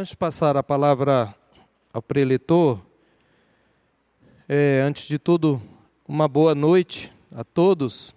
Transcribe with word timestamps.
Antes 0.00 0.10
de 0.10 0.16
passar 0.16 0.56
a 0.56 0.62
palavra 0.62 1.34
ao 1.92 2.00
preletor, 2.00 2.80
é, 4.48 4.80
antes 4.86 5.08
de 5.08 5.18
tudo, 5.18 5.60
uma 6.06 6.28
boa 6.28 6.54
noite 6.54 7.12
a 7.34 7.42
todos 7.42 8.14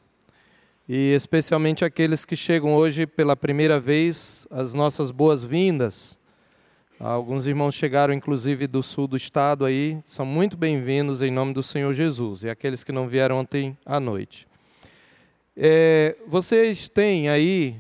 e 0.88 1.12
especialmente 1.15 1.83
aqueles 1.83 2.23
que 2.23 2.36
chegam 2.36 2.75
hoje 2.75 3.07
pela 3.07 3.36
primeira 3.36 3.79
vez, 3.79 4.46
as 4.52 4.75
nossas 4.75 5.09
boas-vindas. 5.09 6.20
Alguns 6.99 7.47
irmãos 7.47 7.73
chegaram 7.73 8.13
inclusive 8.13 8.68
do 8.68 8.84
sul 8.84 9.07
do 9.07 9.18
estado 9.18 9.66
aí, 9.66 9.98
são 10.05 10.23
muito 10.23 10.55
bem-vindos 10.55 11.23
em 11.23 11.32
nome 11.32 11.52
do 11.52 11.63
Senhor 11.63 11.93
Jesus 11.93 12.43
e 12.43 12.50
aqueles 12.52 12.84
que 12.84 12.91
não 12.91 13.07
vieram 13.07 13.39
ontem 13.39 13.75
à 13.84 14.00
noite. 14.00 14.48
É, 15.57 16.16
vocês 16.27 16.88
têm 16.88 17.27
aí 17.27 17.75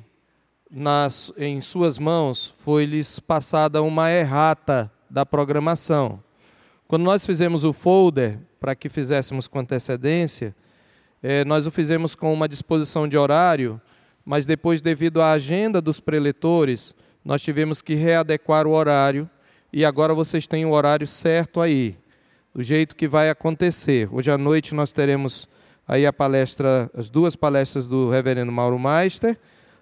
nas, 0.71 1.33
em 1.37 1.59
suas 1.59 1.99
mãos, 1.99 2.55
foi-lhes 2.59 3.19
passada 3.19 3.81
uma 3.81 4.09
errata 4.09 4.89
da 5.09 5.25
programação. 5.25 6.23
Quando 6.87 7.03
nós 7.03 7.25
fizemos 7.25 7.63
o 7.63 7.73
folder, 7.73 8.39
para 8.59 8.73
que 8.75 8.87
fizéssemos 8.87 9.47
com 9.47 9.59
antecedência, 9.59 10.55
é, 11.21 11.43
nós 11.43 11.67
o 11.67 11.71
fizemos 11.71 12.15
com 12.15 12.33
uma 12.33 12.47
disposição 12.47 13.07
de 13.07 13.17
horário, 13.17 13.81
mas 14.23 14.45
depois, 14.45 14.81
devido 14.81 15.21
à 15.21 15.31
agenda 15.31 15.81
dos 15.81 15.99
preletores, 15.99 16.95
nós 17.23 17.41
tivemos 17.41 17.81
que 17.81 17.93
readequar 17.93 18.65
o 18.65 18.71
horário 18.71 19.29
e 19.73 19.83
agora 19.83 20.13
vocês 20.13 20.47
têm 20.47 20.65
o 20.65 20.71
horário 20.71 21.07
certo 21.07 21.59
aí, 21.59 21.97
do 22.53 22.63
jeito 22.63 22.95
que 22.95 23.07
vai 23.07 23.29
acontecer. 23.29 24.09
Hoje 24.11 24.31
à 24.31 24.37
noite 24.37 24.73
nós 24.73 24.91
teremos 24.91 25.47
aí 25.87 26.05
a 26.05 26.13
palestra, 26.13 26.89
as 26.95 27.09
duas 27.09 27.35
palestras 27.35 27.87
do 27.87 28.09
reverendo 28.09 28.51
Mauro 28.51 28.79
Meister, 28.79 29.37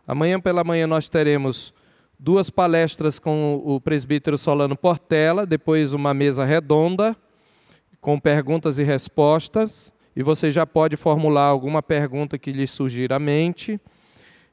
Amanhã 0.09 0.39
pela 0.39 0.63
manhã 0.63 0.87
nós 0.87 1.07
teremos 1.07 1.71
duas 2.17 2.49
palestras 2.49 3.19
com 3.19 3.61
o 3.63 3.79
presbítero 3.79 4.39
Solano 4.39 4.75
Portela, 4.75 5.45
depois 5.45 5.93
uma 5.93 6.15
mesa 6.15 6.43
redonda 6.43 7.15
com 8.01 8.19
perguntas 8.19 8.79
e 8.79 8.83
respostas, 8.83 9.93
e 10.15 10.23
você 10.23 10.51
já 10.51 10.65
pode 10.65 10.97
formular 10.97 11.43
alguma 11.43 11.83
pergunta 11.83 12.39
que 12.39 12.51
lhe 12.51 12.65
surgir 12.65 13.13
à 13.13 13.19
mente. 13.19 13.79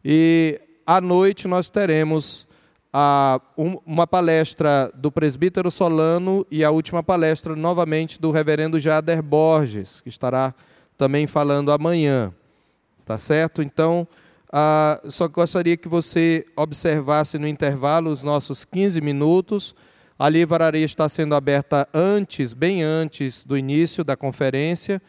E 0.04 0.60
à 0.86 1.00
noite 1.00 1.48
nós 1.48 1.70
teremos 1.70 2.46
a, 2.92 3.40
um, 3.56 3.78
uma 3.86 4.06
palestra 4.06 4.92
do 4.94 5.10
presbítero 5.10 5.70
Solano 5.70 6.46
e 6.50 6.62
a 6.62 6.70
última 6.70 7.02
palestra 7.02 7.56
novamente 7.56 8.20
do 8.20 8.30
reverendo 8.30 8.78
Jader 8.78 9.22
Borges, 9.22 10.02
que 10.02 10.10
estará 10.10 10.54
também 10.98 11.26
falando 11.26 11.72
amanhã. 11.72 12.30
Tá 13.06 13.16
certo? 13.16 13.62
Então, 13.62 14.06
ah, 14.52 15.00
só 15.06 15.26
gostaria 15.28 15.76
que 15.76 15.88
você 15.88 16.44
observasse 16.56 17.38
no 17.38 17.48
intervalo 17.48 18.10
os 18.10 18.22
nossos 18.22 18.64
15 18.64 19.00
minutos. 19.00 19.74
A 20.18 20.28
livraria 20.28 20.84
está 20.84 21.08
sendo 21.08 21.34
aberta 21.34 21.88
antes, 21.92 22.54
bem 22.54 22.82
antes 22.82 23.44
do 23.44 23.58
início 23.58 24.04
da 24.04 24.16
conferência. 24.16 25.02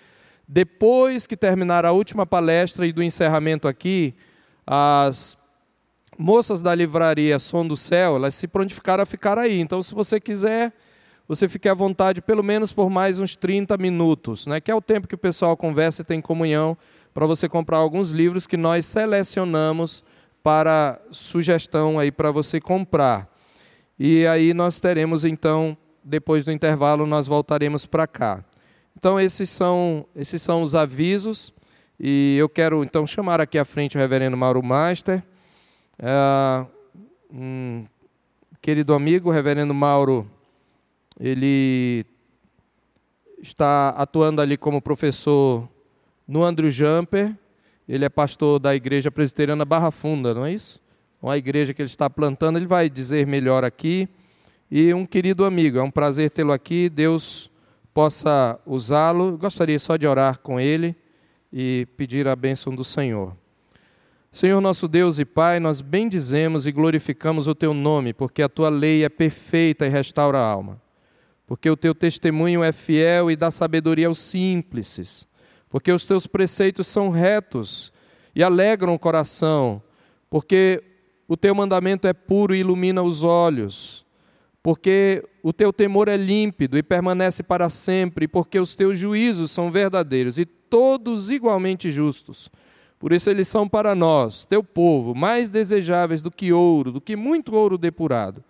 Depois 0.47 1.27
que 1.27 1.37
terminar 1.37 1.85
a 1.85 1.91
última 1.91 2.25
palestra 2.25 2.85
e 2.85 2.91
do 2.91 3.03
encerramento 3.03 3.67
aqui, 3.67 4.15
as 4.65 5.37
moças 6.17 6.61
da 6.61 6.73
livraria 6.73 7.37
Som 7.37 7.67
do 7.67 7.77
Céu, 7.77 8.15
elas 8.15 8.33
se 8.35 8.47
prontificaram 8.47 9.03
a 9.03 9.05
ficar 9.05 9.37
aí. 9.37 9.59
Então, 9.59 9.83
se 9.83 9.93
você 9.93 10.19
quiser, 10.19 10.73
você 11.27 11.47
fique 11.47 11.69
à 11.69 11.73
vontade 11.73 12.21
pelo 12.21 12.41
menos 12.41 12.73
por 12.73 12.89
mais 12.89 13.19
uns 13.19 13.35
30 13.35 13.77
minutos, 13.77 14.47
né? 14.47 14.59
que 14.59 14.71
é 14.71 14.75
o 14.75 14.81
tempo 14.81 15.07
que 15.07 15.15
o 15.15 15.17
pessoal 15.17 15.55
conversa 15.55 16.01
e 16.01 16.05
tem 16.05 16.19
comunhão 16.19 16.77
para 17.17 17.25
você 17.25 17.49
comprar 17.49 17.77
alguns 17.77 18.11
livros 18.11 18.45
que 18.45 18.55
nós 18.55 18.85
selecionamos 18.85 20.03
para 20.43 21.01
sugestão 21.09 21.97
aí 21.97 22.11
para 22.11 22.29
você 22.29 22.61
comprar. 22.61 23.27
E 23.97 24.27
aí 24.27 24.53
nós 24.53 24.79
teremos 24.79 25.25
então, 25.25 25.75
depois 26.03 26.45
do 26.45 26.51
intervalo, 26.51 27.07
nós 27.07 27.25
voltaremos 27.25 27.87
para 27.87 28.05
cá. 28.05 28.45
Então 28.95 29.19
esses 29.19 29.49
são, 29.49 30.05
esses 30.15 30.43
são 30.43 30.61
os 30.61 30.75
avisos 30.75 31.51
e 31.99 32.37
eu 32.39 32.47
quero 32.47 32.83
então 32.83 33.07
chamar 33.07 33.41
aqui 33.41 33.57
à 33.57 33.65
frente 33.65 33.97
o 33.97 33.99
reverendo 33.99 34.37
Mauro 34.37 34.61
Master. 34.61 35.23
É, 35.97 36.65
um 37.33 37.83
querido 38.61 38.93
amigo, 38.93 39.29
o 39.29 39.33
reverendo 39.33 39.73
Mauro, 39.73 40.29
ele 41.19 42.05
está 43.41 43.89
atuando 43.89 44.39
ali 44.39 44.55
como 44.55 44.79
professor 44.79 45.67
no 46.27 46.43
Andrew 46.43 46.69
Jumper. 46.69 47.33
Ele 47.87 48.03
é 48.03 48.09
pastor 48.09 48.59
da 48.59 48.75
igreja 48.75 49.09
presbiteriana 49.09 49.63
Barra 49.63 49.91
Funda, 49.91 50.33
não 50.33 50.45
é 50.45 50.53
isso? 50.53 50.81
Uma 51.21 51.37
igreja 51.37 51.73
que 51.73 51.81
ele 51.81 51.89
está 51.89 52.09
plantando, 52.09 52.57
ele 52.57 52.67
vai 52.67 52.89
dizer 52.89 53.25
melhor 53.25 53.63
aqui. 53.63 54.09
E 54.69 54.93
um 54.93 55.05
querido 55.05 55.45
amigo, 55.45 55.77
é 55.77 55.81
um 55.83 55.89
prazer 55.89 56.29
tê-lo 56.29 56.51
aqui. 56.51 56.89
Deus 56.89 57.49
possa 57.93 58.59
usá-lo. 58.65 59.37
Gostaria 59.37 59.79
só 59.79 59.95
de 59.95 60.05
orar 60.05 60.39
com 60.39 60.59
ele 60.59 60.95
e 61.51 61.87
pedir 61.95 62.27
a 62.27 62.35
bênção 62.35 62.75
do 62.75 62.83
Senhor. 62.83 63.35
Senhor 64.29 64.59
nosso 64.59 64.87
Deus 64.87 65.17
e 65.17 65.25
Pai, 65.25 65.59
nós 65.59 65.79
bendizemos 65.79 66.67
e 66.67 66.71
glorificamos 66.71 67.47
o 67.47 67.55
teu 67.55 67.73
nome, 67.73 68.13
porque 68.13 68.43
a 68.43 68.49
tua 68.49 68.69
lei 68.69 69.03
é 69.03 69.09
perfeita 69.09 69.85
e 69.85 69.89
restaura 69.89 70.37
a 70.37 70.45
alma. 70.45 70.79
Porque 71.47 71.69
o 71.69 71.77
teu 71.77 71.95
testemunho 71.95 72.61
é 72.61 72.73
fiel 72.73 73.31
e 73.31 73.35
dá 73.37 73.49
sabedoria 73.49 74.07
aos 74.07 74.19
simples 74.19 75.25
porque 75.69 75.91
os 75.91 76.05
teus 76.05 76.27
preceitos 76.27 76.87
são 76.87 77.09
retos 77.09 77.91
e 78.35 78.43
alegram 78.43 78.93
o 78.93 78.99
coração, 78.99 79.81
porque 80.29 80.83
o 81.27 81.35
teu 81.35 81.53
mandamento 81.53 82.07
é 82.07 82.13
puro 82.13 82.55
e 82.55 82.59
ilumina 82.59 83.01
os 83.03 83.23
olhos, 83.23 84.05
porque 84.63 85.23
o 85.43 85.51
teu 85.51 85.71
temor 85.71 86.07
é 86.07 86.17
límpido 86.17 86.77
e 86.77 86.83
permanece 86.83 87.43
para 87.43 87.69
sempre, 87.69 88.27
porque 88.27 88.59
os 88.59 88.75
teus 88.75 88.97
juízos 88.97 89.51
são 89.51 89.71
verdadeiros 89.71 90.37
e 90.37 90.45
todos 90.45 91.29
igualmente 91.29 91.91
justos. 91.91 92.49
Por 92.99 93.13
isso 93.13 93.29
eles 93.29 93.47
são 93.47 93.67
para 93.67 93.93
nós, 93.93 94.45
teu 94.45 94.63
povo, 94.63 95.13
mais 95.13 95.49
desejáveis 95.49 96.21
do 96.21 96.31
que 96.31 96.51
ouro, 96.51 96.91
do 96.91 97.01
que 97.01 97.15
muito 97.15 97.55
ouro 97.55 97.77
depurado, 97.77 98.43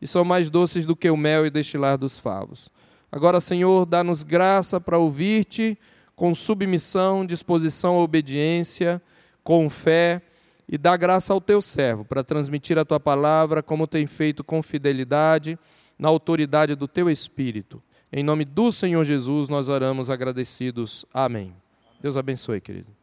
e 0.00 0.06
são 0.06 0.24
mais 0.24 0.48
doces 0.48 0.86
do 0.86 0.94
que 0.94 1.10
o 1.10 1.16
mel 1.16 1.44
e 1.44 1.50
destilar 1.50 1.98
dos 1.98 2.18
favos. 2.18 2.70
Agora, 3.10 3.40
Senhor, 3.40 3.84
dá-nos 3.86 4.22
graça 4.22 4.80
para 4.80 4.98
ouvir-te 4.98 5.76
com 6.18 6.34
submissão, 6.34 7.24
disposição 7.24 7.96
obediência, 7.96 9.00
com 9.44 9.70
fé, 9.70 10.20
e 10.68 10.76
dá 10.76 10.96
graça 10.96 11.32
ao 11.32 11.40
teu 11.40 11.62
servo 11.62 12.04
para 12.04 12.24
transmitir 12.24 12.76
a 12.76 12.84
tua 12.84 12.98
palavra, 12.98 13.62
como 13.62 13.86
tem 13.86 14.04
feito 14.04 14.42
com 14.42 14.60
fidelidade, 14.60 15.56
na 15.96 16.08
autoridade 16.08 16.74
do 16.74 16.88
teu 16.88 17.08
Espírito. 17.08 17.80
Em 18.12 18.24
nome 18.24 18.44
do 18.44 18.72
Senhor 18.72 19.04
Jesus, 19.04 19.48
nós 19.48 19.68
oramos 19.68 20.10
agradecidos. 20.10 21.06
Amém. 21.14 21.54
Deus 22.02 22.16
abençoe, 22.16 22.60
querido. 22.60 22.97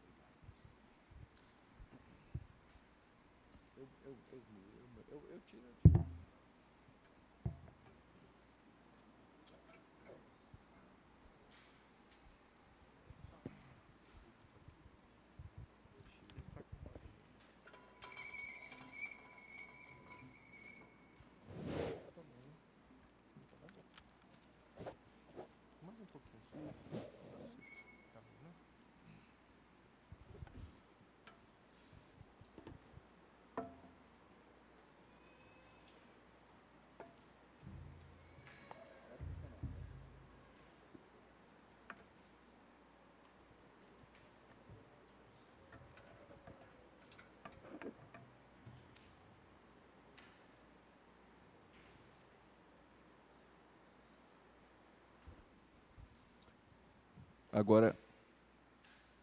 Agora, 57.56 57.96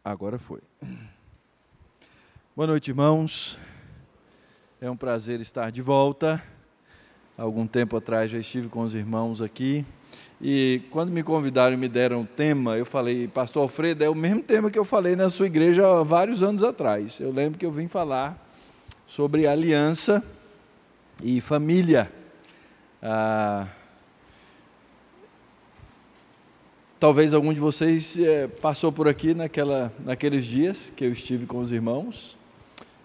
agora 0.02 0.38
foi. 0.38 0.60
Boa 2.56 2.66
noite, 2.66 2.88
irmãos. 2.88 3.58
É 4.80 4.90
um 4.90 4.96
prazer 4.96 5.38
estar 5.42 5.70
de 5.70 5.82
volta. 5.82 6.42
Algum 7.36 7.66
tempo 7.66 7.94
atrás 7.94 8.30
já 8.30 8.38
estive 8.38 8.70
com 8.70 8.80
os 8.80 8.94
irmãos 8.94 9.42
aqui. 9.42 9.84
E 10.40 10.80
quando 10.90 11.10
me 11.10 11.22
convidaram 11.22 11.74
e 11.74 11.76
me 11.76 11.90
deram 11.90 12.22
o 12.22 12.26
tema, 12.26 12.78
eu 12.78 12.86
falei, 12.86 13.28
Pastor 13.28 13.64
Alfredo, 13.64 14.02
é 14.02 14.08
o 14.08 14.14
mesmo 14.14 14.42
tema 14.42 14.70
que 14.70 14.78
eu 14.78 14.84
falei 14.86 15.14
na 15.14 15.28
sua 15.28 15.44
igreja 15.44 15.86
há 15.86 16.02
vários 16.02 16.42
anos 16.42 16.64
atrás. 16.64 17.20
Eu 17.20 17.30
lembro 17.30 17.58
que 17.58 17.66
eu 17.66 17.70
vim 17.70 17.86
falar 17.86 18.50
sobre 19.06 19.46
aliança 19.46 20.24
e 21.22 21.38
família. 21.42 22.10
Ah, 23.02 23.68
talvez 27.02 27.34
algum 27.34 27.52
de 27.52 27.58
vocês 27.58 28.16
é, 28.16 28.46
passou 28.46 28.92
por 28.92 29.08
aqui 29.08 29.34
naquela, 29.34 29.92
naqueles 30.04 30.44
dias 30.44 30.92
que 30.94 31.04
eu 31.04 31.10
estive 31.10 31.46
com 31.46 31.58
os 31.58 31.72
irmãos 31.72 32.38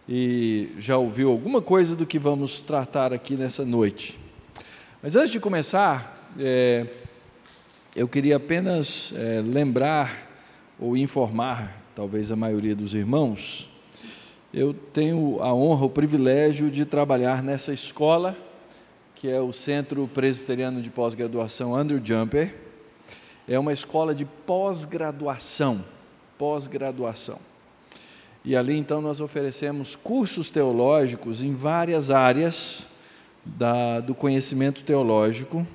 e 0.07 0.69
já 0.77 0.99
ouviu 0.99 1.31
alguma 1.31 1.63
coisa 1.63 1.95
do 1.95 2.05
que 2.05 2.19
vamos 2.19 2.61
tratar 2.61 3.11
aqui 3.11 3.33
nessa 3.33 3.65
noite. 3.65 4.15
Mas 5.01 5.15
antes 5.15 5.31
de 5.31 5.39
começar, 5.39 6.31
é, 6.37 6.85
eu 7.95 8.07
queria 8.07 8.35
apenas 8.35 9.13
é, 9.15 9.41
lembrar 9.43 10.29
ou 10.79 10.95
informar, 10.95 11.81
talvez 11.95 12.31
a 12.31 12.35
maioria 12.35 12.75
dos 12.75 12.93
irmãos, 12.93 13.67
eu 14.53 14.75
tenho 14.75 15.41
a 15.41 15.51
honra, 15.51 15.87
o 15.87 15.89
privilégio 15.89 16.69
de 16.69 16.85
trabalhar 16.85 17.41
nessa 17.41 17.73
escola, 17.73 18.37
que 19.15 19.27
é 19.27 19.41
o 19.41 19.51
Centro 19.51 20.07
Presbiteriano 20.07 20.83
de 20.83 20.91
Pós-Graduação 20.91 21.75
Andrew 21.75 21.99
Jumper. 21.99 22.66
É 23.47 23.57
uma 23.57 23.71
escola 23.71 24.13
de 24.13 24.25
pós-graduação, 24.25 25.83
pós-graduação. 26.37 27.39
E 28.43 28.55
ali 28.55 28.77
então 28.77 29.01
nós 29.01 29.21
oferecemos 29.21 29.95
cursos 29.95 30.49
teológicos 30.49 31.43
em 31.43 31.53
várias 31.53 32.11
áreas 32.11 32.85
da, 33.45 33.99
do 33.99 34.13
conhecimento 34.13 34.83
teológico, 34.83 35.65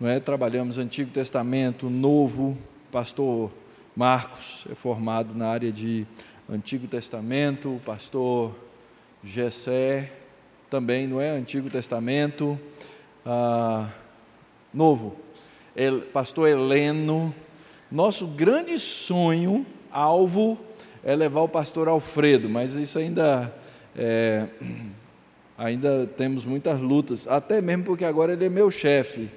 não 0.00 0.08
é? 0.08 0.18
Trabalhamos 0.18 0.78
Antigo 0.78 1.10
Testamento, 1.10 1.88
Novo, 1.88 2.58
pastor 2.90 3.50
Marcos 3.96 4.66
é 4.70 4.74
formado 4.74 5.34
na 5.34 5.48
área 5.48 5.70
de 5.70 6.04
Antigo 6.50 6.88
Testamento, 6.88 7.76
o 7.76 7.80
pastor 7.80 8.54
Gessé 9.22 10.12
também, 10.68 11.06
não 11.06 11.20
é? 11.20 11.30
Antigo 11.30 11.70
Testamento, 11.70 12.58
ah, 13.24 13.88
Novo, 14.72 15.16
pastor 16.12 16.48
Heleno. 16.48 17.34
Nosso 17.90 18.26
grande 18.26 18.78
sonho, 18.78 19.64
alvo, 19.90 20.58
é 21.02 21.14
levar 21.14 21.42
o 21.42 21.48
pastor 21.48 21.88
Alfredo, 21.88 22.48
mas 22.48 22.74
isso 22.74 22.98
ainda 22.98 23.54
é, 23.96 24.46
ainda 25.56 26.06
temos 26.16 26.44
muitas 26.44 26.80
lutas, 26.80 27.28
até 27.28 27.60
mesmo 27.60 27.84
porque 27.84 28.04
agora 28.04 28.32
ele 28.32 28.44
é 28.44 28.48
meu 28.48 28.70
chefe 28.70 29.28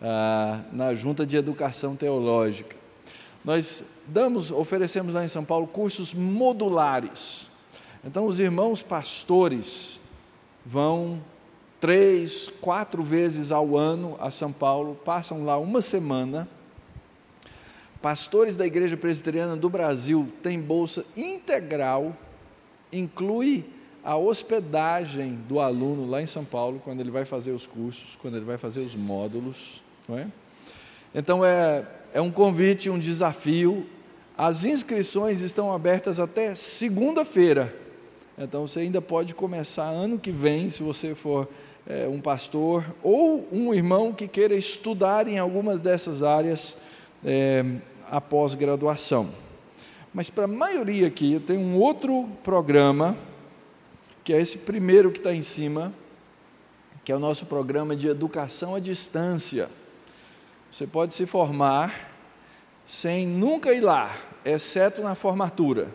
ah, 0.00 0.60
na 0.72 0.94
Junta 0.94 1.26
de 1.26 1.36
Educação 1.36 1.96
Teológica. 1.96 2.76
Nós 3.44 3.84
damos, 4.06 4.50
oferecemos 4.50 5.14
lá 5.14 5.24
em 5.24 5.28
São 5.28 5.44
Paulo 5.44 5.66
cursos 5.66 6.12
modulares. 6.12 7.48
Então, 8.04 8.26
os 8.26 8.38
irmãos 8.38 8.82
pastores 8.82 10.00
vão 10.64 11.20
três, 11.80 12.50
quatro 12.60 13.02
vezes 13.02 13.52
ao 13.52 13.76
ano 13.76 14.16
a 14.20 14.30
São 14.30 14.52
Paulo, 14.52 14.94
passam 15.04 15.44
lá 15.44 15.58
uma 15.58 15.82
semana. 15.82 16.48
Pastores 18.00 18.56
da 18.56 18.66
Igreja 18.66 18.96
Presbiteriana 18.96 19.56
do 19.56 19.68
Brasil 19.68 20.32
têm 20.42 20.60
bolsa 20.60 21.04
integral, 21.16 22.16
inclui 22.92 23.64
a 24.04 24.16
hospedagem 24.16 25.34
do 25.48 25.58
aluno 25.58 26.08
lá 26.08 26.22
em 26.22 26.26
São 26.26 26.44
Paulo, 26.44 26.80
quando 26.84 27.00
ele 27.00 27.10
vai 27.10 27.24
fazer 27.24 27.50
os 27.50 27.66
cursos, 27.66 28.16
quando 28.16 28.36
ele 28.36 28.44
vai 28.44 28.56
fazer 28.56 28.80
os 28.80 28.94
módulos. 28.94 29.82
Não 30.08 30.16
é? 30.16 30.28
Então 31.12 31.44
é, 31.44 31.84
é 32.14 32.20
um 32.20 32.30
convite, 32.30 32.88
um 32.88 32.98
desafio. 32.98 33.86
As 34.38 34.64
inscrições 34.64 35.40
estão 35.40 35.72
abertas 35.72 36.20
até 36.20 36.54
segunda-feira. 36.54 37.74
Então 38.38 38.66
você 38.66 38.80
ainda 38.80 39.00
pode 39.00 39.34
começar 39.34 39.84
ano 39.84 40.18
que 40.18 40.30
vem, 40.30 40.68
se 40.68 40.82
você 40.82 41.14
for 41.14 41.48
é, 41.86 42.06
um 42.06 42.20
pastor 42.20 42.84
ou 43.02 43.48
um 43.50 43.72
irmão 43.72 44.12
que 44.12 44.28
queira 44.28 44.54
estudar 44.54 45.26
em 45.26 45.38
algumas 45.38 45.80
dessas 45.80 46.22
áreas 46.22 46.76
é, 47.24 47.64
após 48.10 48.54
graduação. 48.54 49.30
Mas 50.12 50.28
para 50.28 50.44
a 50.44 50.48
maioria 50.48 51.06
aqui, 51.06 51.34
eu 51.34 51.40
tenho 51.40 51.60
um 51.60 51.78
outro 51.78 52.28
programa, 52.42 53.16
que 54.22 54.34
é 54.34 54.40
esse 54.40 54.58
primeiro 54.58 55.10
que 55.10 55.18
está 55.18 55.32
em 55.32 55.42
cima, 55.42 55.92
que 57.04 57.12
é 57.12 57.16
o 57.16 57.20
nosso 57.20 57.46
programa 57.46 57.96
de 57.96 58.08
educação 58.08 58.74
à 58.74 58.80
distância. 58.80 59.70
Você 60.70 60.86
pode 60.86 61.14
se 61.14 61.24
formar 61.24 62.10
sem 62.84 63.26
nunca 63.26 63.72
ir 63.72 63.80
lá, 63.80 64.14
exceto 64.44 65.00
na 65.02 65.14
formatura. 65.14 65.88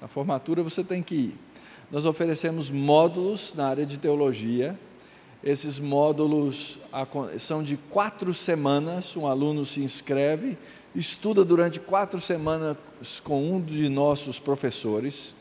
Na 0.00 0.08
formatura 0.08 0.62
você 0.62 0.84
tem 0.84 1.02
que 1.02 1.14
ir. 1.14 1.47
Nós 1.90 2.04
oferecemos 2.04 2.70
módulos 2.70 3.54
na 3.54 3.66
área 3.66 3.86
de 3.86 3.96
teologia. 3.96 4.78
Esses 5.42 5.78
módulos 5.78 6.78
são 7.38 7.62
de 7.62 7.78
quatro 7.88 8.34
semanas. 8.34 9.16
Um 9.16 9.26
aluno 9.26 9.64
se 9.64 9.80
inscreve, 9.80 10.58
estuda 10.94 11.42
durante 11.44 11.80
quatro 11.80 12.20
semanas 12.20 12.76
com 13.24 13.54
um 13.54 13.60
de 13.60 13.88
nossos 13.88 14.38
professores 14.38 15.34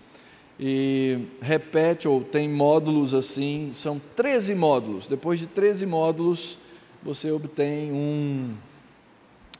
e 0.58 1.20
repete 1.42 2.08
ou 2.08 2.24
tem 2.24 2.48
módulos 2.48 3.14
assim. 3.14 3.72
São 3.74 4.02
13 4.16 4.56
módulos. 4.56 5.10
Depois 5.10 5.40
de 5.40 5.48
13 5.48 5.86
módulos, 5.86 6.58
você 7.04 7.30
obtém 7.30 7.92
um 7.92 8.56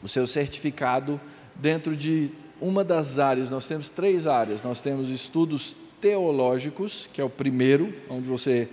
o 0.02 0.08
seu 0.08 0.26
certificado 0.28 1.20
dentro 1.56 1.98
de 1.98 2.30
uma 2.62 2.84
das 2.84 3.20
áreas. 3.20 3.50
Nós 3.50 3.68
temos 3.68 3.90
três 3.90 4.26
áreas. 4.26 4.64
Nós 4.64 4.80
temos 4.80 5.10
estudos 5.10 5.76
teológicos, 6.02 7.10
que 7.12 7.20
é 7.20 7.24
o 7.24 7.30
primeiro, 7.30 7.94
onde 8.10 8.28
você 8.28 8.68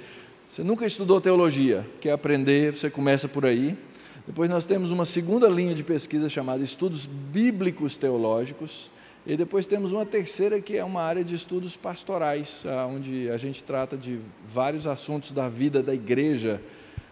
você 0.55 0.63
nunca 0.63 0.87
estudou 0.87 1.21
teologia, 1.21 1.85
quer 2.01 2.13
aprender, 2.13 2.77
você 2.77 2.89
começa 2.89 3.27
por 3.27 3.45
aí. 3.45 3.77
Depois 4.25 4.49
nós 4.49 4.65
temos 4.65 4.93
uma 4.93 5.05
segunda 5.05 5.49
linha 5.49 5.75
de 5.75 5.83
pesquisa 5.83 6.29
chamada 6.29 6.63
estudos 6.63 7.07
bíblicos 7.07 7.97
teológicos. 7.97 8.89
E 9.27 9.37
depois 9.37 9.67
temos 9.67 9.91
uma 9.91 10.07
terceira 10.07 10.61
que 10.61 10.77
é 10.77 10.85
uma 10.85 11.03
área 11.03 11.25
de 11.25 11.35
estudos 11.35 11.77
pastorais, 11.77 12.63
onde 12.89 13.29
a 13.31 13.37
gente 13.37 13.65
trata 13.65 13.97
de 13.97 14.21
vários 14.47 14.87
assuntos 14.87 15.33
da 15.33 15.49
vida 15.49 15.83
da 15.83 15.93
igreja, 15.93 16.61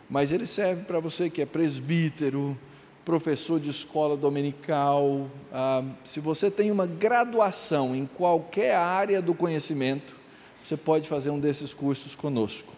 mas 0.09 0.31
ele 0.31 0.47
serve 0.47 0.85
para 0.85 1.01
você 1.01 1.29
que 1.29 1.43
é 1.43 1.47
presbítero, 1.47 2.57
professor 3.05 3.59
de 3.59 3.71
escola 3.71 4.17
dominical, 4.17 5.29
ah, 5.53 5.83
se 6.05 6.21
você 6.21 6.51
tem 6.51 6.71
uma 6.71 6.87
graduação 6.87 7.95
em 7.95 8.07
qualquer 8.07 8.77
área 8.77 9.21
do 9.21 9.35
conhecimento, 9.35 10.17
você 10.65 10.77
pode 10.77 11.09
fazer 11.09 11.31
um 11.31 11.41
desses 11.41 11.75
cursos 11.75 12.15
conosco. 12.15 12.73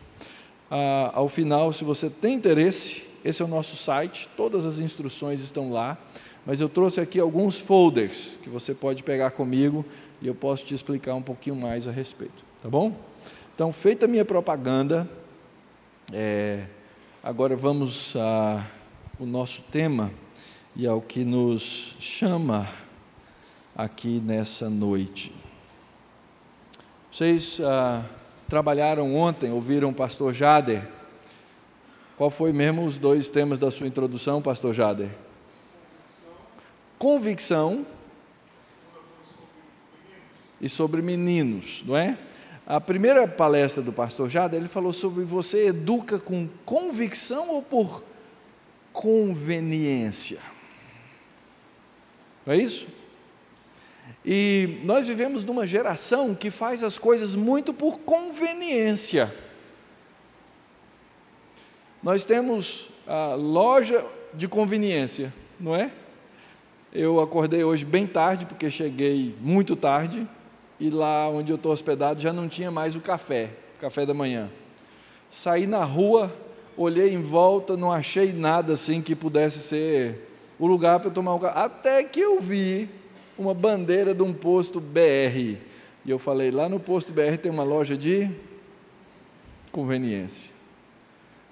Ah, 0.71 1.11
ao 1.15 1.29
final, 1.29 1.73
se 1.73 1.85
você 1.85 2.09
tem 2.09 2.35
interesse, 2.35 3.07
esse 3.25 3.43
é 3.43 3.45
o 3.45 3.49
nosso 3.49 3.77
site, 3.77 4.29
todas 4.37 4.65
as 4.65 4.79
instruções 4.79 5.41
estão 5.41 5.71
lá, 5.71 5.99
mas 6.47 6.61
eu 6.61 6.69
trouxe 6.69 7.01
aqui 7.01 7.21
alguns 7.21 7.59
folders 7.59 8.39
que 8.43 8.49
você 8.49 8.75
pode 8.75 9.03
pegar 9.03 9.31
comigo 9.31 9.85
e 10.21 10.27
eu 10.27 10.35
posso 10.35 10.65
te 10.65 10.75
explicar 10.75 11.15
um 11.15 11.23
pouquinho 11.23 11.57
mais 11.57 11.87
a 11.87 11.91
respeito, 11.91 12.45
tá 12.63 12.69
bom? 12.69 12.95
Então, 13.55 13.73
feita 13.73 14.07
a 14.07 14.09
minha 14.09 14.25
propaganda, 14.25 15.09
é, 16.13 16.65
agora 17.23 17.57
vamos 17.57 18.17
a 18.17 18.65
o 19.19 19.27
nosso 19.27 19.63
tema 19.63 20.11
e 20.77 20.87
ao 20.87 21.01
que 21.01 21.25
nos 21.25 21.97
chama 22.01 22.69
aqui 23.77 24.21
nessa 24.21 24.69
noite. 24.69 25.33
Vocês 27.11 27.61
ah, 27.61 28.05
trabalharam 28.49 29.15
ontem, 29.15 29.53
ouviram 29.53 29.91
o 29.91 29.95
pastor 29.95 30.35
Jader. 30.35 30.87
Qual 32.17 32.31
foi 32.31 32.53
mesmo 32.53 32.85
os 32.85 32.99
dois 32.99 33.29
temas 33.29 33.59
da 33.59 33.71
sua 33.71 33.87
introdução, 33.87 34.43
pastor 34.43 34.75
Jader? 34.75 35.11
Convicção 36.99 37.87
e 40.61 40.69
sobre 40.69 41.03
meninos, 41.03 41.85
não 41.87 41.97
é? 41.97 42.19
A 42.67 42.81
primeira 42.81 43.29
palestra 43.29 43.83
do 43.83 43.93
pastor 43.93 44.31
Jader, 44.31 44.59
ele 44.59 44.69
falou 44.69 44.93
sobre 44.93 45.23
você 45.23 45.67
educa 45.67 46.19
com 46.19 46.49
convicção 46.65 47.51
ou 47.51 47.63
por 47.63 48.03
conveniência. 48.93 50.54
Não 52.47 52.55
é 52.55 52.59
isso? 52.59 52.87
E 54.25 54.81
nós 54.85 55.07
vivemos 55.07 55.45
numa 55.45 55.67
geração 55.67 56.35
que 56.35 56.51
faz 56.51 56.83
as 56.83 56.99
coisas 56.99 57.35
muito 57.35 57.75
por 57.75 58.01
conveniência. 58.01 59.35
Nós 62.03 62.25
temos 62.25 62.89
a 63.07 63.35
loja 63.35 64.05
de 64.33 64.49
conveniência, 64.49 65.33
não 65.59 65.75
é? 65.75 65.91
Eu 66.93 67.21
acordei 67.21 67.65
hoje 67.65 67.85
bem 67.85 68.07
tarde, 68.07 68.47
porque 68.47 68.71
cheguei 68.71 69.35
muito 69.41 69.75
tarde, 69.75 70.27
e 70.79 70.91
lá 70.91 71.29
onde 71.29 71.51
eu 71.51 71.57
estou 71.57 71.73
hospedado 71.73 72.21
já 72.21 72.33
não 72.33 72.49
tinha 72.49 72.71
mais 72.71 72.95
o 72.95 73.01
café, 73.01 73.51
café 73.81 74.07
da 74.07 74.15
manhã. 74.15 74.51
Saí 75.31 75.67
na 75.67 75.83
rua, 75.83 76.33
olhei 76.77 77.13
em 77.13 77.21
volta, 77.21 77.77
não 77.77 77.91
achei 77.91 78.33
nada 78.33 78.75
assim 78.75 79.03
que 79.03 79.15
pudesse 79.15 79.61
ser 79.61 80.34
o 80.59 80.67
lugar 80.67 81.01
para 81.01 81.11
tomar 81.11 81.35
um 81.35 81.39
café. 81.39 81.59
Até 81.59 82.05
que 82.05 82.21
eu 82.21 82.41
vi 82.41 82.89
uma 83.39 83.55
bandeira 83.55 84.15
de 84.15 84.23
um 84.23 84.33
posto 84.33 84.81
BR. 84.81 85.59
E 86.05 86.11
eu 86.11 86.19
falei: 86.19 86.51
lá 86.51 86.69
no 86.69 86.79
posto 86.79 87.13
BR 87.13 87.37
tem 87.41 87.51
uma 87.51 87.65
loja 87.65 87.97
de 87.97 88.31
conveniência. 89.73 90.53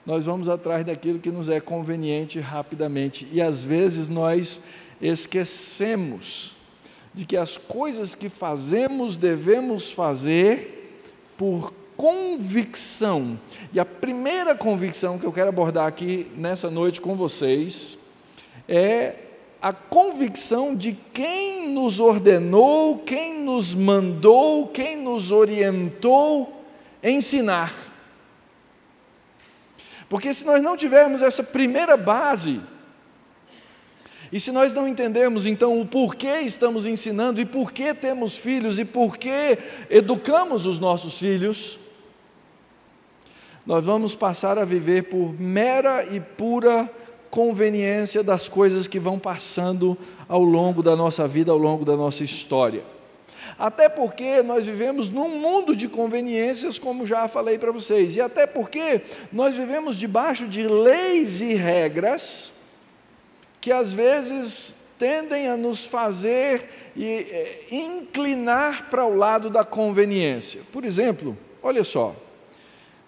nós 0.06 0.26
vamos 0.26 0.48
atrás 0.48 0.84
daquilo 0.84 1.18
que 1.18 1.30
nos 1.30 1.48
é 1.48 1.60
conveniente 1.60 2.38
rapidamente. 2.38 3.26
E 3.32 3.40
às 3.40 3.64
vezes 3.64 4.08
nós 4.08 4.60
esquecemos 5.00 6.54
de 7.12 7.24
que 7.24 7.36
as 7.36 7.56
coisas 7.56 8.14
que 8.14 8.28
fazemos 8.28 9.16
devemos 9.16 9.90
fazer 9.90 11.00
por 11.36 11.72
convicção. 11.96 13.38
E 13.72 13.78
a 13.78 13.84
primeira 13.84 14.54
convicção 14.54 15.18
que 15.18 15.26
eu 15.26 15.32
quero 15.32 15.48
abordar 15.48 15.86
aqui 15.86 16.30
nessa 16.36 16.70
noite 16.70 17.00
com 17.00 17.16
vocês 17.16 17.98
é 18.68 19.14
a 19.60 19.72
convicção 19.72 20.74
de 20.74 20.92
quem 21.12 21.68
nos 21.68 22.00
ordenou, 22.00 22.98
quem 22.98 23.40
nos 23.40 23.74
mandou, 23.74 24.66
quem 24.66 24.96
nos 24.96 25.30
orientou 25.30 26.64
ensinar. 27.02 27.72
Porque 30.08 30.34
se 30.34 30.44
nós 30.44 30.60
não 30.60 30.76
tivermos 30.76 31.22
essa 31.22 31.42
primeira 31.42 31.96
base, 31.96 32.60
e 34.32 34.40
se 34.40 34.50
nós 34.50 34.72
não 34.72 34.88
entendermos 34.88 35.46
então 35.46 35.80
o 35.80 35.86
porquê 35.86 36.40
estamos 36.40 36.86
ensinando 36.86 37.40
e 37.40 37.44
por 37.44 37.70
que 37.70 37.92
temos 37.92 38.36
filhos 38.36 38.78
e 38.78 38.84
por 38.84 39.18
que 39.18 39.58
educamos 39.90 40.66
os 40.66 40.78
nossos 40.78 41.18
filhos, 41.18 41.78
nós 43.64 43.84
vamos 43.84 44.16
passar 44.16 44.58
a 44.58 44.64
viver 44.64 45.04
por 45.04 45.38
mera 45.38 46.04
e 46.10 46.18
pura 46.18 46.90
conveniência 47.32 48.22
das 48.22 48.46
coisas 48.46 48.86
que 48.86 48.98
vão 48.98 49.18
passando 49.18 49.96
ao 50.28 50.44
longo 50.44 50.82
da 50.82 50.94
nossa 50.94 51.26
vida, 51.26 51.50
ao 51.50 51.56
longo 51.56 51.82
da 51.82 51.96
nossa 51.96 52.22
história. 52.22 52.82
Até 53.58 53.88
porque 53.88 54.42
nós 54.42 54.66
vivemos 54.66 55.08
num 55.08 55.30
mundo 55.30 55.74
de 55.74 55.88
conveniências, 55.88 56.78
como 56.78 57.06
já 57.06 57.26
falei 57.28 57.58
para 57.58 57.72
vocês, 57.72 58.16
e 58.16 58.20
até 58.20 58.46
porque 58.46 59.00
nós 59.32 59.56
vivemos 59.56 59.96
debaixo 59.96 60.46
de 60.46 60.68
leis 60.68 61.40
e 61.40 61.54
regras 61.54 62.52
que 63.62 63.72
às 63.72 63.94
vezes 63.94 64.76
tendem 64.98 65.48
a 65.48 65.56
nos 65.56 65.86
fazer 65.86 66.68
eh, 67.00 67.60
inclinar 67.70 68.90
para 68.90 69.06
o 69.06 69.16
lado 69.16 69.48
da 69.48 69.64
conveniência. 69.64 70.60
Por 70.70 70.84
exemplo, 70.84 71.34
olha 71.62 71.82
só, 71.82 72.14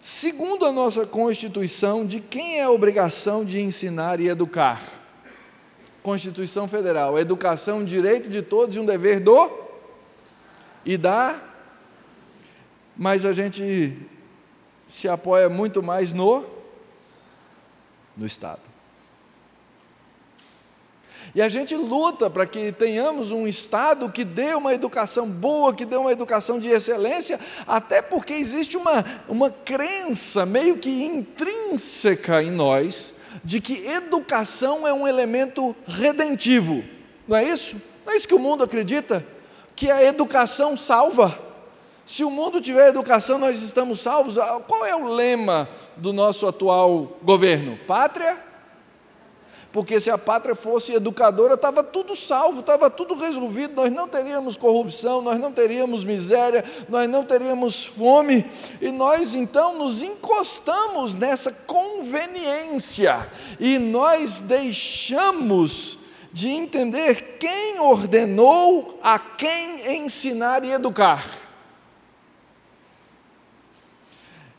Segundo 0.07 0.67
a 0.67 0.71
nossa 0.71 1.07
Constituição, 1.07 2.05
de 2.05 2.21
quem 2.21 2.59
é 2.59 2.65
a 2.65 2.71
obrigação 2.71 3.43
de 3.43 3.59
ensinar 3.59 4.21
e 4.21 4.29
educar? 4.29 4.83
Constituição 6.03 6.69
Federal, 6.69 7.19
educação, 7.19 7.83
direito 7.83 8.29
de 8.29 8.43
todos 8.43 8.77
e 8.77 8.79
um 8.79 8.85
dever 8.85 9.19
do 9.19 9.51
e 10.85 10.99
da, 10.99 11.41
mas 12.95 13.25
a 13.25 13.33
gente 13.33 13.97
se 14.87 15.09
apoia 15.09 15.49
muito 15.49 15.83
mais 15.83 16.13
no 16.13 16.45
no 18.15 18.27
Estado. 18.27 18.74
E 21.35 21.43
a 21.43 21.49
gente 21.49 21.75
luta 21.75 22.31
para 22.31 22.47
que 22.47 22.71
tenhamos 22.71 23.33
um 23.33 23.47
Estado 23.47 24.09
que 24.09 24.25
dê 24.25 24.55
uma 24.55 24.73
educação 24.73 25.29
boa, 25.29 25.75
que 25.75 25.85
dê 25.85 25.97
uma 25.97 26.13
educação 26.13 26.61
de 26.61 26.69
excelência, 26.69 27.41
até 27.67 28.01
porque 28.01 28.35
existe 28.35 28.77
uma, 28.77 29.05
uma 29.29 29.51
crença 29.51 30.47
meio 30.47 30.77
que 30.79 31.05
intrínseca 31.05 32.41
em 32.41 32.53
nós 32.53 33.13
de 33.43 33.61
que 33.61 33.85
educação 33.87 34.87
é 34.87 34.93
um 34.93 35.09
elemento 35.09 35.75
redentivo. 35.87 36.85
Não 37.27 37.37
é 37.37 37.43
isso? 37.43 37.83
Não 38.07 38.13
é 38.13 38.17
isso 38.17 38.29
que 38.29 38.35
o 38.35 38.39
mundo 38.39 38.63
acredita? 38.63 39.27
Que 39.75 39.91
a 39.91 40.05
educação 40.05 40.77
salva. 40.77 41.37
Se 42.07 42.23
o 42.23 42.31
mundo 42.31 42.61
tiver 42.61 42.89
educação, 42.89 43.39
nós 43.39 43.61
estamos 43.61 43.99
salvos. 44.01 44.39
Ah, 44.39 44.61
qual 44.67 44.85
é 44.85 44.95
o 44.95 45.09
lema 45.09 45.69
do 45.97 46.13
nosso 46.13 46.47
atual 46.47 47.19
governo? 47.23 47.79
Pátria, 47.89 48.39
porque 49.75 49.99
se 49.99 50.09
a 50.09 50.17
pátria 50.17 50.55
fosse 50.55 50.93
educadora, 50.93 51.55
estava 51.55 51.83
tudo 51.83 52.15
salvo, 52.15 52.61
estava 52.61 52.89
tudo 52.89 53.13
resolvido, 53.13 53.75
nós 53.75 53.91
não 53.91 54.07
teríamos 54.07 54.57
corrupção, 54.57 55.21
nós 55.21 55.37
não 55.37 55.51
teríamos 55.51 56.05
miséria, 56.05 56.65
nós 56.89 57.09
não 57.11 57.25
teríamos 57.25 57.85
fome, 57.85 58.49
e 58.81 58.93
nós 58.93 59.35
então 59.35 59.77
nos 59.77 60.01
encostamos 60.01 61.17
nessa 61.17 61.51
conveniência, 61.51 63.29
e 63.59 63.77
nós 63.81 64.39
deixamos 64.39 65.99
de 66.33 66.51
entender 66.51 67.37
quem 67.41 67.81
ordenou 67.81 69.01
a 69.03 69.19
quem 69.19 69.97
ensinar 69.97 70.65
e 70.65 70.71
educar. 70.71 71.44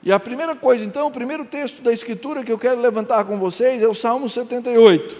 E 0.05 0.12
a 0.12 0.19
primeira 0.19 0.55
coisa, 0.55 0.85
então, 0.85 1.07
o 1.07 1.12
primeiro 1.12 1.43
texto 1.43 1.81
da 1.81 1.91
Escritura 1.91 2.43
que 2.43 2.51
eu 2.51 2.59
quero 2.59 2.79
levantar 2.79 3.25
com 3.25 3.39
vocês 3.39 3.81
é 3.81 3.88
o 3.88 3.93
Salmo 3.95 4.29
78, 4.29 5.15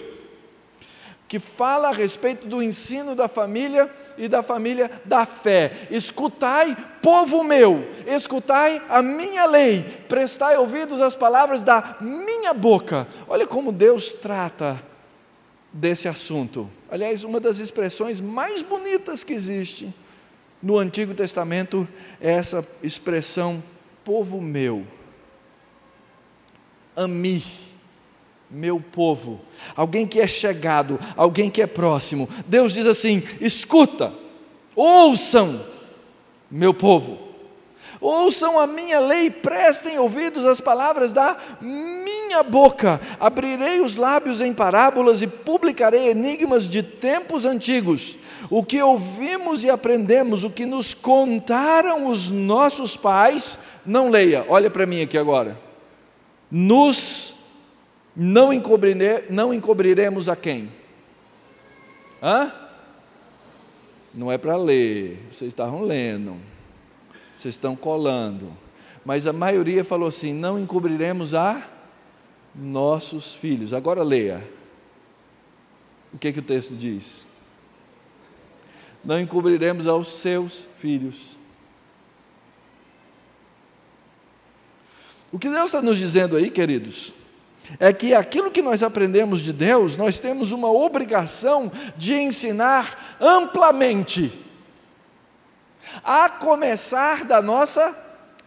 que 1.26 1.40
fala 1.40 1.88
a 1.88 1.92
respeito 1.92 2.46
do 2.46 2.62
ensino 2.62 3.16
da 3.16 3.26
família 3.26 3.90
e 4.16 4.28
da 4.28 4.44
família 4.44 4.88
da 5.04 5.26
fé. 5.26 5.88
Escutai, 5.90 6.76
povo 7.02 7.42
meu, 7.42 7.84
escutai 8.06 8.80
a 8.88 9.02
minha 9.02 9.44
lei, 9.44 9.82
prestai 10.08 10.56
ouvidos 10.56 11.00
às 11.00 11.16
palavras 11.16 11.64
da 11.64 11.96
minha 12.00 12.54
boca. 12.54 13.08
Olha 13.26 13.44
como 13.44 13.72
Deus 13.72 14.12
trata 14.12 14.80
desse 15.72 16.06
assunto. 16.06 16.70
Aliás, 16.88 17.24
uma 17.24 17.40
das 17.40 17.58
expressões 17.58 18.20
mais 18.20 18.62
bonitas 18.62 19.24
que 19.24 19.32
existe 19.32 19.92
no 20.62 20.78
Antigo 20.78 21.12
Testamento 21.12 21.88
é 22.20 22.30
essa 22.30 22.64
expressão 22.84 23.60
povo 24.06 24.40
meu, 24.40 24.86
ami, 26.94 27.42
meu 28.48 28.78
povo, 28.80 29.40
alguém 29.74 30.06
que 30.06 30.20
é 30.20 30.28
chegado, 30.28 31.00
alguém 31.16 31.50
que 31.50 31.60
é 31.60 31.66
próximo. 31.66 32.28
Deus 32.46 32.72
diz 32.72 32.86
assim: 32.86 33.20
escuta, 33.40 34.14
ouçam, 34.76 35.60
meu 36.48 36.72
povo, 36.72 37.18
ouçam 38.00 38.60
a 38.60 38.66
minha 38.68 39.00
lei, 39.00 39.28
prestem 39.28 39.98
ouvidos 39.98 40.44
às 40.44 40.60
palavras 40.60 41.12
da 41.12 41.36
minha 41.60 42.44
boca. 42.44 43.00
Abrirei 43.18 43.80
os 43.80 43.96
lábios 43.96 44.40
em 44.40 44.54
parábolas 44.54 45.20
e 45.20 45.26
publicarei 45.26 46.10
enigmas 46.10 46.68
de 46.68 46.80
tempos 46.80 47.44
antigos. 47.44 48.16
O 48.48 48.62
que 48.62 48.80
ouvimos 48.80 49.64
e 49.64 49.70
aprendemos, 49.70 50.44
o 50.44 50.50
que 50.50 50.64
nos 50.64 50.94
contaram 50.94 52.06
os 52.06 52.30
nossos 52.30 52.96
pais, 52.96 53.58
não 53.86 54.10
leia, 54.10 54.44
olha 54.48 54.70
para 54.70 54.86
mim 54.86 55.02
aqui 55.02 55.16
agora. 55.16 55.58
Nos 56.50 57.34
não, 58.14 58.52
encobriremos, 58.52 59.28
não 59.30 59.52
encobriremos 59.52 60.28
a 60.28 60.36
quem? 60.36 60.70
Hã? 62.22 62.52
Não 64.14 64.32
é 64.32 64.38
para 64.38 64.56
ler, 64.56 65.26
vocês 65.30 65.48
estavam 65.48 65.82
lendo, 65.82 66.36
vocês 67.36 67.54
estão 67.54 67.76
colando. 67.76 68.50
Mas 69.04 69.26
a 69.26 69.32
maioria 69.32 69.84
falou 69.84 70.08
assim: 70.08 70.32
não 70.32 70.58
encobriremos 70.58 71.34
a 71.34 71.62
nossos 72.54 73.34
filhos. 73.34 73.72
Agora 73.72 74.02
leia. 74.02 74.42
O 76.12 76.18
que, 76.18 76.32
que 76.32 76.38
o 76.38 76.42
texto 76.42 76.74
diz? 76.74 77.26
Não 79.04 79.20
encobriremos 79.20 79.86
aos 79.86 80.08
seus 80.08 80.66
filhos. 80.76 81.35
O 85.32 85.38
que 85.38 85.48
Deus 85.48 85.66
está 85.66 85.82
nos 85.82 85.96
dizendo 85.96 86.36
aí, 86.36 86.50
queridos, 86.50 87.12
é 87.80 87.92
que 87.92 88.14
aquilo 88.14 88.50
que 88.50 88.62
nós 88.62 88.82
aprendemos 88.82 89.40
de 89.40 89.52
Deus, 89.52 89.96
nós 89.96 90.20
temos 90.20 90.52
uma 90.52 90.70
obrigação 90.70 91.70
de 91.96 92.14
ensinar 92.14 93.16
amplamente, 93.20 94.32
a 96.04 96.28
começar 96.28 97.24
da 97.24 97.40
nossa 97.40 97.96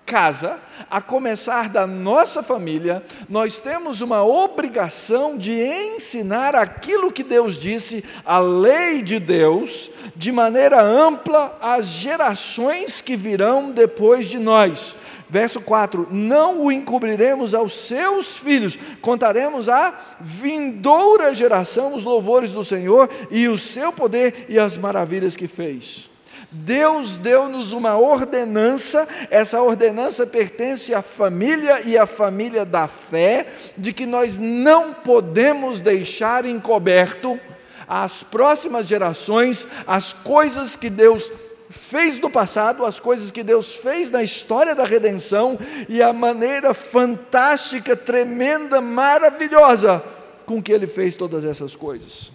casa, 0.06 0.60
a 0.90 1.02
começar 1.02 1.70
da 1.70 1.86
nossa 1.86 2.42
família, 2.42 3.04
nós 3.30 3.60
temos 3.60 4.02
uma 4.02 4.24
obrigação 4.24 5.38
de 5.38 5.52
ensinar 5.52 6.56
aquilo 6.56 7.12
que 7.12 7.24
Deus 7.24 7.56
disse, 7.56 8.04
a 8.26 8.40
lei 8.40 9.04
de 9.04 9.20
Deus, 9.20 9.92
de 10.16 10.32
maneira 10.32 10.82
ampla 10.82 11.56
às 11.62 11.86
gerações 11.86 13.02
que 13.02 13.16
virão 13.16 13.70
depois 13.70 14.26
de 14.26 14.40
nós. 14.40 14.96
Verso 15.30 15.62
4: 15.62 16.08
Não 16.10 16.62
o 16.62 16.72
encobriremos 16.72 17.54
aos 17.54 17.78
seus 17.78 18.38
filhos, 18.38 18.78
contaremos 19.00 19.70
à 19.70 19.94
vindoura 20.20 21.34
geração 21.34 21.94
os 21.94 22.04
louvores 22.04 22.52
do 22.52 22.64
Senhor 22.64 23.10
e 23.30 23.48
o 23.48 23.58
seu 23.58 23.94
poder 23.94 24.46
e 24.50 24.58
as 24.58 24.78
maravilhas 24.78 25.36
que 25.36 25.48
fez. 25.48 26.10
Deus 26.52 27.20
deu-nos 27.20 27.74
uma 27.74 27.96
ordenança, 27.98 29.08
essa 29.30 29.62
ordenança 29.62 30.26
pertence 30.26 30.96
à 30.96 31.02
família 31.04 31.82
e 31.86 31.96
à 31.96 32.08
família 32.08 32.66
da 32.66 32.88
fé, 32.88 33.46
de 33.78 33.94
que 33.94 34.08
nós 34.08 34.40
não 34.40 34.94
podemos 34.94 35.80
deixar 35.80 36.46
encoberto 36.46 37.40
às 37.88 38.24
próximas 38.24 38.88
gerações 38.88 39.68
as 39.86 40.12
coisas 40.12 40.76
que 40.76 40.90
Deus 40.90 41.32
fez 41.70 42.18
no 42.18 42.30
passado, 42.30 42.84
as 42.84 43.00
coisas 43.00 43.30
que 43.30 43.44
Deus 43.44 43.74
fez 43.74 44.10
na 44.10 44.24
história 44.24 44.74
da 44.74 44.84
redenção 44.84 45.58
e 45.88 46.02
a 46.02 46.12
maneira 46.12 46.74
fantástica, 46.74 47.96
tremenda, 47.96 48.82
maravilhosa 48.82 50.04
com 50.46 50.62
que 50.62 50.72
Ele 50.72 50.88
fez 50.88 51.16
todas 51.16 51.46
essas 51.46 51.76
coisas. 51.76 52.32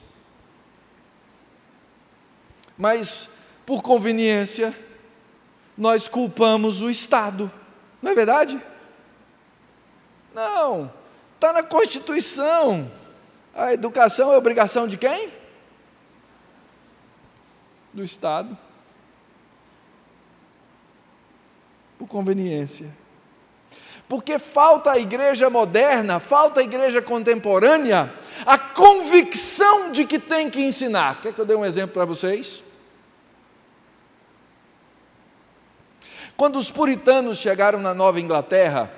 Mas, 2.78 3.28
por 3.66 3.82
conveniência, 3.82 4.74
nós 5.76 6.06
culpamos 6.06 6.80
o 6.80 6.88
Estado, 6.88 7.50
não 8.00 8.12
é 8.12 8.14
verdade? 8.14 8.60
Não, 10.32 10.92
está 11.34 11.52
na 11.52 11.62
Constituição. 11.62 12.90
A 13.52 13.72
educação 13.72 14.32
é 14.32 14.36
obrigação 14.36 14.88
de 14.88 14.96
quem? 14.96 15.28
Do 17.92 18.02
Estado. 18.02 18.56
Por 22.04 22.08
conveniência. 22.08 22.94
Porque 24.06 24.38
falta 24.38 24.92
a 24.92 24.98
igreja 24.98 25.48
moderna, 25.48 26.20
falta 26.20 26.60
a 26.60 26.62
igreja 26.62 27.00
contemporânea, 27.00 28.12
a 28.44 28.58
convicção 28.58 29.90
de 29.90 30.04
que 30.04 30.18
tem 30.18 30.50
que 30.50 30.60
ensinar. 30.60 31.22
Quer 31.22 31.32
que 31.32 31.40
eu 31.40 31.46
dê 31.46 31.54
um 31.54 31.64
exemplo 31.64 31.94
para 31.94 32.04
vocês? 32.04 32.62
Quando 36.36 36.58
os 36.58 36.70
puritanos 36.70 37.38
chegaram 37.38 37.80
na 37.80 37.94
Nova 37.94 38.20
Inglaterra, 38.20 38.92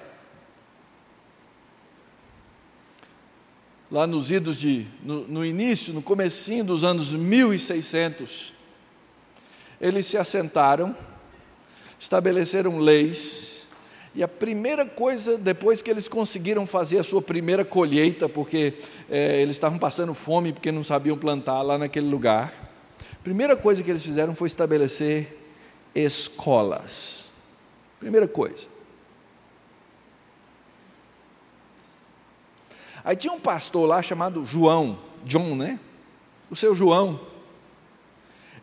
lá 3.88 4.04
nos 4.04 4.32
idos 4.32 4.58
de, 4.58 4.84
no, 5.00 5.28
no 5.28 5.44
início, 5.44 5.94
no 5.94 6.02
comecinho 6.02 6.64
dos 6.64 6.82
anos 6.82 7.12
1600, 7.12 8.52
eles 9.80 10.06
se 10.06 10.18
assentaram, 10.18 10.96
estabeleceram 11.98 12.78
leis, 12.78 13.56
e 14.14 14.22
a 14.22 14.28
primeira 14.28 14.86
coisa, 14.86 15.36
depois 15.36 15.82
que 15.82 15.90
eles 15.90 16.08
conseguiram 16.08 16.66
fazer 16.66 16.98
a 16.98 17.02
sua 17.02 17.20
primeira 17.20 17.66
colheita, 17.66 18.28
porque 18.28 18.72
é, 19.10 19.42
eles 19.42 19.56
estavam 19.56 19.78
passando 19.78 20.14
fome, 20.14 20.54
porque 20.54 20.72
não 20.72 20.82
sabiam 20.82 21.18
plantar 21.18 21.60
lá 21.60 21.76
naquele 21.76 22.08
lugar, 22.08 22.72
a 23.12 23.22
primeira 23.22 23.54
coisa 23.54 23.82
que 23.82 23.90
eles 23.90 24.02
fizeram 24.02 24.34
foi 24.34 24.46
estabelecer 24.46 25.36
escolas. 25.94 27.26
Primeira 28.00 28.26
coisa. 28.26 28.68
Aí 33.04 33.14
tinha 33.14 33.32
um 33.32 33.40
pastor 33.40 33.86
lá 33.86 34.02
chamado 34.02 34.44
João, 34.44 34.98
John, 35.24 35.54
né? 35.54 35.78
O 36.50 36.56
seu 36.56 36.74
João. 36.74 37.20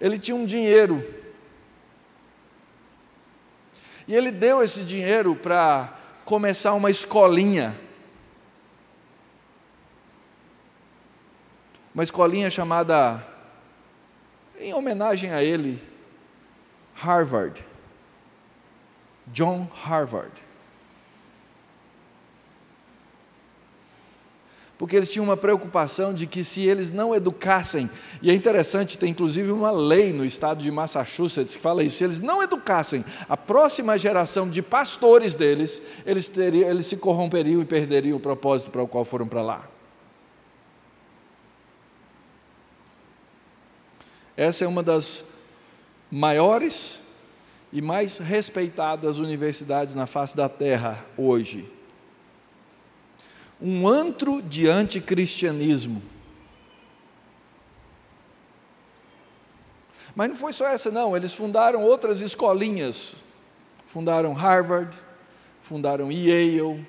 Ele 0.02 0.18
tinha 0.20 0.36
um 0.36 0.46
dinheiro. 0.46 1.04
E 4.08 4.16
ele 4.16 4.32
deu 4.32 4.62
esse 4.62 4.84
dinheiro 4.84 5.36
para 5.36 5.94
começar 6.26 6.74
uma 6.74 6.90
escolinha. 6.90 7.80
Uma 11.94 12.04
escolinha 12.04 12.50
chamada, 12.50 13.26
em 14.60 14.74
homenagem 14.74 15.32
a 15.32 15.44
ele, 15.44 15.82
Harvard. 16.96 17.64
John 19.28 19.70
Harvard. 19.74 20.53
Porque 24.78 24.96
eles 24.96 25.12
tinham 25.12 25.24
uma 25.24 25.38
preocupação 25.38 26.14
de 26.14 26.26
que 26.26 26.44
se 26.44 26.62
eles 26.62 26.92
não 26.92 27.14
educassem, 27.14 27.90
e 28.22 28.32
é 28.32 28.34
interessante, 28.34 28.98
tem 28.98 29.12
inclusive 29.12 29.52
uma 29.52 29.72
lei 29.72 30.12
no 30.12 30.26
estado 30.26 30.62
de 30.62 30.72
Massachusetts 30.72 31.56
que 31.56 31.62
fala 31.62 31.84
isso, 31.84 31.98
se 31.98 32.04
eles 32.04 32.20
não 32.20 32.42
educassem 32.42 33.06
a 33.30 33.38
próxima 33.38 33.98
geração 33.98 34.50
de 34.50 34.62
pastores 34.62 35.36
deles, 35.36 35.82
eles, 36.06 36.28
teriam, 36.28 36.70
eles 36.70 36.88
se 36.88 36.98
corromperiam 36.98 37.62
e 37.62 37.66
perderiam 37.66 38.18
o 38.18 38.20
propósito 38.20 38.72
para 38.72 38.82
o 38.82 38.88
qual 38.88 39.06
foram 39.06 39.28
para 39.28 39.42
lá. 39.42 39.70
Essa 44.36 44.66
é 44.66 44.68
uma 44.68 44.82
das 44.82 45.24
maiores 46.10 47.00
e 47.72 47.82
mais 47.82 48.18
respeitadas 48.18 49.20
universidades 49.20 49.94
na 49.94 50.08
face 50.08 50.36
da 50.36 50.50
terra 50.50 51.06
hoje. 51.16 51.72
Um 53.66 53.88
antro 53.88 54.42
de 54.42 54.68
anticristianismo. 54.68 56.02
Mas 60.14 60.30
não 60.30 60.36
foi 60.36 60.52
só 60.52 60.68
essa, 60.68 60.92
não. 60.92 61.16
Eles 61.16 61.34
fundaram 61.34 61.82
outras 61.82 62.20
escolinhas. 62.20 63.16
Fundaram 63.86 64.34
Harvard, 64.34 64.94
fundaram 65.62 66.12
Yale, 66.12 66.86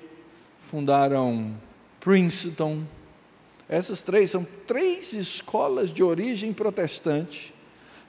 fundaram 0.57 1.55
Princeton. 2.01 2.83
Essas 3.69 4.01
três 4.01 4.31
são 4.31 4.45
três 4.67 5.13
escolas 5.13 5.91
de 5.91 6.03
origem 6.03 6.51
protestante 6.53 7.53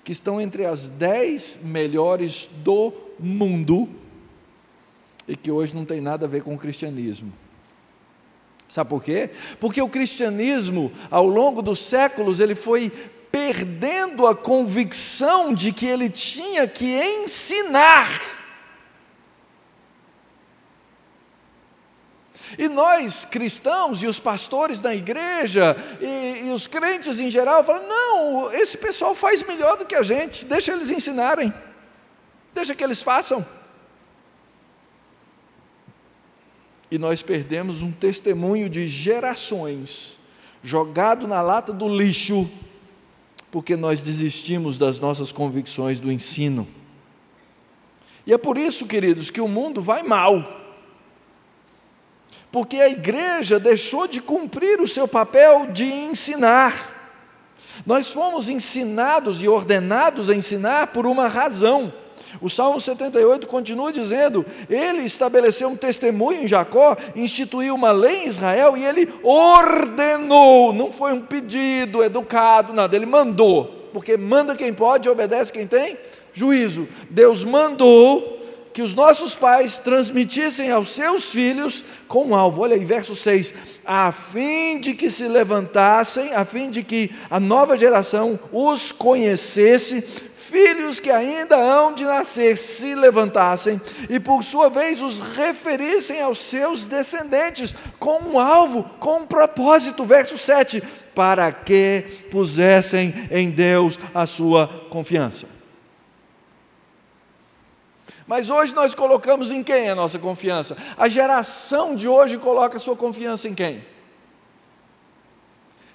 que 0.02 0.12
estão 0.12 0.40
entre 0.40 0.66
as 0.66 0.88
dez 0.88 1.58
melhores 1.62 2.50
do 2.64 2.92
mundo 3.18 3.88
e 5.26 5.34
que 5.34 5.50
hoje 5.50 5.74
não 5.74 5.84
tem 5.84 6.00
nada 6.00 6.26
a 6.26 6.28
ver 6.28 6.42
com 6.42 6.54
o 6.54 6.58
cristianismo. 6.58 7.32
Sabe 8.68 8.90
por 8.90 9.02
quê? 9.02 9.30
Porque 9.60 9.80
o 9.80 9.88
cristianismo, 9.88 10.92
ao 11.10 11.26
longo 11.26 11.62
dos 11.62 11.78
séculos, 11.78 12.40
ele 12.40 12.54
foi 12.54 12.90
perdendo 13.30 14.26
a 14.26 14.34
convicção 14.34 15.52
de 15.52 15.72
que 15.72 15.86
ele 15.86 16.08
tinha 16.08 16.66
que 16.66 16.98
ensinar 17.22 18.36
E 22.58 22.68
nós, 22.68 23.24
cristãos, 23.24 24.02
e 24.02 24.06
os 24.06 24.20
pastores 24.20 24.80
da 24.80 24.94
igreja, 24.94 25.76
e, 26.00 26.46
e, 26.46 26.50
os 26.52 26.66
crentes 26.66 27.18
em 27.18 27.28
geral, 27.28 27.64
falam: 27.64 27.86
não, 27.88 28.52
esse 28.52 28.78
pessoal 28.78 29.14
faz 29.14 29.42
melhor 29.42 29.76
do 29.76 29.84
que 29.84 29.94
a 29.94 30.02
gente, 30.02 30.44
deixa 30.44 30.72
eles 30.72 30.90
ensinarem, 30.90 31.52
deixa 32.54 32.74
que 32.74 32.84
eles 32.84 33.02
façam. 33.02 33.44
E 36.90 36.98
nós 36.98 37.22
perdemos 37.22 37.82
um 37.82 37.90
testemunho 37.90 38.68
de 38.68 38.88
gerações 38.88 40.18
jogado 40.62 41.26
na 41.26 41.40
lata 41.40 41.72
do 41.72 41.88
lixo, 41.88 42.48
porque 43.50 43.76
nós 43.76 44.00
desistimos 44.00 44.78
das 44.78 44.98
nossas 44.98 45.32
convicções 45.32 45.98
do 45.98 46.10
ensino. 46.10 46.66
E 48.26 48.32
é 48.32 48.38
por 48.38 48.58
isso, 48.58 48.86
queridos, 48.86 49.30
que 49.30 49.40
o 49.40 49.48
mundo 49.48 49.80
vai 49.80 50.02
mal 50.02 50.64
porque 52.56 52.80
a 52.80 52.88
igreja 52.88 53.60
deixou 53.60 54.06
de 54.06 54.18
cumprir 54.18 54.80
o 54.80 54.88
seu 54.88 55.06
papel 55.06 55.66
de 55.66 55.84
ensinar. 55.84 56.90
Nós 57.84 58.10
fomos 58.10 58.48
ensinados 58.48 59.42
e 59.42 59.48
ordenados 59.48 60.30
a 60.30 60.34
ensinar 60.34 60.86
por 60.86 61.06
uma 61.06 61.28
razão. 61.28 61.92
O 62.40 62.48
Salmo 62.48 62.80
78 62.80 63.46
continua 63.46 63.92
dizendo: 63.92 64.44
Ele 64.68 65.02
estabeleceu 65.02 65.68
um 65.68 65.76
testemunho 65.76 66.42
em 66.42 66.48
Jacó, 66.48 66.96
instituiu 67.14 67.74
uma 67.74 67.92
lei 67.92 68.24
em 68.24 68.28
Israel 68.28 68.76
e 68.76 68.84
ele 68.84 69.08
ordenou, 69.22 70.72
não 70.72 70.92
foi 70.92 71.12
um 71.12 71.20
pedido 71.20 72.02
educado, 72.02 72.72
nada, 72.72 72.94
ele 72.94 73.06
mandou, 73.06 73.88
porque 73.92 74.16
manda 74.16 74.54
quem 74.54 74.72
pode 74.72 75.08
e 75.08 75.10
obedece 75.10 75.52
quem 75.52 75.66
tem 75.66 75.96
juízo. 76.32 76.86
Deus 77.10 77.42
mandou 77.42 78.36
que 78.76 78.82
os 78.82 78.94
nossos 78.94 79.34
pais 79.34 79.78
transmitissem 79.78 80.70
aos 80.70 80.90
seus 80.90 81.30
filhos 81.30 81.82
com 82.06 82.26
um 82.26 82.34
alvo. 82.34 82.60
Olha 82.60 82.76
aí, 82.76 82.84
verso 82.84 83.16
6: 83.16 83.54
a 83.82 84.12
fim 84.12 84.78
de 84.78 84.92
que 84.92 85.08
se 85.08 85.26
levantassem, 85.26 86.34
a 86.34 86.44
fim 86.44 86.68
de 86.68 86.82
que 86.82 87.10
a 87.30 87.40
nova 87.40 87.74
geração 87.74 88.38
os 88.52 88.92
conhecesse, 88.92 90.04
filhos 90.56 90.98
que 90.98 91.10
ainda 91.10 91.54
hão 91.54 91.92
de 91.92 92.06
nascer 92.06 92.56
se 92.56 92.94
levantassem 92.94 93.78
e 94.08 94.18
por 94.18 94.42
sua 94.42 94.70
vez 94.70 95.02
os 95.02 95.20
referissem 95.20 96.22
aos 96.22 96.38
seus 96.38 96.86
descendentes 96.86 97.74
com 97.98 98.20
um 98.20 98.40
alvo, 98.40 98.82
com 98.98 99.18
um 99.18 99.26
propósito. 99.26 100.06
Verso 100.06 100.38
7: 100.38 100.82
para 101.14 101.52
que 101.52 102.04
pusessem 102.30 103.12
em 103.30 103.50
Deus 103.50 103.98
a 104.14 104.24
sua 104.24 104.66
confiança. 104.88 105.46
Mas 108.26 108.48
hoje 108.48 108.74
nós 108.74 108.94
colocamos 108.94 109.50
em 109.50 109.62
quem 109.62 109.90
a 109.90 109.94
nossa 109.94 110.18
confiança? 110.18 110.74
A 110.96 111.06
geração 111.06 111.94
de 111.94 112.08
hoje 112.08 112.38
coloca 112.38 112.78
sua 112.78 112.96
confiança 112.96 113.46
em 113.46 113.54
quem? 113.54 113.84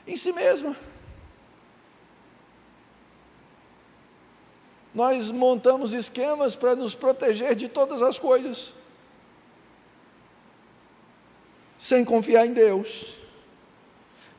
Em 0.06 0.15
si 0.15 0.32
mesma. 0.32 0.76
Nós 4.93 5.32
montamos 5.32 5.93
esquemas 5.93 6.56
para 6.56 6.75
nos 6.75 6.95
proteger 6.95 7.56
de 7.56 7.67
todas 7.67 8.01
as 8.01 8.19
coisas, 8.19 8.73
sem 11.77 12.04
confiar 12.04 12.45
em 12.45 12.54
Deus. 12.54 13.15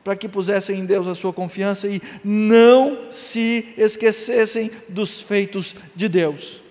para 0.03 0.15
que 0.15 0.27
pusessem 0.27 0.79
em 0.79 0.85
Deus 0.85 1.07
a 1.07 1.15
sua 1.15 1.31
confiança 1.31 1.87
e 1.87 2.01
não 2.23 3.09
se 3.09 3.73
esquecessem 3.77 4.69
dos 4.89 5.21
feitos 5.21 5.73
de 5.95 6.09
Deus. 6.09 6.61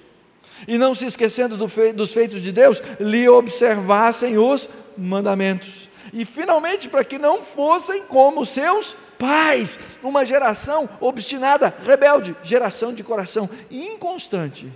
E 0.68 0.77
não 0.77 0.95
se 0.95 1.07
esquecendo 1.07 1.57
do 1.57 1.66
dos 1.95 2.12
feitos 2.12 2.42
de 2.42 2.53
Deus, 2.53 2.81
lhe 3.01 3.29
observassem 3.29 4.38
os 4.38 4.68
mandamentos. 4.97 5.88
E 6.12 6.25
finalmente, 6.25 6.88
para 6.88 7.03
que 7.03 7.18
não 7.18 7.42
fossem 7.42 8.03
como 8.03 8.45
seus 8.45 8.95
pais, 9.22 9.78
uma 10.02 10.26
geração 10.26 10.90
obstinada, 11.00 11.72
rebelde, 11.85 12.37
geração 12.42 12.92
de 12.92 13.04
coração 13.04 13.48
inconstante 13.70 14.68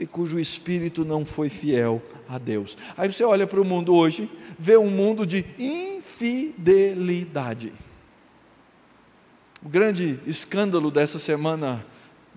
e 0.00 0.06
cujo 0.06 0.38
espírito 0.38 1.04
não 1.04 1.26
foi 1.26 1.50
fiel 1.50 2.00
a 2.26 2.38
Deus. 2.38 2.78
Aí 2.96 3.12
você 3.12 3.24
olha 3.24 3.46
para 3.46 3.60
o 3.60 3.66
mundo 3.66 3.94
hoje, 3.94 4.30
vê 4.58 4.78
um 4.78 4.88
mundo 4.88 5.26
de 5.26 5.44
infidelidade. 5.58 7.74
O 9.62 9.68
grande 9.68 10.18
escândalo 10.26 10.90
dessa 10.90 11.18
semana 11.18 11.84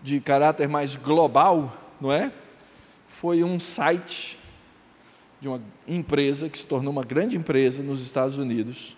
de 0.03 0.19
caráter 0.19 0.67
mais 0.67 0.97
global, 0.97 1.95
não 2.01 2.11
é? 2.11 2.29
Foi 3.07 3.41
um 3.41 3.57
site 3.57 4.37
de 5.39 5.47
uma 5.47 5.61
empresa 5.87 6.49
que 6.49 6.57
se 6.57 6.65
tornou 6.65 6.91
uma 6.91 7.05
grande 7.05 7.37
empresa 7.37 7.81
nos 7.81 8.01
Estados 8.01 8.37
Unidos, 8.37 8.97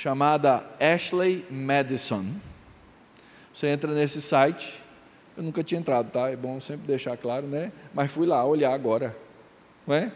chamada 0.00 0.64
Ashley 0.80 1.44
Madison. 1.50 2.24
Você 3.52 3.66
entra 3.66 3.92
nesse 3.92 4.22
site, 4.22 4.82
eu 5.36 5.42
nunca 5.42 5.62
tinha 5.62 5.78
entrado, 5.78 6.10
tá? 6.10 6.30
É 6.30 6.36
bom 6.36 6.58
sempre 6.58 6.86
deixar 6.86 7.18
claro, 7.18 7.46
né? 7.46 7.70
Mas 7.92 8.10
fui 8.10 8.26
lá 8.26 8.42
olhar 8.42 8.72
agora, 8.72 9.14
não 9.86 9.94
é? 9.94 10.10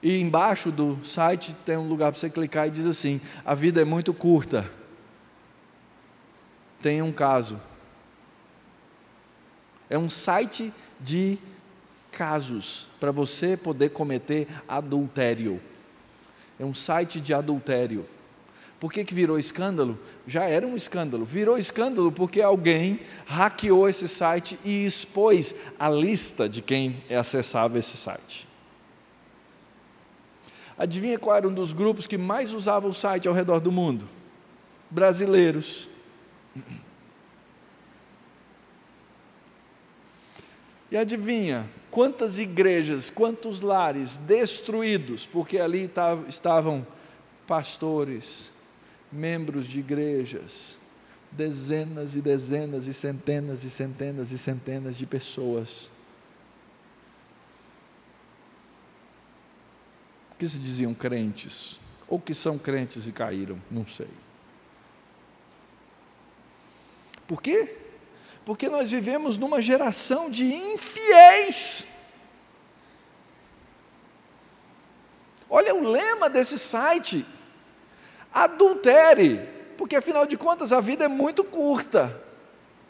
E 0.00 0.20
embaixo 0.20 0.70
do 0.70 1.04
site 1.04 1.52
tem 1.66 1.76
um 1.76 1.88
lugar 1.88 2.12
para 2.12 2.20
você 2.20 2.30
clicar 2.30 2.68
e 2.68 2.70
diz 2.70 2.86
assim: 2.86 3.20
a 3.44 3.56
vida 3.56 3.82
é 3.82 3.84
muito 3.84 4.14
curta. 4.14 4.70
Tem 6.80 7.02
um 7.02 7.12
caso. 7.12 7.60
É 9.88 9.98
um 9.98 10.08
site 10.08 10.72
de 11.00 11.38
casos 12.12 12.88
para 13.00 13.10
você 13.10 13.56
poder 13.56 13.88
cometer 13.88 14.46
adultério. 14.68 15.60
É 16.60 16.64
um 16.64 16.74
site 16.74 17.18
de 17.22 17.32
adultério. 17.32 18.06
Por 18.78 18.92
que, 18.92 19.02
que 19.02 19.14
virou 19.14 19.38
escândalo? 19.38 19.98
Já 20.26 20.44
era 20.44 20.66
um 20.66 20.76
escândalo. 20.76 21.24
Virou 21.24 21.56
escândalo 21.56 22.12
porque 22.12 22.42
alguém 22.42 23.00
hackeou 23.24 23.88
esse 23.88 24.06
site 24.06 24.58
e 24.62 24.84
expôs 24.84 25.54
a 25.78 25.88
lista 25.88 26.46
de 26.46 26.60
quem 26.60 27.02
acessava 27.18 27.78
esse 27.78 27.96
site. 27.96 28.46
Adivinha 30.76 31.18
qual 31.18 31.34
era 31.34 31.48
um 31.48 31.54
dos 31.54 31.72
grupos 31.72 32.06
que 32.06 32.18
mais 32.18 32.52
usava 32.52 32.86
o 32.86 32.92
site 32.92 33.26
ao 33.26 33.32
redor 33.32 33.58
do 33.58 33.72
mundo? 33.72 34.06
Brasileiros. 34.90 35.88
E 40.90 40.96
adivinha 40.96 41.66
quantas 41.90 42.38
igrejas, 42.38 43.10
quantos 43.10 43.60
lares 43.60 44.16
destruídos, 44.18 45.26
porque 45.26 45.58
ali 45.58 45.90
estavam 46.28 46.86
pastores, 47.46 48.50
membros 49.10 49.66
de 49.66 49.80
igrejas, 49.80 50.76
dezenas 51.32 52.16
e 52.16 52.20
dezenas 52.20 52.86
e 52.86 52.92
centenas 52.92 53.64
e 53.64 53.70
centenas 53.70 54.32
e 54.32 54.38
centenas 54.38 54.96
de 54.96 55.06
pessoas 55.06 55.90
que 60.38 60.48
se 60.48 60.58
diziam 60.58 60.94
crentes, 60.94 61.78
ou 62.08 62.18
que 62.18 62.32
são 62.32 62.56
crentes 62.56 63.06
e 63.06 63.12
caíram, 63.12 63.60
não 63.70 63.86
sei. 63.86 64.08
Por 67.28 67.42
quê? 67.42 67.76
Porque 68.44 68.68
nós 68.68 68.90
vivemos 68.90 69.36
numa 69.36 69.60
geração 69.60 70.30
de 70.30 70.44
infiéis. 70.44 71.84
Olha 75.48 75.74
o 75.74 75.82
lema 75.82 76.28
desse 76.28 76.58
site: 76.58 77.26
adultere, 78.32 79.48
porque 79.76 79.96
afinal 79.96 80.26
de 80.26 80.36
contas 80.36 80.72
a 80.72 80.80
vida 80.80 81.04
é 81.04 81.08
muito 81.08 81.44
curta. 81.44 82.22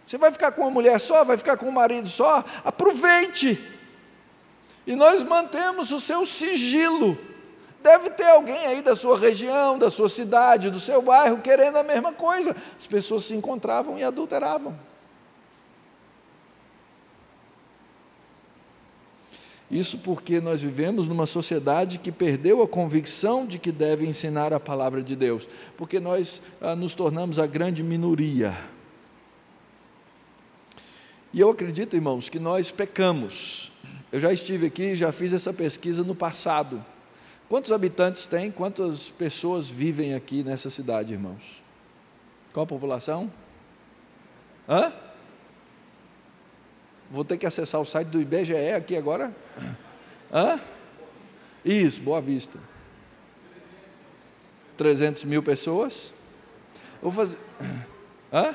Você 0.07 0.19
vai 0.19 0.33
ficar 0.33 0.53
com 0.53 0.63
uma 0.63 0.71
mulher 0.71 0.99
só, 0.99 1.25
vai 1.25 1.37
ficar 1.37 1.57
com 1.57 1.67
um 1.67 1.73
marido 1.73 2.09
só, 2.09 2.45
aproveite. 2.65 3.59
E 4.87 4.97
nós 4.97 5.23
mantemos 5.23 5.93
o 5.93 6.01
seu 6.01 6.27
sigilo 6.27 7.17
Deve 7.83 8.11
ter 8.11 8.27
alguém 8.27 8.67
aí 8.67 8.83
da 8.83 8.95
sua 8.95 9.19
região, 9.19 9.79
da 9.79 9.91
sua 9.91 10.09
cidade, 10.09 10.71
do 10.71 10.79
seu 10.79 11.01
bairro, 11.01 11.41
querendo 11.41 11.77
a 11.77 11.83
mesma 11.83 12.13
coisa. 12.13 12.55
As 12.79 12.87
pessoas 12.87 13.25
se 13.25 13.35
encontravam 13.35 13.99
e 13.99 14.05
adulteravam. 14.05 14.79
Isso 19.71 19.99
porque 19.99 20.41
nós 20.41 20.61
vivemos 20.61 21.07
numa 21.07 21.27
sociedade 21.27 21.99
que 21.99 22.11
perdeu 22.11 22.61
a 22.61 22.67
convicção 22.67 23.47
de 23.47 23.59
que 23.59 23.71
deve 23.71 24.05
ensinar 24.05 24.53
a 24.53 24.59
palavra 24.59 25.01
de 25.01 25.15
Deus, 25.15 25.49
porque 25.77 26.01
nós 26.01 26.43
ah, 26.61 26.75
nos 26.75 26.93
tornamos 26.93 27.39
a 27.39 27.47
grande 27.47 27.83
minoria. 27.83 28.57
E 31.33 31.39
eu 31.39 31.49
acredito, 31.49 31.95
irmãos, 31.95 32.29
que 32.29 32.41
nós 32.41 32.73
pecamos. 32.73 33.71
Eu 34.11 34.19
já 34.19 34.33
estive 34.33 34.67
aqui, 34.67 34.97
já 34.97 35.13
fiz 35.13 35.33
essa 35.33 35.53
pesquisa 35.53 36.03
no 36.03 36.17
passado. 36.17 36.85
Quantos 37.49 37.71
habitantes 37.71 38.27
tem? 38.27 38.51
Quantas 38.51 39.09
pessoas 39.09 39.69
vivem 39.69 40.15
aqui 40.15 40.43
nessa 40.43 40.69
cidade, 40.69 41.13
irmãos? 41.13 41.63
Qual 42.53 42.65
a 42.65 42.67
população? 42.67 43.31
Hã? 44.69 44.93
Vou 47.11 47.25
ter 47.25 47.37
que 47.37 47.47
acessar 47.47 47.81
o 47.81 47.85
site 47.85 48.09
do 48.09 48.21
IBGE 48.21 48.71
aqui 48.77 48.97
agora? 48.97 49.35
Hã? 50.33 50.61
Isso, 51.65 52.01
Boa 52.01 52.21
Vista. 52.21 52.59
300 54.77 55.25
mil 55.25 55.43
pessoas. 55.43 56.15
Vou 57.03 57.11
fazer. 57.11 57.39
Hã? 58.33 58.55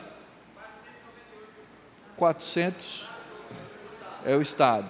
400 2.15 3.09
é 4.23 4.35
o 4.35 4.41
Estado. 4.41 4.89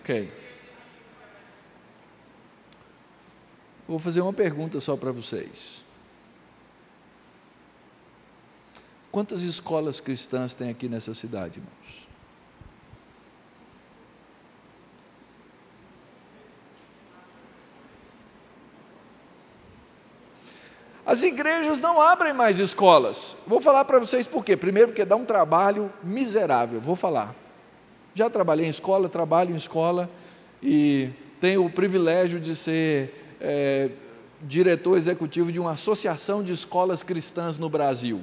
Ok. 0.00 0.32
Vou 3.88 3.98
fazer 3.98 4.20
uma 4.20 4.32
pergunta 4.32 4.78
só 4.78 4.96
para 4.96 5.10
vocês. 5.10 5.87
Quantas 9.10 9.42
escolas 9.42 10.00
cristãs 10.00 10.54
tem 10.54 10.68
aqui 10.68 10.88
nessa 10.88 11.14
cidade, 11.14 11.58
irmãos? 11.58 12.08
As 21.08 21.22
igrejas 21.22 21.80
não 21.80 22.02
abrem 22.02 22.34
mais 22.34 22.58
escolas. 22.58 23.34
Vou 23.46 23.62
falar 23.62 23.86
para 23.86 23.98
vocês 23.98 24.26
por 24.26 24.44
quê. 24.44 24.58
Primeiro, 24.58 24.88
porque 24.88 25.06
dá 25.06 25.16
um 25.16 25.24
trabalho 25.24 25.90
miserável. 26.04 26.82
Vou 26.82 26.94
falar. 26.94 27.34
Já 28.14 28.28
trabalhei 28.28 28.66
em 28.66 28.68
escola, 28.68 29.08
trabalho 29.08 29.52
em 29.52 29.56
escola 29.56 30.10
e 30.62 31.08
tenho 31.40 31.64
o 31.64 31.70
privilégio 31.70 32.38
de 32.38 32.54
ser 32.54 33.36
é, 33.40 33.88
diretor 34.42 34.98
executivo 34.98 35.50
de 35.50 35.58
uma 35.58 35.70
associação 35.70 36.42
de 36.42 36.52
escolas 36.52 37.02
cristãs 37.02 37.56
no 37.56 37.70
Brasil. 37.70 38.20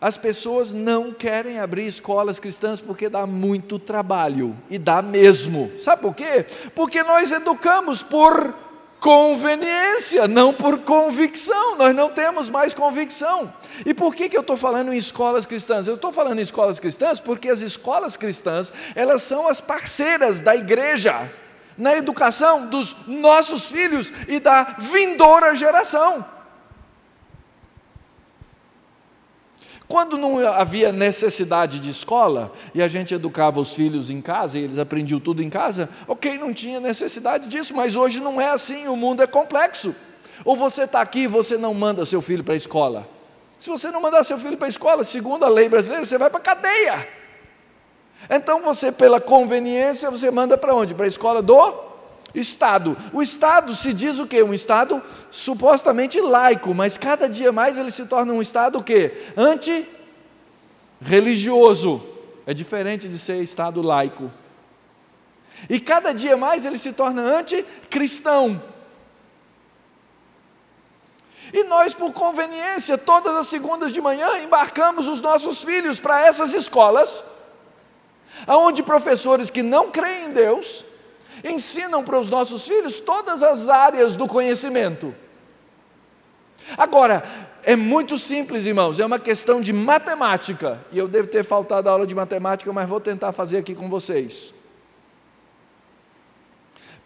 As 0.00 0.16
pessoas 0.16 0.72
não 0.72 1.12
querem 1.12 1.60
abrir 1.60 1.86
escolas 1.86 2.40
cristãs 2.40 2.80
porque 2.80 3.08
dá 3.08 3.26
muito 3.26 3.78
trabalho, 3.78 4.56
e 4.70 4.78
dá 4.78 5.02
mesmo. 5.02 5.70
Sabe 5.80 6.00
por 6.00 6.14
quê? 6.14 6.46
Porque 6.74 7.02
nós 7.02 7.30
educamos 7.30 8.02
por 8.02 8.54
conveniência, 8.98 10.26
não 10.26 10.54
por 10.54 10.78
convicção. 10.78 11.76
Nós 11.76 11.94
não 11.94 12.10
temos 12.10 12.48
mais 12.48 12.72
convicção. 12.72 13.52
E 13.84 13.92
por 13.92 14.14
que, 14.14 14.28
que 14.28 14.36
eu 14.36 14.42
estou 14.42 14.56
falando 14.56 14.92
em 14.92 14.96
escolas 14.96 15.44
cristãs? 15.44 15.86
Eu 15.86 15.96
estou 15.96 16.12
falando 16.12 16.38
em 16.38 16.42
escolas 16.42 16.78
cristãs 16.78 17.20
porque 17.20 17.50
as 17.50 17.60
escolas 17.60 18.16
cristãs, 18.16 18.72
elas 18.94 19.22
são 19.22 19.48
as 19.48 19.60
parceiras 19.60 20.40
da 20.40 20.56
igreja 20.56 21.30
na 21.76 21.96
educação 21.96 22.66
dos 22.66 22.94
nossos 23.06 23.70
filhos 23.70 24.12
e 24.28 24.38
da 24.38 24.76
vindoura 24.78 25.54
geração. 25.54 26.24
Quando 29.90 30.16
não 30.16 30.38
havia 30.46 30.92
necessidade 30.92 31.80
de 31.80 31.90
escola 31.90 32.52
e 32.72 32.80
a 32.80 32.86
gente 32.86 33.12
educava 33.12 33.58
os 33.58 33.74
filhos 33.74 34.08
em 34.08 34.20
casa 34.20 34.56
e 34.56 34.62
eles 34.62 34.78
aprendiam 34.78 35.18
tudo 35.18 35.42
em 35.42 35.50
casa, 35.50 35.88
ok, 36.06 36.38
não 36.38 36.54
tinha 36.54 36.78
necessidade 36.78 37.48
disso, 37.48 37.74
mas 37.74 37.96
hoje 37.96 38.20
não 38.20 38.40
é 38.40 38.50
assim, 38.50 38.86
o 38.86 38.94
mundo 38.94 39.20
é 39.20 39.26
complexo. 39.26 39.92
Ou 40.44 40.54
você 40.54 40.84
está 40.84 41.00
aqui 41.00 41.22
e 41.22 41.26
você 41.26 41.58
não 41.58 41.74
manda 41.74 42.06
seu 42.06 42.22
filho 42.22 42.44
para 42.44 42.54
a 42.54 42.56
escola. 42.56 43.08
Se 43.58 43.68
você 43.68 43.90
não 43.90 44.00
mandar 44.00 44.22
seu 44.22 44.38
filho 44.38 44.56
para 44.56 44.68
a 44.68 44.68
escola, 44.68 45.02
segundo 45.02 45.44
a 45.44 45.48
lei 45.48 45.68
brasileira, 45.68 46.06
você 46.06 46.16
vai 46.16 46.30
para 46.30 46.38
a 46.38 46.42
cadeia. 46.42 47.08
Então 48.30 48.62
você, 48.62 48.92
pela 48.92 49.20
conveniência, 49.20 50.08
você 50.08 50.30
manda 50.30 50.56
para 50.56 50.72
onde? 50.72 50.94
Para 50.94 51.06
a 51.06 51.08
escola 51.08 51.42
do 51.42 51.56
Estado. 52.34 52.96
O 53.12 53.22
Estado 53.22 53.74
se 53.74 53.92
diz 53.92 54.18
o 54.18 54.26
quê? 54.26 54.42
Um 54.42 54.54
Estado 54.54 55.02
supostamente 55.30 56.18
laico, 56.20 56.74
mas 56.74 56.96
cada 56.96 57.28
dia 57.28 57.52
mais 57.52 57.76
ele 57.78 57.90
se 57.90 58.06
torna 58.06 58.32
um 58.32 58.40
Estado 58.40 58.78
o 58.78 58.84
quê? 58.84 59.12
Anti-religioso. 59.36 62.02
É 62.46 62.54
diferente 62.54 63.06
de 63.08 63.18
ser 63.18 63.42
Estado 63.42 63.82
laico. 63.82 64.30
E 65.68 65.80
cada 65.80 66.12
dia 66.12 66.36
mais 66.36 66.64
ele 66.64 66.78
se 66.78 66.92
torna 66.92 67.22
anticristão. 67.22 68.62
E 71.52 71.64
nós, 71.64 71.92
por 71.92 72.12
conveniência, 72.12 72.96
todas 72.96 73.34
as 73.34 73.48
segundas 73.48 73.92
de 73.92 74.00
manhã, 74.00 74.38
embarcamos 74.38 75.08
os 75.08 75.20
nossos 75.20 75.64
filhos 75.64 75.98
para 75.98 76.24
essas 76.24 76.54
escolas, 76.54 77.24
onde 78.46 78.84
professores 78.84 79.50
que 79.50 79.62
não 79.62 79.90
creem 79.90 80.26
em 80.26 80.30
Deus 80.30 80.84
ensinam 81.44 82.02
para 82.04 82.18
os 82.18 82.28
nossos 82.28 82.66
filhos 82.66 83.00
todas 83.00 83.42
as 83.42 83.68
áreas 83.68 84.14
do 84.14 84.26
conhecimento. 84.26 85.14
Agora, 86.76 87.22
é 87.62 87.76
muito 87.76 88.18
simples, 88.18 88.66
irmãos, 88.66 89.00
é 89.00 89.06
uma 89.06 89.18
questão 89.18 89.60
de 89.60 89.72
matemática, 89.72 90.84
e 90.92 90.98
eu 90.98 91.08
devo 91.08 91.28
ter 91.28 91.44
faltado 91.44 91.88
a 91.88 91.92
aula 91.92 92.06
de 92.06 92.14
matemática, 92.14 92.72
mas 92.72 92.88
vou 92.88 93.00
tentar 93.00 93.32
fazer 93.32 93.58
aqui 93.58 93.74
com 93.74 93.88
vocês. 93.88 94.54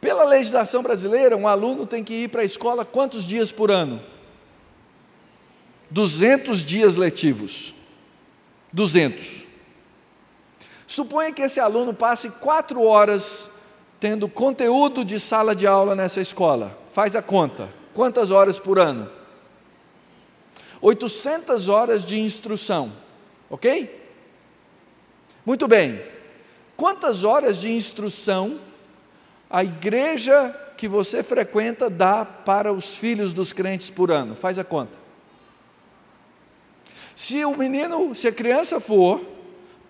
Pela 0.00 0.24
legislação 0.24 0.82
brasileira, 0.82 1.36
um 1.36 1.48
aluno 1.48 1.86
tem 1.86 2.04
que 2.04 2.24
ir 2.24 2.28
para 2.28 2.42
a 2.42 2.44
escola 2.44 2.84
quantos 2.84 3.24
dias 3.24 3.50
por 3.50 3.70
ano? 3.70 4.02
200 5.90 6.64
dias 6.64 6.96
letivos. 6.96 7.74
200. 8.72 9.44
Suponha 10.86 11.32
que 11.32 11.42
esse 11.42 11.58
aluno 11.58 11.94
passe 11.94 12.28
quatro 12.28 12.82
horas 12.82 13.48
tendo 14.04 14.28
conteúdo 14.28 15.02
de 15.02 15.18
sala 15.18 15.56
de 15.56 15.66
aula 15.66 15.94
nessa 15.94 16.20
escola. 16.20 16.78
Faz 16.90 17.16
a 17.16 17.22
conta. 17.22 17.70
Quantas 17.94 18.30
horas 18.30 18.60
por 18.60 18.78
ano? 18.78 19.10
800 20.82 21.70
horas 21.70 22.04
de 22.04 22.20
instrução. 22.20 22.92
Ok? 23.48 23.98
Muito 25.46 25.66
bem. 25.66 26.02
Quantas 26.76 27.24
horas 27.24 27.58
de 27.58 27.72
instrução 27.72 28.60
a 29.48 29.64
igreja 29.64 30.54
que 30.76 30.86
você 30.86 31.22
frequenta 31.22 31.88
dá 31.88 32.26
para 32.26 32.74
os 32.74 32.96
filhos 32.96 33.32
dos 33.32 33.54
crentes 33.54 33.88
por 33.88 34.10
ano? 34.10 34.36
Faz 34.36 34.58
a 34.58 34.64
conta. 34.64 34.98
Se 37.16 37.42
o 37.42 37.56
menino, 37.56 38.14
se 38.14 38.28
a 38.28 38.32
criança 38.32 38.78
for 38.80 39.33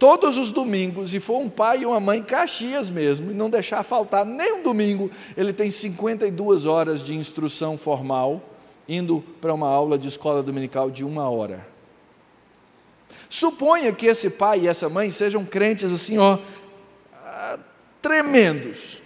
todos 0.04 0.36
os 0.36 0.50
domingos 0.50 1.14
e 1.14 1.18
for 1.18 1.38
um 1.38 1.48
pai 1.48 1.78
e 1.78 1.86
uma 1.86 1.98
mãe 1.98 2.22
Caxias 2.22 2.90
mesmo, 2.90 3.30
e 3.30 3.34
não 3.34 3.48
deixar 3.48 3.82
faltar 3.82 4.22
nem 4.22 4.56
um 4.56 4.62
domingo, 4.62 5.10
ele 5.34 5.50
tem 5.50 5.70
52 5.70 6.66
horas 6.66 7.02
de 7.02 7.14
instrução 7.14 7.78
formal, 7.78 8.42
indo 8.86 9.24
para 9.40 9.54
uma 9.54 9.66
aula 9.66 9.96
de 9.96 10.06
escola 10.06 10.42
dominical 10.42 10.90
de 10.90 11.02
uma 11.02 11.30
hora. 11.30 11.66
Suponha 13.30 13.94
que 13.94 14.04
esse 14.04 14.28
pai 14.28 14.60
e 14.60 14.68
essa 14.68 14.90
mãe 14.90 15.10
sejam 15.10 15.42
crentes 15.42 15.90
assim, 15.90 16.18
ó, 16.18 16.36
ah, 17.24 17.58
tremendos 18.02 19.00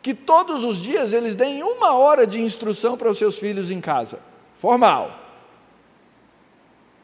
que 0.00 0.14
todos 0.14 0.62
os 0.62 0.80
dias 0.80 1.12
eles 1.12 1.34
deem 1.34 1.64
uma 1.64 1.94
hora 1.94 2.24
de 2.24 2.40
instrução 2.40 2.96
para 2.96 3.10
os 3.10 3.18
seus 3.18 3.36
filhos 3.36 3.72
em 3.72 3.80
casa, 3.80 4.20
formal. 4.54 5.17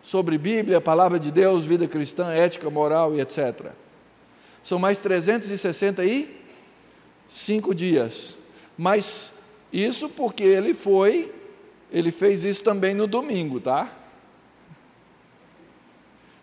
Sobre 0.04 0.38
Bíblia, 0.38 0.80
palavra 0.80 1.18
de 1.18 1.32
Deus, 1.32 1.66
vida 1.66 1.88
cristã, 1.88 2.28
ética, 2.28 2.70
moral 2.70 3.16
e 3.16 3.20
etc. 3.20 3.72
São 4.62 4.78
mais 4.78 4.98
365 4.98 7.74
dias. 7.74 8.36
Mas 8.78 9.32
isso 9.72 10.08
porque 10.08 10.44
ele 10.44 10.74
foi, 10.74 11.34
ele 11.90 12.12
fez 12.12 12.44
isso 12.44 12.62
também 12.62 12.94
no 12.94 13.08
domingo, 13.08 13.58
tá? 13.58 13.92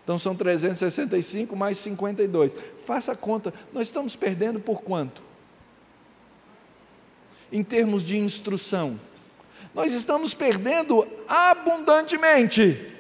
Então 0.04 0.18
são 0.18 0.36
365 0.36 1.56
mais 1.56 1.78
52. 1.78 2.54
Faça 2.86 3.12
a 3.12 3.16
conta, 3.16 3.54
nós 3.72 3.86
estamos 3.88 4.16
perdendo 4.16 4.60
por 4.60 4.82
quanto? 4.82 5.30
em 7.52 7.64
termos 7.64 8.04
de 8.04 8.18
instrução. 8.18 9.00
Nós 9.76 9.94
estamos 9.94 10.34
perdendo 10.34 11.08
abundantemente. 11.28 12.91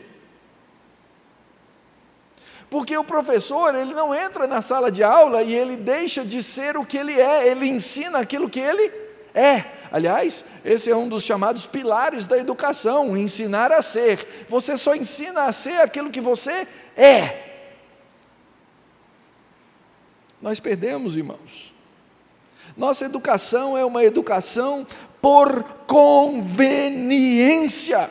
Porque 2.71 2.97
o 2.97 3.03
professor, 3.03 3.75
ele 3.75 3.93
não 3.93 4.15
entra 4.15 4.47
na 4.47 4.62
sala 4.62 4.89
de 4.89 5.03
aula 5.03 5.43
e 5.43 5.53
ele 5.53 5.75
deixa 5.75 6.23
de 6.23 6.41
ser 6.41 6.77
o 6.77 6.86
que 6.86 6.97
ele 6.97 7.19
é, 7.19 7.49
ele 7.49 7.67
ensina 7.67 8.19
aquilo 8.19 8.49
que 8.49 8.62
ele 8.62 8.89
é. 9.36 9.65
Aliás, 9.91 10.45
esse 10.63 10.89
é 10.89 10.95
um 10.95 11.10
dos 11.10 11.25
chamados 11.25 11.67
pilares 11.67 12.25
da 12.25 12.38
educação, 12.38 13.17
ensinar 13.17 13.73
a 13.73 13.81
ser. 13.81 14.45
Você 14.47 14.77
só 14.77 14.95
ensina 14.95 15.47
a 15.47 15.51
ser 15.51 15.81
aquilo 15.81 16.10
que 16.10 16.21
você 16.21 16.65
é. 16.95 17.49
Nós 20.41 20.62
perdemos, 20.62 21.17
irmãos. 21.17 21.73
Nossa 22.77 23.03
educação 23.03 23.77
é 23.77 23.84
uma 23.84 24.05
educação 24.05 24.88
por 25.21 25.62
conveniência. 25.86 28.10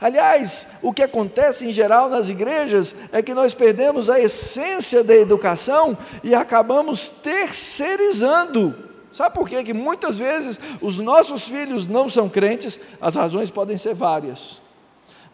Aliás, 0.00 0.66
o 0.80 0.92
que 0.92 1.02
acontece 1.02 1.66
em 1.66 1.70
geral 1.70 2.08
nas 2.08 2.28
igrejas 2.28 2.94
é 3.12 3.22
que 3.22 3.34
nós 3.34 3.54
perdemos 3.54 4.08
a 4.08 4.20
essência 4.20 5.02
da 5.04 5.14
educação 5.14 5.96
e 6.22 6.34
acabamos 6.34 7.08
terceirizando. 7.08 8.74
Sabe 9.12 9.34
por 9.34 9.48
quê? 9.48 9.62
Que 9.62 9.74
muitas 9.74 10.16
vezes 10.18 10.58
os 10.80 10.98
nossos 10.98 11.46
filhos 11.46 11.86
não 11.86 12.08
são 12.08 12.28
crentes, 12.28 12.80
as 13.00 13.14
razões 13.14 13.50
podem 13.50 13.76
ser 13.76 13.94
várias. 13.94 14.60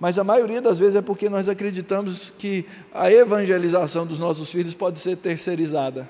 Mas 0.00 0.18
a 0.18 0.24
maioria 0.24 0.60
das 0.60 0.78
vezes 0.78 0.96
é 0.96 1.02
porque 1.02 1.28
nós 1.28 1.48
acreditamos 1.48 2.32
que 2.36 2.66
a 2.92 3.10
evangelização 3.10 4.06
dos 4.06 4.18
nossos 4.18 4.50
filhos 4.50 4.74
pode 4.74 4.98
ser 4.98 5.16
terceirizada. 5.16 6.08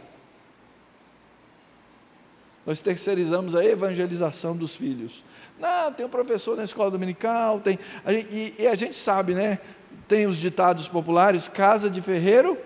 Nós 2.69 2.83
terceirizamos 2.83 3.55
a 3.55 3.65
evangelização 3.65 4.55
dos 4.55 4.77
filhos. 4.77 5.25
Não, 5.59 5.91
tem 5.91 6.05
um 6.05 6.09
professor 6.11 6.55
na 6.55 6.65
escola 6.65 6.91
dominical, 6.91 7.61
tem. 7.61 7.79
A 8.05 8.13
gente, 8.13 8.29
e, 8.31 8.55
e, 8.59 8.67
a 8.67 8.75
gente 8.75 8.95
sabe, 8.95 9.33
né? 9.33 9.59
Tem 10.07 10.27
os 10.27 10.37
ditados 10.37 10.87
populares: 10.87 11.49
casa 11.49 11.89
de 11.89 12.03
ferreiro, 12.03 12.59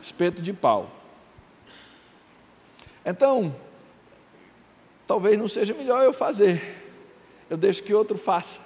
espeto 0.00 0.40
de 0.40 0.54
pau. 0.54 0.90
Então, 3.04 3.54
talvez 5.06 5.36
não 5.36 5.48
seja 5.48 5.74
melhor 5.74 6.02
eu 6.02 6.14
fazer, 6.14 6.62
eu 7.50 7.58
deixo 7.58 7.82
que 7.82 7.92
outro 7.92 8.16
faça. 8.16 8.58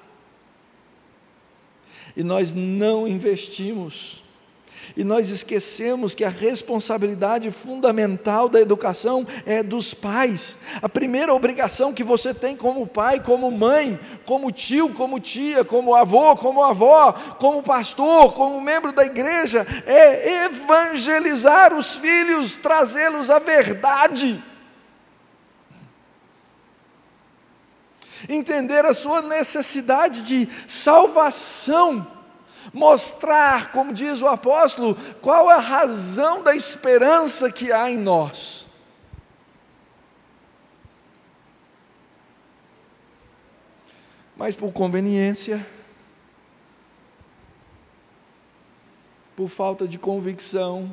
E 2.16 2.22
nós 2.22 2.52
não 2.52 3.08
investimos 3.08 4.22
e 4.96 5.04
nós 5.04 5.30
esquecemos 5.30 6.14
que 6.14 6.24
a 6.24 6.28
responsabilidade 6.28 7.50
fundamental 7.50 8.48
da 8.48 8.60
educação 8.60 9.26
é 9.46 9.62
dos 9.62 9.94
pais. 9.94 10.56
A 10.82 10.88
primeira 10.88 11.32
obrigação 11.32 11.92
que 11.92 12.02
você 12.02 12.34
tem 12.34 12.56
como 12.56 12.86
pai, 12.86 13.20
como 13.20 13.50
mãe, 13.50 13.98
como 14.26 14.50
tio, 14.50 14.90
como 14.90 15.20
tia, 15.20 15.64
como 15.64 15.94
avô, 15.94 16.36
como 16.36 16.64
avó, 16.64 17.12
como 17.38 17.62
pastor, 17.62 18.34
como 18.34 18.60
membro 18.60 18.92
da 18.92 19.04
igreja, 19.04 19.66
é 19.86 20.44
evangelizar 20.46 21.72
os 21.72 21.96
filhos, 21.96 22.56
trazê-los 22.56 23.30
à 23.30 23.38
verdade. 23.38 24.42
Entender 28.28 28.84
a 28.84 28.92
sua 28.92 29.22
necessidade 29.22 30.24
de 30.24 30.48
salvação 30.68 32.19
mostrar, 32.72 33.72
como 33.72 33.92
diz 33.92 34.20
o 34.20 34.26
apóstolo, 34.26 34.94
qual 35.20 35.48
a 35.48 35.58
razão 35.58 36.42
da 36.42 36.54
esperança 36.54 37.50
que 37.50 37.72
há 37.72 37.90
em 37.90 37.98
nós. 37.98 38.66
Mas 44.36 44.56
por 44.56 44.72
conveniência, 44.72 45.66
por 49.36 49.48
falta 49.48 49.86
de 49.86 49.98
convicção, 49.98 50.90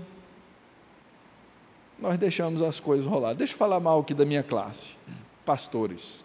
nós 2.00 2.18
deixamos 2.18 2.62
as 2.62 2.80
coisas 2.80 3.06
rolar. 3.06 3.34
Deixa 3.34 3.54
eu 3.54 3.58
falar 3.58 3.80
mal 3.80 4.00
aqui 4.00 4.14
da 4.14 4.26
minha 4.26 4.44
classe, 4.44 4.98
pastores. 5.46 6.24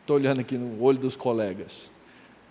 Estou 0.00 0.16
olhando 0.16 0.40
aqui 0.40 0.58
no 0.58 0.82
olho 0.82 0.98
dos 0.98 1.16
colegas. 1.16 1.90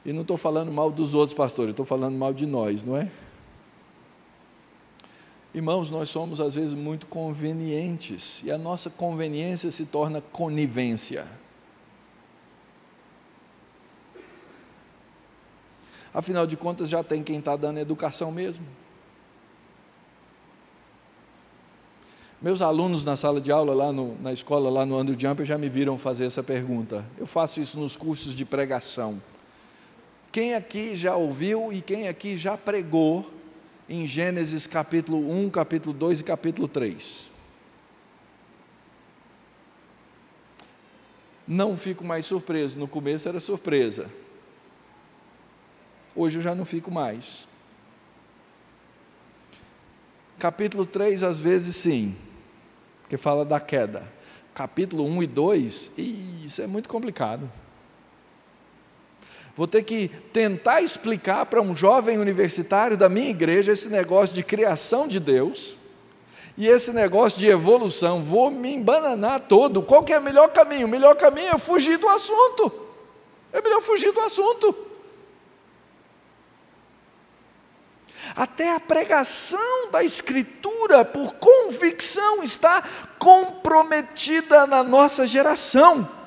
E 0.06 0.12
não 0.12 0.22
estou 0.22 0.38
falando 0.38 0.72
mal 0.72 0.92
dos 0.92 1.14
outros 1.14 1.36
pastores, 1.36 1.72
estou 1.72 1.86
falando 1.86 2.18
mal 2.18 2.34
de 2.34 2.46
nós, 2.46 2.84
não 2.84 2.98
é? 2.98 3.10
Irmãos, 5.54 5.92
nós 5.92 6.10
somos 6.10 6.42
às 6.42 6.56
vezes 6.56 6.74
muito 6.74 7.06
convenientes 7.06 8.42
e 8.44 8.52
a 8.52 8.58
nossa 8.58 8.90
conveniência 8.90 9.70
se 9.70 9.86
torna 9.86 10.20
conivência. 10.20 11.28
Afinal 16.12 16.46
de 16.46 16.58
contas, 16.58 16.90
já 16.90 17.04
tem 17.04 17.24
quem 17.24 17.40
está 17.40 17.56
dando 17.56 17.80
educação 17.80 18.32
mesmo. 18.32 18.66
Meus 22.42 22.62
alunos 22.62 23.06
na 23.06 23.16
sala 23.16 23.40
de 23.40 23.52
aula, 23.52 23.74
lá 23.74 23.92
no, 23.94 24.20
na 24.22 24.34
escola, 24.34 24.70
lá 24.70 24.86
no 24.86 24.98
Andrew 24.98 25.18
Jumper, 25.18 25.46
já 25.46 25.58
me 25.58 25.70
viram 25.70 25.98
fazer 25.98 26.26
essa 26.26 26.44
pergunta. 26.44 27.06
Eu 27.18 27.26
faço 27.26 27.62
isso 27.62 27.80
nos 27.80 27.96
cursos 27.96 28.36
de 28.36 28.44
pregação. 28.44 29.22
Quem 30.34 30.56
aqui 30.56 30.96
já 30.96 31.16
ouviu 31.16 31.72
e 31.72 31.80
quem 31.80 32.08
aqui 32.08 32.36
já 32.36 32.58
pregou 32.58 33.32
em 33.88 34.08
Gênesis 34.08 34.66
capítulo 34.66 35.32
1, 35.32 35.52
capítulo 35.52 35.96
2 35.96 36.22
e 36.22 36.24
capítulo 36.24 36.68
3? 36.68 37.30
Não 41.48 41.78
fico 41.78 42.04
mais 42.04 42.26
surpreso, 42.26 42.80
no 42.80 42.88
começo 42.88 43.30
era 43.30 43.40
surpresa. 43.40 44.10
Hoje 46.16 46.40
eu 46.40 46.42
já 46.42 46.56
não 46.56 46.66
fico 46.66 46.90
mais. 46.90 47.48
Capítulo 50.40 50.84
3, 50.84 51.22
às 51.22 51.40
vezes 51.40 51.76
sim, 51.76 52.18
que 53.08 53.18
fala 53.18 53.46
da 53.46 53.60
queda. 53.60 54.12
Capítulo 54.56 55.06
1 55.06 55.22
e 55.22 55.28
2, 55.28 55.92
isso 56.44 56.60
é 56.60 56.66
muito 56.66 56.90
complicado. 56.90 57.48
Vou 59.56 59.68
ter 59.68 59.84
que 59.84 60.10
tentar 60.32 60.82
explicar 60.82 61.46
para 61.46 61.62
um 61.62 61.76
jovem 61.76 62.18
universitário 62.18 62.98
da 62.98 63.08
minha 63.08 63.30
igreja 63.30 63.72
esse 63.72 63.88
negócio 63.88 64.34
de 64.34 64.44
criação 64.44 65.08
de 65.08 65.20
Deus 65.20 65.78
e 66.58 66.68
esse 66.68 66.92
negócio 66.92 67.38
de 67.38 67.48
evolução. 67.48 68.24
Vou 68.24 68.50
me 68.50 68.74
embananar 68.74 69.42
todo. 69.42 69.84
Qual 69.84 70.04
que 70.04 70.12
é 70.12 70.18
o 70.18 70.24
melhor 70.24 70.50
caminho? 70.50 70.88
O 70.88 70.90
melhor 70.90 71.16
caminho 71.16 71.54
é 71.54 71.58
fugir 71.60 71.98
do 71.98 72.10
assunto. 72.10 72.72
É 73.52 73.62
melhor 73.62 73.82
fugir 73.82 74.12
do 74.12 74.22
assunto. 74.22 74.76
Até 78.36 78.74
a 78.74 78.80
pregação 78.80 79.92
da 79.92 80.04
Escritura, 80.04 81.06
por 81.06 81.36
convicção, 81.36 82.42
está 82.42 82.84
comprometida 83.20 84.66
na 84.66 84.82
nossa 84.82 85.28
geração. 85.28 86.23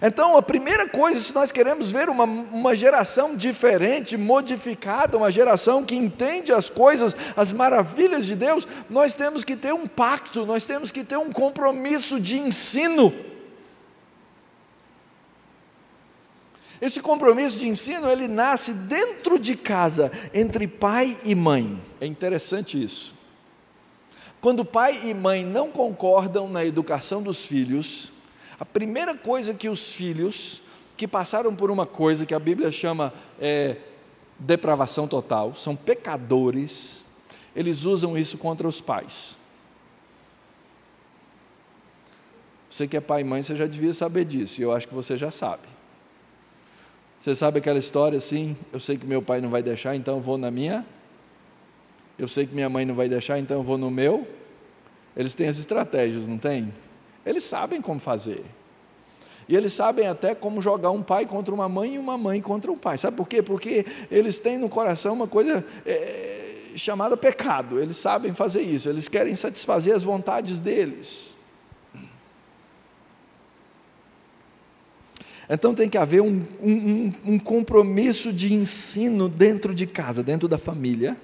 Então, 0.00 0.36
a 0.36 0.42
primeira 0.42 0.88
coisa, 0.88 1.20
se 1.20 1.34
nós 1.34 1.52
queremos 1.52 1.90
ver 1.90 2.08
uma, 2.08 2.24
uma 2.24 2.74
geração 2.74 3.36
diferente, 3.36 4.16
modificada, 4.16 5.16
uma 5.16 5.30
geração 5.30 5.84
que 5.84 5.94
entende 5.94 6.52
as 6.52 6.70
coisas, 6.70 7.16
as 7.36 7.52
maravilhas 7.52 8.24
de 8.24 8.34
Deus, 8.34 8.66
nós 8.88 9.14
temos 9.14 9.44
que 9.44 9.56
ter 9.56 9.74
um 9.74 9.86
pacto, 9.86 10.46
nós 10.46 10.64
temos 10.64 10.90
que 10.90 11.04
ter 11.04 11.16
um 11.16 11.32
compromisso 11.32 12.20
de 12.20 12.38
ensino. 12.38 13.12
Esse 16.80 17.00
compromisso 17.00 17.58
de 17.58 17.68
ensino, 17.68 18.10
ele 18.10 18.26
nasce 18.26 18.72
dentro 18.72 19.38
de 19.38 19.56
casa, 19.56 20.10
entre 20.34 20.66
pai 20.66 21.16
e 21.24 21.34
mãe. 21.34 21.80
É 22.00 22.06
interessante 22.06 22.82
isso. 22.82 23.14
Quando 24.40 24.64
pai 24.64 25.00
e 25.04 25.14
mãe 25.14 25.44
não 25.44 25.70
concordam 25.70 26.48
na 26.48 26.64
educação 26.64 27.22
dos 27.22 27.44
filhos, 27.44 28.10
a 28.62 28.64
primeira 28.64 29.12
coisa 29.12 29.52
que 29.52 29.68
os 29.68 29.90
filhos 29.90 30.62
que 30.96 31.08
passaram 31.08 31.52
por 31.52 31.68
uma 31.68 31.84
coisa 31.84 32.24
que 32.24 32.32
a 32.32 32.38
Bíblia 32.38 32.70
chama 32.70 33.12
é, 33.40 33.78
depravação 34.38 35.08
total, 35.08 35.52
são 35.56 35.74
pecadores, 35.74 37.02
eles 37.56 37.84
usam 37.84 38.16
isso 38.16 38.38
contra 38.38 38.68
os 38.68 38.80
pais. 38.80 39.36
Você 42.70 42.86
que 42.86 42.96
é 42.96 43.00
pai 43.00 43.22
e 43.22 43.24
mãe, 43.24 43.42
você 43.42 43.56
já 43.56 43.66
devia 43.66 43.92
saber 43.92 44.24
disso, 44.26 44.60
e 44.60 44.62
eu 44.62 44.70
acho 44.70 44.86
que 44.86 44.94
você 44.94 45.18
já 45.18 45.32
sabe. 45.32 45.66
Você 47.18 47.34
sabe 47.34 47.58
aquela 47.58 47.80
história 47.80 48.16
assim? 48.16 48.56
Eu 48.72 48.78
sei 48.78 48.96
que 48.96 49.04
meu 49.04 49.20
pai 49.20 49.40
não 49.40 49.50
vai 49.50 49.64
deixar, 49.64 49.96
então 49.96 50.18
eu 50.18 50.20
vou 50.20 50.38
na 50.38 50.52
minha. 50.52 50.86
Eu 52.16 52.28
sei 52.28 52.46
que 52.46 52.54
minha 52.54 52.68
mãe 52.68 52.84
não 52.86 52.94
vai 52.94 53.08
deixar, 53.08 53.40
então 53.40 53.56
eu 53.56 53.62
vou 53.64 53.76
no 53.76 53.90
meu. 53.90 54.24
Eles 55.16 55.34
têm 55.34 55.48
as 55.48 55.58
estratégias, 55.58 56.28
não 56.28 56.38
tem? 56.38 56.72
Eles 57.24 57.44
sabem 57.44 57.80
como 57.80 58.00
fazer. 58.00 58.44
E 59.48 59.56
eles 59.56 59.72
sabem 59.72 60.06
até 60.06 60.34
como 60.34 60.62
jogar 60.62 60.90
um 60.90 61.02
pai 61.02 61.26
contra 61.26 61.54
uma 61.54 61.68
mãe 61.68 61.94
e 61.94 61.98
uma 61.98 62.16
mãe 62.16 62.40
contra 62.40 62.70
um 62.70 62.76
pai. 62.76 62.98
Sabe 62.98 63.16
por 63.16 63.28
quê? 63.28 63.42
Porque 63.42 63.84
eles 64.10 64.38
têm 64.38 64.58
no 64.58 64.68
coração 64.68 65.14
uma 65.14 65.26
coisa 65.26 65.64
é, 65.84 66.70
chamada 66.74 67.16
pecado. 67.16 67.80
Eles 67.80 67.96
sabem 67.96 68.32
fazer 68.32 68.62
isso. 68.62 68.88
Eles 68.88 69.08
querem 69.08 69.34
satisfazer 69.36 69.94
as 69.94 70.02
vontades 70.02 70.58
deles. 70.58 71.36
Então 75.50 75.74
tem 75.74 75.88
que 75.88 75.98
haver 75.98 76.22
um, 76.22 76.42
um, 76.62 77.12
um 77.24 77.38
compromisso 77.38 78.32
de 78.32 78.54
ensino 78.54 79.28
dentro 79.28 79.74
de 79.74 79.86
casa, 79.86 80.22
dentro 80.22 80.48
da 80.48 80.56
família 80.56 81.16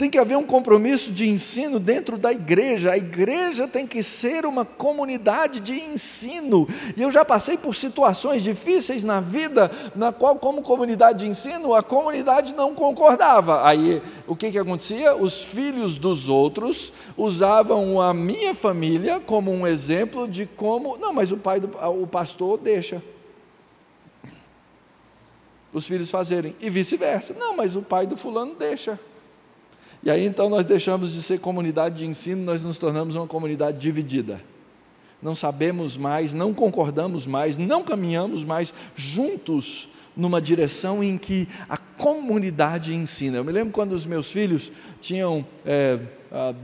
tem 0.00 0.08
que 0.08 0.18
haver 0.18 0.38
um 0.38 0.46
compromisso 0.46 1.12
de 1.12 1.28
ensino 1.28 1.78
dentro 1.78 2.16
da 2.16 2.32
igreja. 2.32 2.92
A 2.92 2.96
igreja 2.96 3.68
tem 3.68 3.86
que 3.86 4.02
ser 4.02 4.46
uma 4.46 4.64
comunidade 4.64 5.60
de 5.60 5.78
ensino. 5.78 6.66
E 6.96 7.02
eu 7.02 7.10
já 7.10 7.22
passei 7.22 7.58
por 7.58 7.74
situações 7.74 8.42
difíceis 8.42 9.04
na 9.04 9.20
vida, 9.20 9.70
na 9.94 10.10
qual, 10.10 10.36
como 10.36 10.62
comunidade 10.62 11.18
de 11.18 11.30
ensino, 11.30 11.74
a 11.74 11.82
comunidade 11.82 12.54
não 12.54 12.74
concordava. 12.74 13.68
Aí, 13.68 14.00
o 14.26 14.34
que, 14.34 14.50
que 14.50 14.58
acontecia? 14.58 15.14
Os 15.14 15.42
filhos 15.42 15.98
dos 15.98 16.30
outros 16.30 16.94
usavam 17.14 18.00
a 18.00 18.14
minha 18.14 18.54
família 18.54 19.20
como 19.20 19.52
um 19.52 19.66
exemplo 19.66 20.26
de 20.26 20.46
como. 20.46 20.96
Não, 20.96 21.12
mas 21.12 21.30
o 21.30 21.36
pai 21.36 21.60
do 21.60 21.68
o 21.90 22.06
pastor 22.06 22.56
deixa 22.56 23.02
os 25.72 25.86
filhos 25.86 26.10
fazerem, 26.10 26.56
e 26.58 26.68
vice-versa. 26.68 27.32
Não, 27.38 27.54
mas 27.54 27.76
o 27.76 27.82
pai 27.82 28.06
do 28.06 28.16
fulano 28.16 28.56
deixa. 28.56 28.98
E 30.02 30.10
aí 30.10 30.24
então 30.24 30.48
nós 30.48 30.64
deixamos 30.64 31.12
de 31.12 31.22
ser 31.22 31.40
comunidade 31.40 31.98
de 31.98 32.06
ensino, 32.06 32.42
nós 32.42 32.64
nos 32.64 32.78
tornamos 32.78 33.14
uma 33.14 33.26
comunidade 33.26 33.78
dividida. 33.78 34.40
Não 35.22 35.34
sabemos 35.34 35.96
mais, 35.96 36.32
não 36.32 36.54
concordamos 36.54 37.26
mais, 37.26 37.58
não 37.58 37.82
caminhamos 37.82 38.42
mais 38.42 38.72
juntos 38.96 39.88
numa 40.16 40.40
direção 40.40 41.02
em 41.02 41.18
que 41.18 41.46
a 41.68 41.76
comunidade 41.76 42.94
ensina. 42.94 43.36
Eu 43.36 43.44
me 43.44 43.52
lembro 43.52 43.72
quando 43.72 43.92
os 43.92 44.06
meus 44.06 44.32
filhos 44.32 44.72
tinham 45.00 45.44
é, 45.64 45.98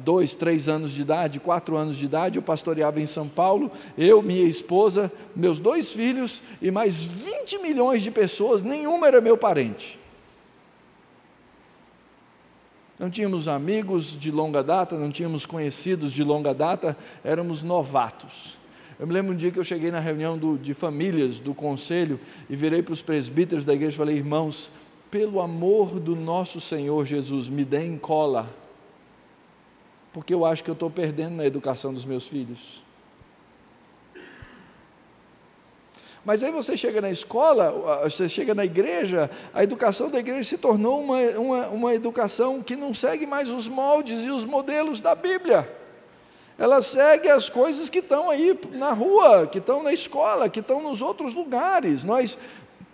dois, 0.05 0.35
três 0.35 0.68
anos 0.68 0.92
de 0.92 1.03
idade, 1.03 1.38
quatro 1.38 1.77
anos 1.77 1.96
de 1.96 2.07
idade, 2.07 2.37
eu 2.38 2.42
pastoreava 2.42 3.01
em 3.01 3.07
São 3.07 3.29
Paulo, 3.29 3.70
eu, 3.96 4.22
minha 4.22 4.44
esposa, 4.44 5.12
meus 5.35 5.59
dois 5.59 5.90
filhos 5.90 6.42
e 6.61 6.70
mais 6.70 7.03
20 7.03 7.59
milhões 7.59 8.03
de 8.03 8.11
pessoas, 8.11 8.62
nenhuma 8.62 9.07
era 9.07 9.20
meu 9.20 9.37
parente. 9.37 9.99
Não 12.98 13.11
tínhamos 13.11 13.46
amigos 13.46 14.18
de 14.18 14.30
longa 14.30 14.62
data, 14.62 14.98
não 14.98 15.11
tínhamos 15.11 15.44
conhecidos 15.44 16.12
de 16.12 16.24
longa 16.24 16.54
data, 16.54 16.96
éramos 17.22 17.62
novatos. 17.62 18.56
Eu 18.98 19.06
me 19.06 19.12
lembro 19.12 19.35
um 19.35 19.37
dia 19.37 19.50
que 19.50 19.59
eu 19.59 19.64
cheguei 19.64 19.90
na 19.90 20.00
reunião 20.00 20.38
do, 20.38 20.56
de 20.56 20.72
famílias 20.72 21.38
do 21.38 21.52
conselho 21.52 22.18
e 22.48 22.56
virei 22.56 22.82
para 22.82 22.94
os 22.94 23.02
presbíteros 23.02 23.64
da 23.64 23.74
igreja 23.74 23.94
e 23.94 23.98
falei: 23.98 24.16
irmãos, 24.16 24.70
pelo 25.11 25.40
amor 25.40 26.00
do 26.00 26.16
nosso 26.16 26.61
Senhor 26.61 27.04
Jesus, 27.04 27.50
me 27.50 27.64
deem 27.64 27.98
cola, 27.98 28.48
porque 30.12 30.32
eu 30.32 30.46
acho 30.46 30.64
que 30.64 30.70
eu 30.70 30.74
estou 30.74 30.90
perdendo 30.90 31.37
na 31.37 31.44
educação 31.44 31.92
dos 31.92 32.06
meus 32.06 32.26
filhos. 32.26 32.86
Mas 36.26 36.42
aí 36.42 36.50
você 36.50 36.76
chega 36.76 37.00
na 37.00 37.08
escola, 37.08 38.00
você 38.02 38.28
chega 38.28 38.52
na 38.52 38.64
igreja, 38.64 39.30
a 39.54 39.62
educação 39.62 40.10
da 40.10 40.18
igreja 40.18 40.42
se 40.42 40.58
tornou 40.58 41.00
uma, 41.00 41.20
uma, 41.38 41.68
uma 41.68 41.94
educação 41.94 42.60
que 42.60 42.74
não 42.74 42.92
segue 42.92 43.24
mais 43.24 43.48
os 43.48 43.68
moldes 43.68 44.24
e 44.24 44.28
os 44.28 44.44
modelos 44.44 45.00
da 45.00 45.14
Bíblia. 45.14 45.72
Ela 46.58 46.82
segue 46.82 47.28
as 47.28 47.48
coisas 47.48 47.88
que 47.88 48.00
estão 48.00 48.28
aí 48.28 48.58
na 48.72 48.92
rua, 48.92 49.46
que 49.46 49.58
estão 49.58 49.84
na 49.84 49.92
escola, 49.92 50.48
que 50.48 50.58
estão 50.58 50.82
nos 50.82 51.00
outros 51.00 51.32
lugares. 51.32 52.02
Nós, 52.02 52.36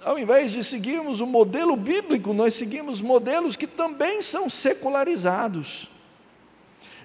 ao 0.04 0.18
invés 0.18 0.52
de 0.52 0.62
seguirmos 0.62 1.22
o 1.22 1.26
modelo 1.26 1.74
bíblico, 1.74 2.34
nós 2.34 2.52
seguimos 2.52 3.00
modelos 3.00 3.56
que 3.56 3.66
também 3.66 4.20
são 4.20 4.50
secularizados. 4.50 5.88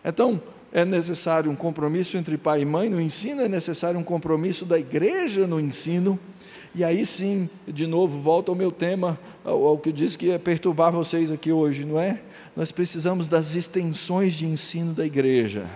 Então, 0.03 0.41
é 0.71 0.84
necessário 0.84 1.49
um 1.49 1.56
compromisso 1.56 2.17
entre 2.17 2.38
pai 2.38 2.62
e 2.62 2.65
mãe 2.65 2.89
no 2.89 2.99
ensino, 2.99 3.41
é 3.41 3.47
necessário 3.47 3.99
um 3.99 4.03
compromisso 4.03 4.65
da 4.65 4.77
igreja 4.77 5.47
no 5.47 5.60
ensino. 5.60 6.19
E 6.75 6.84
aí 6.84 7.06
sim, 7.06 7.49
de 7.67 7.88
novo, 7.88 8.21
volta 8.21 8.52
ao 8.52 8.56
meu 8.56 8.71
tema, 8.71 9.17
ao, 9.44 9.65
ao 9.65 9.77
que 9.77 9.89
eu 9.89 9.94
disse 9.94 10.17
que 10.17 10.27
ia 10.27 10.37
perturbar 10.37 10.91
vocês 10.91 11.31
aqui 11.31 11.52
hoje, 11.52 11.85
não 11.85 12.00
é? 12.00 12.21
Nós 12.56 12.71
precisamos 12.71 13.27
das 13.27 13.56
extensões 13.56 14.33
de 14.33 14.46
ensino 14.46 14.94
da 14.94 15.06
igreja. 15.06 15.67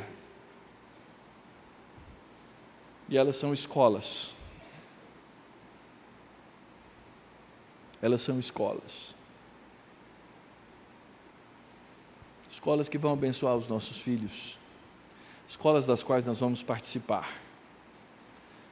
E 3.10 3.18
elas 3.18 3.38
são 3.38 3.54
escolas. 3.54 4.32
Elas 8.02 8.22
são 8.22 8.40
escolas. 8.40 9.16
Escolas 12.50 12.90
que 12.90 12.98
vão 12.98 13.14
abençoar 13.14 13.56
os 13.56 13.68
nossos 13.68 13.98
filhos 13.98 14.61
escolas 15.52 15.86
das 15.86 16.02
quais 16.02 16.26
nós 16.26 16.40
vamos 16.40 16.64
participar, 16.64 17.30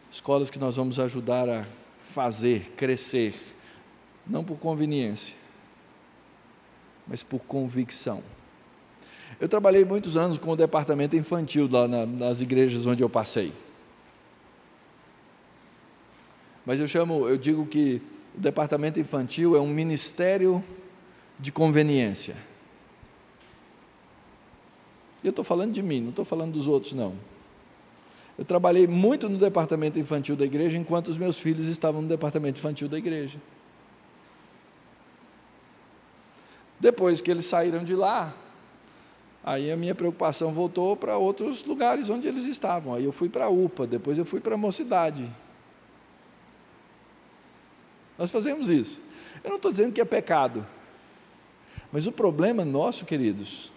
escolas 0.10 0.50
que 0.50 0.58
nós 0.58 0.78
vamos 0.78 0.98
ajudar 0.98 1.50
a 1.50 1.66
fazer, 2.02 2.72
crescer, 2.78 3.36
não 4.26 4.46
por 4.46 4.58
conveniência, 4.58 5.36
mas 7.06 7.22
por 7.22 7.40
convicção. 7.40 8.24
Eu 9.42 9.50
trabalhei 9.50 9.84
muitos 9.84 10.16
anos 10.16 10.38
com 10.38 10.52
o 10.52 10.56
departamento 10.56 11.18
infantil 11.18 11.68
lá 11.70 11.86
na, 11.86 12.06
nas 12.06 12.40
igrejas 12.40 12.86
onde 12.86 13.04
eu 13.04 13.10
passei. 13.10 13.52
Mas 16.66 16.80
eu 16.80 16.88
chamo, 16.88 17.28
eu 17.28 17.38
digo 17.38 17.66
que 17.66 18.02
o 18.34 18.40
departamento 18.40 19.02
infantil 19.02 19.54
é 19.54 19.60
um 19.60 19.68
ministério 19.68 20.64
de 21.38 21.52
conveniência. 21.52 22.38
Eu 25.24 25.32
estou 25.32 25.44
falando 25.44 25.74
de 25.74 25.84
mim, 25.84 26.02
não 26.02 26.10
estou 26.10 26.26
falando 26.26 26.54
dos 26.54 26.68
outros, 26.68 26.94
não. 26.94 27.16
Eu 28.38 28.46
trabalhei 28.46 28.88
muito 28.88 29.28
no 29.28 29.38
departamento 29.38 30.00
infantil 30.00 30.36
da 30.36 30.46
igreja, 30.46 30.78
enquanto 30.78 31.10
os 31.10 31.18
meus 31.18 31.38
filhos 31.38 31.68
estavam 31.68 32.02
no 32.02 32.08
departamento 32.08 32.58
infantil 32.58 32.88
da 32.88 32.98
igreja. 32.98 33.38
Depois 36.80 37.20
que 37.20 37.30
eles 37.30 37.46
saíram 37.46 37.84
de 37.84 37.94
lá, 37.94 38.34
aí 39.44 39.70
a 39.70 39.76
minha 39.76 39.94
preocupação 39.94 40.54
voltou 40.54 40.96
para 40.96 41.18
outros 41.18 41.66
lugares 41.66 42.10
onde 42.10 42.30
eles 42.30 42.46
estavam. 42.46 42.94
Aí 42.94 43.04
eu 43.04 43.12
fui 43.12 43.28
para 43.28 43.46
a 43.46 43.50
UPA, 43.50 43.86
depois 43.86 44.18
eu 44.18 44.24
fui 44.24 44.40
para 44.40 44.56
a 44.56 44.58
mocidade. 44.58 45.30
Nós 48.18 48.32
fazemos 48.32 48.70
isso. 48.70 49.02
Eu 49.44 49.50
não 49.50 49.58
estou 49.58 49.72
dizendo 49.72 49.92
que 49.92 50.00
é 50.00 50.06
pecado, 50.06 50.66
mas 51.92 52.08
o 52.08 52.12
problema 52.12 52.64
nosso, 52.64 53.04
queridos, 53.04 53.70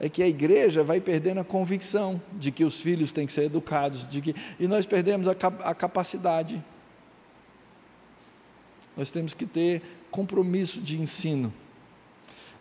é 0.00 0.08
que 0.08 0.22
a 0.22 0.28
igreja 0.28 0.84
vai 0.84 1.00
perdendo 1.00 1.40
a 1.40 1.44
convicção 1.44 2.20
de 2.32 2.52
que 2.52 2.64
os 2.64 2.80
filhos 2.80 3.10
têm 3.10 3.26
que 3.26 3.32
ser 3.32 3.44
educados, 3.44 4.08
de 4.08 4.20
que, 4.20 4.34
e 4.58 4.68
nós 4.68 4.86
perdemos 4.86 5.26
a, 5.26 5.32
a 5.32 5.74
capacidade. 5.74 6.62
Nós 8.96 9.10
temos 9.10 9.34
que 9.34 9.46
ter 9.46 9.82
compromisso 10.10 10.80
de 10.80 11.00
ensino. 11.00 11.52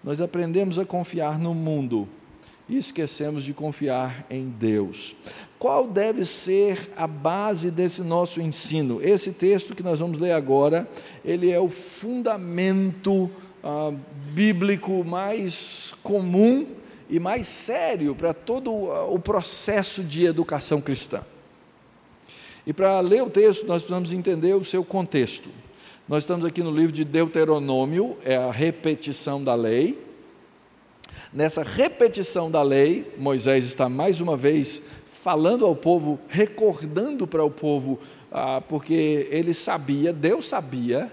Nós 0.03 0.21
aprendemos 0.21 0.79
a 0.79 0.85
confiar 0.85 1.37
no 1.37 1.53
mundo 1.53 2.07
e 2.69 2.77
esquecemos 2.77 3.43
de 3.43 3.53
confiar 3.53 4.25
em 4.29 4.49
Deus. 4.49 5.15
Qual 5.57 5.87
deve 5.87 6.25
ser 6.25 6.91
a 6.95 7.07
base 7.07 7.71
desse 7.71 8.01
nosso 8.01 8.41
ensino? 8.41 8.99
Esse 9.01 9.31
texto 9.31 9.75
que 9.75 9.83
nós 9.83 9.99
vamos 9.99 10.19
ler 10.19 10.31
agora, 10.31 10.87
ele 11.23 11.51
é 11.51 11.59
o 11.59 11.69
fundamento 11.69 13.29
ah, 13.63 13.93
bíblico 14.33 15.03
mais 15.03 15.93
comum 16.03 16.67
e 17.09 17.19
mais 17.19 17.47
sério 17.47 18.15
para 18.15 18.33
todo 18.33 18.71
o 18.71 19.19
processo 19.19 20.03
de 20.03 20.25
educação 20.25 20.81
cristã. 20.81 21.23
E 22.65 22.73
para 22.73 22.99
ler 22.99 23.23
o 23.23 23.29
texto, 23.29 23.65
nós 23.65 23.81
precisamos 23.81 24.11
entender 24.11 24.53
o 24.53 24.65
seu 24.65 24.83
contexto. 24.83 25.49
Nós 26.07 26.23
estamos 26.23 26.45
aqui 26.45 26.61
no 26.61 26.71
livro 26.71 26.91
de 26.91 27.05
Deuteronômio, 27.05 28.17
é 28.23 28.35
a 28.35 28.51
repetição 28.51 29.43
da 29.43 29.55
lei. 29.55 29.97
Nessa 31.33 31.63
repetição 31.63 32.49
da 32.49 32.61
lei, 32.61 33.13
Moisés 33.17 33.65
está 33.65 33.87
mais 33.87 34.19
uma 34.19 34.35
vez 34.35 34.81
falando 35.09 35.65
ao 35.65 35.75
povo, 35.75 36.19
recordando 36.27 37.27
para 37.27 37.43
o 37.43 37.51
povo, 37.51 37.99
ah, 38.31 38.61
porque 38.61 39.27
ele 39.29 39.53
sabia, 39.53 40.13
Deus 40.13 40.47
sabia, 40.47 41.11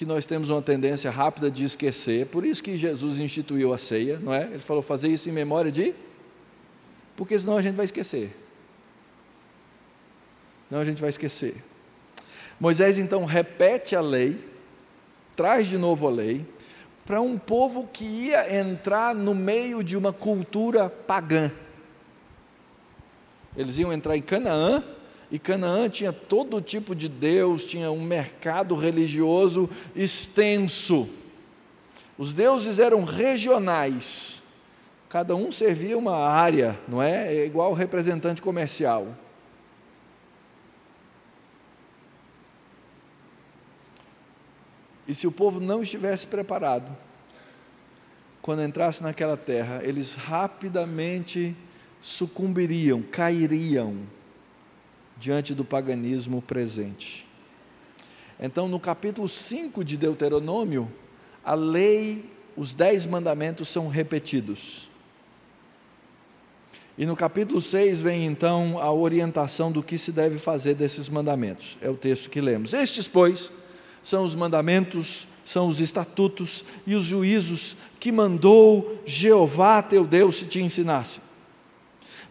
que 0.00 0.06
nós 0.06 0.24
temos 0.24 0.48
uma 0.48 0.62
tendência 0.62 1.10
rápida 1.10 1.50
de 1.50 1.62
esquecer, 1.62 2.24
por 2.24 2.42
isso 2.42 2.62
que 2.62 2.74
Jesus 2.74 3.20
instituiu 3.20 3.70
a 3.74 3.76
ceia, 3.76 4.18
não 4.18 4.32
é? 4.32 4.44
Ele 4.44 4.58
falou 4.58 4.82
fazer 4.82 5.08
isso 5.08 5.28
em 5.28 5.32
memória 5.32 5.70
de 5.70 5.94
porque 7.14 7.38
senão 7.38 7.58
a 7.58 7.60
gente 7.60 7.74
vai 7.74 7.84
esquecer. 7.84 8.34
Não 10.70 10.78
a 10.78 10.84
gente 10.86 11.02
vai 11.02 11.10
esquecer. 11.10 11.54
Moisés 12.58 12.96
então 12.96 13.26
repete 13.26 13.94
a 13.94 14.00
lei, 14.00 14.42
traz 15.36 15.68
de 15.68 15.76
novo 15.76 16.06
a 16.08 16.10
lei, 16.10 16.46
para 17.04 17.20
um 17.20 17.36
povo 17.36 17.86
que 17.86 18.06
ia 18.06 18.58
entrar 18.58 19.14
no 19.14 19.34
meio 19.34 19.84
de 19.84 19.98
uma 19.98 20.14
cultura 20.14 20.88
pagã. 20.88 21.52
Eles 23.54 23.76
iam 23.76 23.92
entrar 23.92 24.16
em 24.16 24.22
Canaã, 24.22 24.82
e 25.30 25.38
Canaã 25.38 25.88
tinha 25.88 26.12
todo 26.12 26.60
tipo 26.60 26.94
de 26.94 27.08
Deus, 27.08 27.62
tinha 27.62 27.90
um 27.90 28.02
mercado 28.02 28.74
religioso 28.74 29.70
extenso. 29.94 31.08
Os 32.18 32.32
deuses 32.32 32.80
eram 32.80 33.04
regionais, 33.04 34.42
cada 35.08 35.36
um 35.36 35.52
servia 35.52 35.96
uma 35.96 36.16
área, 36.16 36.78
não 36.88 37.00
é? 37.00 37.34
É 37.34 37.46
igual 37.46 37.72
representante 37.72 38.42
comercial. 38.42 39.16
E 45.06 45.14
se 45.14 45.26
o 45.26 45.32
povo 45.32 45.60
não 45.60 45.82
estivesse 45.82 46.26
preparado, 46.26 46.96
quando 48.42 48.62
entrasse 48.62 49.02
naquela 49.02 49.36
terra, 49.36 49.80
eles 49.82 50.14
rapidamente 50.14 51.56
sucumbiriam, 52.00 53.02
cairiam 53.02 54.06
diante 55.20 55.54
do 55.54 55.64
paganismo 55.64 56.40
presente. 56.40 57.26
Então, 58.40 58.66
no 58.66 58.80
capítulo 58.80 59.28
5 59.28 59.84
de 59.84 59.98
Deuteronômio, 59.98 60.90
a 61.44 61.52
lei, 61.52 62.24
os 62.56 62.72
dez 62.72 63.04
mandamentos 63.06 63.68
são 63.68 63.86
repetidos. 63.86 64.88
E 66.96 67.04
no 67.04 67.14
capítulo 67.14 67.60
6 67.60 68.00
vem 68.00 68.24
então 68.24 68.78
a 68.78 68.90
orientação 68.90 69.70
do 69.70 69.82
que 69.82 69.98
se 69.98 70.10
deve 70.10 70.38
fazer 70.38 70.74
desses 70.74 71.08
mandamentos. 71.08 71.76
É 71.82 71.90
o 71.90 71.96
texto 71.96 72.30
que 72.30 72.40
lemos. 72.40 72.72
Estes, 72.72 73.06
pois, 73.06 73.50
são 74.02 74.24
os 74.24 74.34
mandamentos, 74.34 75.26
são 75.44 75.68
os 75.68 75.80
estatutos 75.80 76.64
e 76.86 76.94
os 76.94 77.04
juízos 77.04 77.76
que 77.98 78.10
mandou 78.10 78.98
Jeová 79.04 79.82
teu 79.82 80.06
Deus 80.06 80.36
se 80.36 80.46
te 80.46 80.62
ensinasse, 80.62 81.20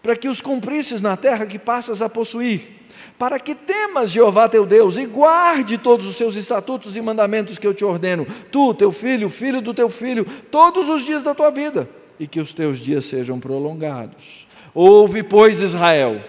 para 0.01 0.15
que 0.15 0.27
os 0.27 0.41
cumprisses 0.41 1.01
na 1.01 1.15
terra 1.15 1.45
que 1.45 1.59
passas 1.59 2.01
a 2.01 2.09
possuir 2.09 2.78
para 3.17 3.39
que 3.39 3.53
temas 3.53 4.11
Jeová 4.11 4.47
teu 4.47 4.65
Deus 4.65 4.97
e 4.97 5.05
guarde 5.05 5.77
todos 5.77 6.07
os 6.07 6.15
seus 6.15 6.35
estatutos 6.35 6.95
e 6.95 7.01
mandamentos 7.01 7.57
que 7.57 7.67
eu 7.67 7.73
te 7.73 7.83
ordeno, 7.83 8.25
tu, 8.51 8.73
teu 8.73 8.91
filho, 8.91 9.27
o 9.27 9.29
filho 9.29 9.61
do 9.61 9.73
teu 9.73 9.89
filho, 9.89 10.25
todos 10.49 10.87
os 10.87 11.03
dias 11.03 11.23
da 11.23 11.35
tua 11.35 11.49
vida, 11.49 11.89
e 12.19 12.27
que 12.27 12.39
os 12.39 12.53
teus 12.53 12.79
dias 12.79 13.05
sejam 13.05 13.39
prolongados. 13.39 14.47
Ouve, 14.73 15.23
pois, 15.23 15.61
Israel, 15.61 16.21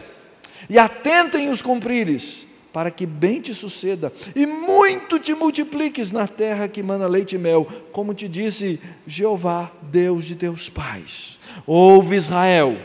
e 0.69 0.79
atenta 0.79 1.39
em 1.39 1.51
os 1.51 1.63
cumprires, 1.63 2.47
para 2.73 2.91
que 2.91 3.05
bem 3.05 3.41
te 3.41 3.53
suceda 3.53 4.13
e 4.35 4.47
muito 4.47 5.19
te 5.19 5.35
multipliques 5.35 6.13
na 6.13 6.29
terra 6.29 6.69
que 6.69 6.83
mana 6.83 7.07
leite 7.07 7.35
e 7.35 7.39
mel, 7.39 7.67
como 7.91 8.15
te 8.15 8.29
disse 8.29 8.81
Jeová, 9.07 9.71
Deus 9.83 10.25
de 10.25 10.37
teus 10.37 10.69
pais. 10.69 11.39
Ouve, 11.67 12.17
Israel, 12.17 12.77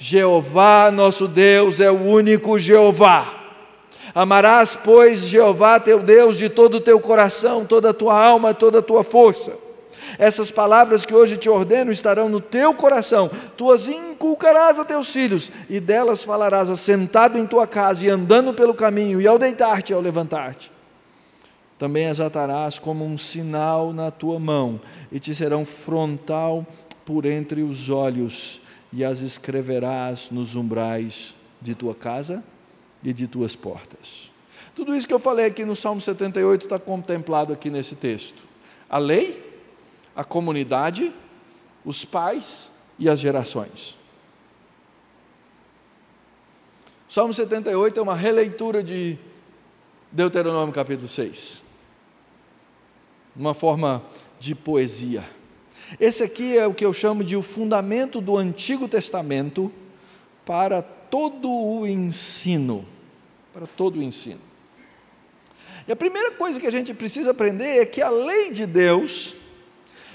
Jeová, 0.00 0.90
nosso 0.90 1.28
Deus, 1.28 1.78
é 1.78 1.90
o 1.90 2.02
único 2.02 2.58
Jeová 2.58 3.40
Amarás, 4.14 4.76
pois, 4.76 5.20
Jeová 5.20 5.78
teu 5.78 6.00
Deus 6.00 6.36
de 6.36 6.48
todo 6.48 6.78
o 6.78 6.80
teu 6.80 6.98
coração, 7.00 7.64
toda 7.64 7.90
a 7.90 7.94
tua 7.94 8.18
alma, 8.18 8.52
toda 8.52 8.80
a 8.80 8.82
tua 8.82 9.04
força. 9.04 9.56
Essas 10.18 10.50
palavras 10.50 11.04
que 11.04 11.14
hoje 11.14 11.36
te 11.36 11.48
ordeno 11.48 11.92
estarão 11.92 12.28
no 12.28 12.40
teu 12.40 12.74
coração, 12.74 13.30
tu 13.56 13.70
as 13.70 13.86
inculcarás 13.86 14.78
a 14.78 14.84
teus 14.84 15.12
filhos, 15.12 15.52
e 15.68 15.78
delas 15.78 16.24
falarás 16.24 16.68
assentado 16.68 17.38
em 17.38 17.46
tua 17.46 17.66
casa 17.66 18.04
e 18.04 18.08
andando 18.08 18.52
pelo 18.52 18.74
caminho, 18.74 19.20
e 19.20 19.28
ao 19.28 19.38
deitar-te 19.38 19.92
e 19.92 19.94
ao 19.94 20.00
levantar-te. 20.00 20.72
Também 21.78 22.08
as 22.08 22.18
atarás 22.18 22.78
como 22.78 23.04
um 23.04 23.16
sinal 23.16 23.92
na 23.92 24.10
tua 24.10 24.40
mão, 24.40 24.80
e 25.12 25.20
te 25.20 25.32
serão 25.34 25.64
frontal 25.64 26.66
por 27.06 27.24
entre 27.24 27.62
os 27.62 27.88
olhos, 27.88 28.60
e 28.92 29.04
as 29.04 29.20
escreverás 29.20 30.30
nos 30.30 30.56
umbrais 30.56 31.36
de 31.60 31.74
tua 31.74 31.94
casa 31.94 32.42
e 33.02 33.12
de 33.12 33.26
tuas 33.26 33.54
portas. 33.54 34.30
Tudo 34.74 34.94
isso 34.94 35.06
que 35.06 35.14
eu 35.14 35.18
falei 35.18 35.46
aqui 35.46 35.64
no 35.64 35.76
Salmo 35.76 36.00
78 36.00 36.64
está 36.64 36.78
contemplado 36.78 37.52
aqui 37.52 37.70
nesse 37.70 37.94
texto: 37.94 38.42
a 38.88 38.98
lei, 38.98 39.60
a 40.14 40.24
comunidade, 40.24 41.12
os 41.84 42.04
pais 42.04 42.70
e 42.98 43.08
as 43.08 43.18
gerações. 43.18 43.96
Salmo 47.08 47.34
78 47.34 47.98
é 47.98 48.02
uma 48.02 48.14
releitura 48.14 48.82
de 48.82 49.18
Deuteronômio 50.12 50.72
capítulo 50.72 51.08
6, 51.08 51.62
uma 53.34 53.54
forma 53.54 54.02
de 54.38 54.54
poesia. 54.54 55.24
Esse 55.98 56.22
aqui 56.22 56.56
é 56.56 56.66
o 56.66 56.74
que 56.74 56.84
eu 56.84 56.92
chamo 56.92 57.24
de 57.24 57.36
o 57.36 57.42
fundamento 57.42 58.20
do 58.20 58.36
Antigo 58.36 58.86
Testamento 58.86 59.72
para 60.44 60.82
todo 60.82 61.50
o 61.50 61.86
ensino. 61.86 62.86
Para 63.52 63.66
todo 63.66 63.98
o 63.98 64.02
ensino. 64.02 64.40
E 65.88 65.92
a 65.92 65.96
primeira 65.96 66.30
coisa 66.32 66.60
que 66.60 66.66
a 66.66 66.72
gente 66.72 66.94
precisa 66.94 67.32
aprender 67.32 67.80
é 67.80 67.86
que 67.86 68.00
a 68.00 68.10
lei 68.10 68.52
de 68.52 68.66
Deus, 68.66 69.34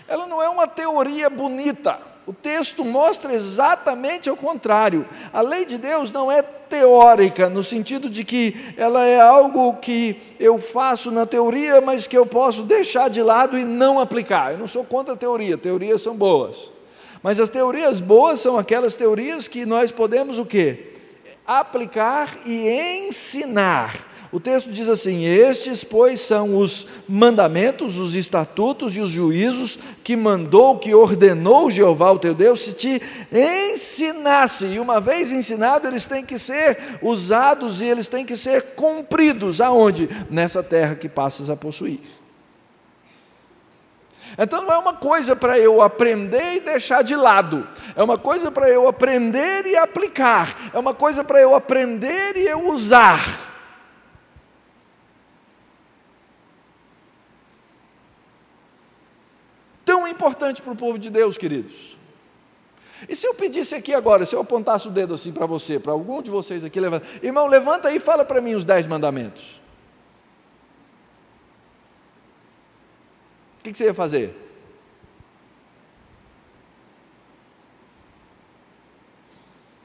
ela 0.07 0.25
não 0.25 0.41
é 0.41 0.47
uma 0.47 0.67
teoria 0.67 1.29
bonita. 1.29 2.14
O 2.27 2.33
texto 2.33 2.83
mostra 2.83 3.35
exatamente 3.35 4.31
o 4.31 4.35
contrário. 4.35 5.07
A 5.31 5.41
lei 5.41 5.63
de 5.63 5.77
Deus 5.77 6.11
não 6.11 6.31
é 6.31 6.41
teórica, 6.41 7.47
no 7.49 7.63
sentido 7.63 8.09
de 8.09 8.23
que 8.23 8.73
ela 8.75 9.05
é 9.05 9.19
algo 9.19 9.75
que 9.75 10.19
eu 10.39 10.57
faço 10.57 11.11
na 11.11 11.27
teoria, 11.27 11.79
mas 11.81 12.07
que 12.07 12.17
eu 12.17 12.25
posso 12.25 12.63
deixar 12.63 13.09
de 13.09 13.21
lado 13.21 13.57
e 13.57 13.63
não 13.63 13.99
aplicar. 13.99 14.53
Eu 14.53 14.57
não 14.57 14.67
sou 14.67 14.83
contra 14.83 15.13
a 15.13 15.17
teoria, 15.17 15.55
teorias 15.55 16.01
são 16.01 16.15
boas. 16.15 16.71
Mas 17.21 17.39
as 17.39 17.49
teorias 17.49 17.99
boas 17.99 18.39
são 18.39 18.57
aquelas 18.57 18.95
teorias 18.95 19.47
que 19.47 19.65
nós 19.65 19.91
podemos 19.91 20.39
o 20.39 20.45
quê? 20.45 20.93
Aplicar 21.45 22.39
e 22.43 22.69
ensinar. 23.07 24.14
O 24.31 24.39
texto 24.39 24.71
diz 24.71 24.89
assim: 24.89 25.23
Estes, 25.23 25.83
pois, 25.83 26.19
são 26.19 26.57
os 26.57 26.87
mandamentos, 27.07 27.97
os 27.97 28.15
estatutos 28.15 28.95
e 28.97 29.01
os 29.01 29.09
juízos 29.09 29.77
que 30.03 30.15
mandou, 30.15 30.77
que 30.79 30.93
ordenou 30.93 31.69
Jeová, 31.69 32.11
o 32.11 32.19
teu 32.19 32.33
Deus, 32.33 32.61
se 32.61 32.73
te 32.73 33.01
ensinasse. 33.31 34.65
E 34.65 34.79
uma 34.79 34.99
vez 34.99 35.31
ensinado, 35.31 35.87
eles 35.87 36.05
têm 36.05 36.25
que 36.25 36.37
ser 36.37 36.99
usados 37.01 37.81
e 37.81 37.85
eles 37.85 38.07
têm 38.07 38.25
que 38.25 38.35
ser 38.35 38.73
cumpridos. 38.75 39.61
Aonde? 39.61 40.09
Nessa 40.29 40.61
terra 40.63 40.95
que 40.95 41.07
passas 41.07 41.49
a 41.49 41.55
possuir. 41.55 41.99
Então 44.37 44.63
não 44.63 44.73
é 44.73 44.77
uma 44.77 44.93
coisa 44.93 45.35
para 45.35 45.57
eu 45.57 45.81
aprender 45.81 46.55
e 46.55 46.59
deixar 46.59 47.03
de 47.03 47.15
lado, 47.15 47.65
é 47.95 48.03
uma 48.03 48.17
coisa 48.17 48.51
para 48.51 48.69
eu 48.69 48.87
aprender 48.87 49.65
e 49.65 49.77
aplicar, 49.77 50.71
é 50.73 50.79
uma 50.79 50.93
coisa 50.93 51.23
para 51.23 51.39
eu 51.39 51.55
aprender 51.55 52.35
e 52.35 52.45
eu 52.45 52.67
usar. 52.67 53.54
Tão 59.85 60.07
importante 60.07 60.61
para 60.61 60.73
o 60.73 60.75
povo 60.75 60.97
de 60.97 61.09
Deus, 61.09 61.37
queridos. 61.37 61.97
E 63.07 63.15
se 63.15 63.27
eu 63.27 63.33
pedisse 63.35 63.75
aqui 63.75 63.93
agora, 63.93 64.25
se 64.25 64.35
eu 64.35 64.41
apontasse 64.41 64.87
o 64.87 64.91
dedo 64.91 65.13
assim 65.13 65.31
para 65.31 65.45
você, 65.45 65.79
para 65.79 65.91
algum 65.91 66.21
de 66.21 66.31
vocês 66.31 66.65
aqui, 66.65 66.79
levanta, 66.79 67.05
irmão, 67.21 67.45
levanta 67.45 67.89
aí 67.89 67.97
e 67.97 67.99
fala 67.99 68.25
para 68.25 68.41
mim 68.41 68.55
os 68.55 68.65
dez 68.65 68.87
mandamentos. 68.87 69.61
O 73.59 73.63
que, 73.63 73.71
que 73.71 73.77
você 73.77 73.85
ia 73.85 73.93
fazer? 73.93 74.35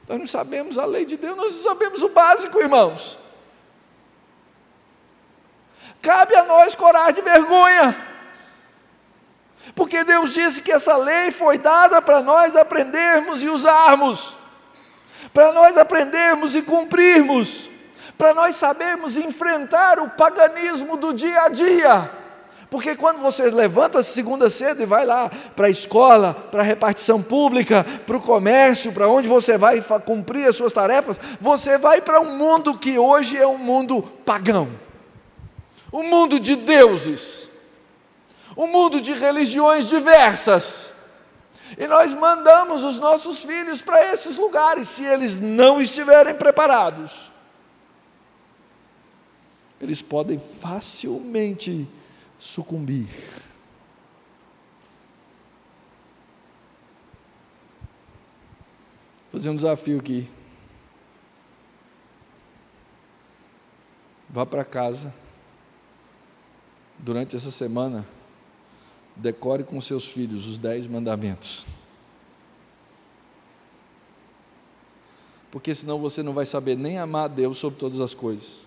Nós 0.07 0.19
não 0.19 0.27
sabemos 0.27 0.77
a 0.77 0.85
lei 0.85 1.05
de 1.05 1.15
Deus, 1.15 1.37
nós 1.37 1.53
não 1.53 1.63
sabemos 1.63 2.01
o 2.01 2.09
básico, 2.09 2.59
irmãos. 2.59 3.17
Cabe 6.01 6.35
a 6.35 6.43
nós 6.43 6.75
coragem 6.75 7.15
de 7.15 7.21
vergonha. 7.21 8.10
Porque 9.75 10.03
Deus 10.03 10.33
disse 10.33 10.61
que 10.61 10.71
essa 10.71 10.97
lei 10.97 11.31
foi 11.31 11.57
dada 11.57 12.01
para 12.01 12.21
nós 12.21 12.55
aprendermos 12.55 13.43
e 13.43 13.49
usarmos, 13.49 14.35
para 15.33 15.51
nós 15.51 15.77
aprendermos 15.77 16.55
e 16.55 16.61
cumprirmos, 16.61 17.69
para 18.17 18.33
nós 18.33 18.55
sabermos 18.55 19.17
enfrentar 19.17 19.99
o 19.99 20.09
paganismo 20.09 20.97
do 20.97 21.13
dia 21.13 21.43
a 21.43 21.49
dia. 21.49 22.11
Porque 22.69 22.95
quando 22.95 23.19
você 23.19 23.49
levanta 23.49 24.01
segunda 24.01 24.49
cedo 24.49 24.81
e 24.81 24.85
vai 24.85 25.05
lá 25.05 25.29
para 25.55 25.67
a 25.67 25.69
escola, 25.69 26.33
para 26.33 26.61
a 26.61 26.65
repartição 26.65 27.21
pública, 27.21 27.85
para 28.05 28.15
o 28.15 28.21
comércio, 28.21 28.93
para 28.93 29.09
onde 29.09 29.27
você 29.27 29.57
vai 29.57 29.83
cumprir 30.05 30.47
as 30.47 30.55
suas 30.55 30.71
tarefas, 30.71 31.19
você 31.39 31.77
vai 31.77 32.01
para 32.01 32.21
um 32.21 32.37
mundo 32.37 32.77
que 32.77 32.97
hoje 32.97 33.37
é 33.37 33.45
um 33.45 33.57
mundo 33.57 34.01
pagão, 34.25 34.69
um 35.91 36.03
mundo 36.03 36.39
de 36.39 36.55
deuses 36.55 37.50
um 38.55 38.67
mundo 38.67 39.01
de 39.01 39.13
religiões 39.13 39.87
diversas. 39.87 40.89
E 41.77 41.87
nós 41.87 42.13
mandamos 42.13 42.83
os 42.83 42.99
nossos 42.99 43.43
filhos 43.43 43.81
para 43.81 44.11
esses 44.11 44.35
lugares, 44.35 44.87
se 44.89 45.05
eles 45.05 45.39
não 45.39 45.81
estiverem 45.81 46.35
preparados. 46.35 47.31
Eles 49.79 50.01
podem 50.01 50.39
facilmente 50.59 51.87
sucumbir. 52.37 53.07
Vou 59.31 59.39
fazer 59.39 59.49
um 59.49 59.55
desafio 59.55 59.99
aqui. 59.99 60.29
Vá 64.29 64.45
para 64.45 64.65
casa 64.65 65.13
durante 66.99 67.35
essa 67.35 67.49
semana 67.49 68.05
decore 69.21 69.63
com 69.63 69.79
seus 69.79 70.07
filhos 70.07 70.47
os 70.47 70.57
dez 70.57 70.87
mandamentos. 70.87 71.63
Porque 75.51 75.75
senão 75.75 75.99
você 75.99 76.23
não 76.23 76.33
vai 76.33 76.45
saber 76.45 76.75
nem 76.75 76.97
amar 76.97 77.25
a 77.25 77.27
Deus 77.27 77.57
sobre 77.57 77.79
todas 77.79 77.99
as 77.99 78.15
coisas, 78.15 78.61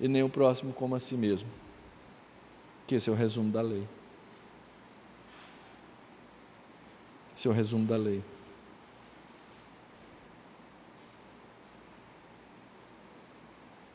e 0.00 0.08
nem 0.08 0.22
o 0.22 0.28
próximo 0.28 0.72
como 0.72 0.94
a 0.94 1.00
si 1.00 1.16
mesmo. 1.16 1.48
Que 2.86 2.94
esse 2.94 3.10
é 3.10 3.12
o 3.12 3.16
resumo 3.16 3.52
da 3.52 3.60
lei. 3.60 3.86
Esse 7.36 7.48
é 7.48 7.50
o 7.50 7.54
resumo 7.54 7.86
da 7.86 7.96
lei. 7.96 8.22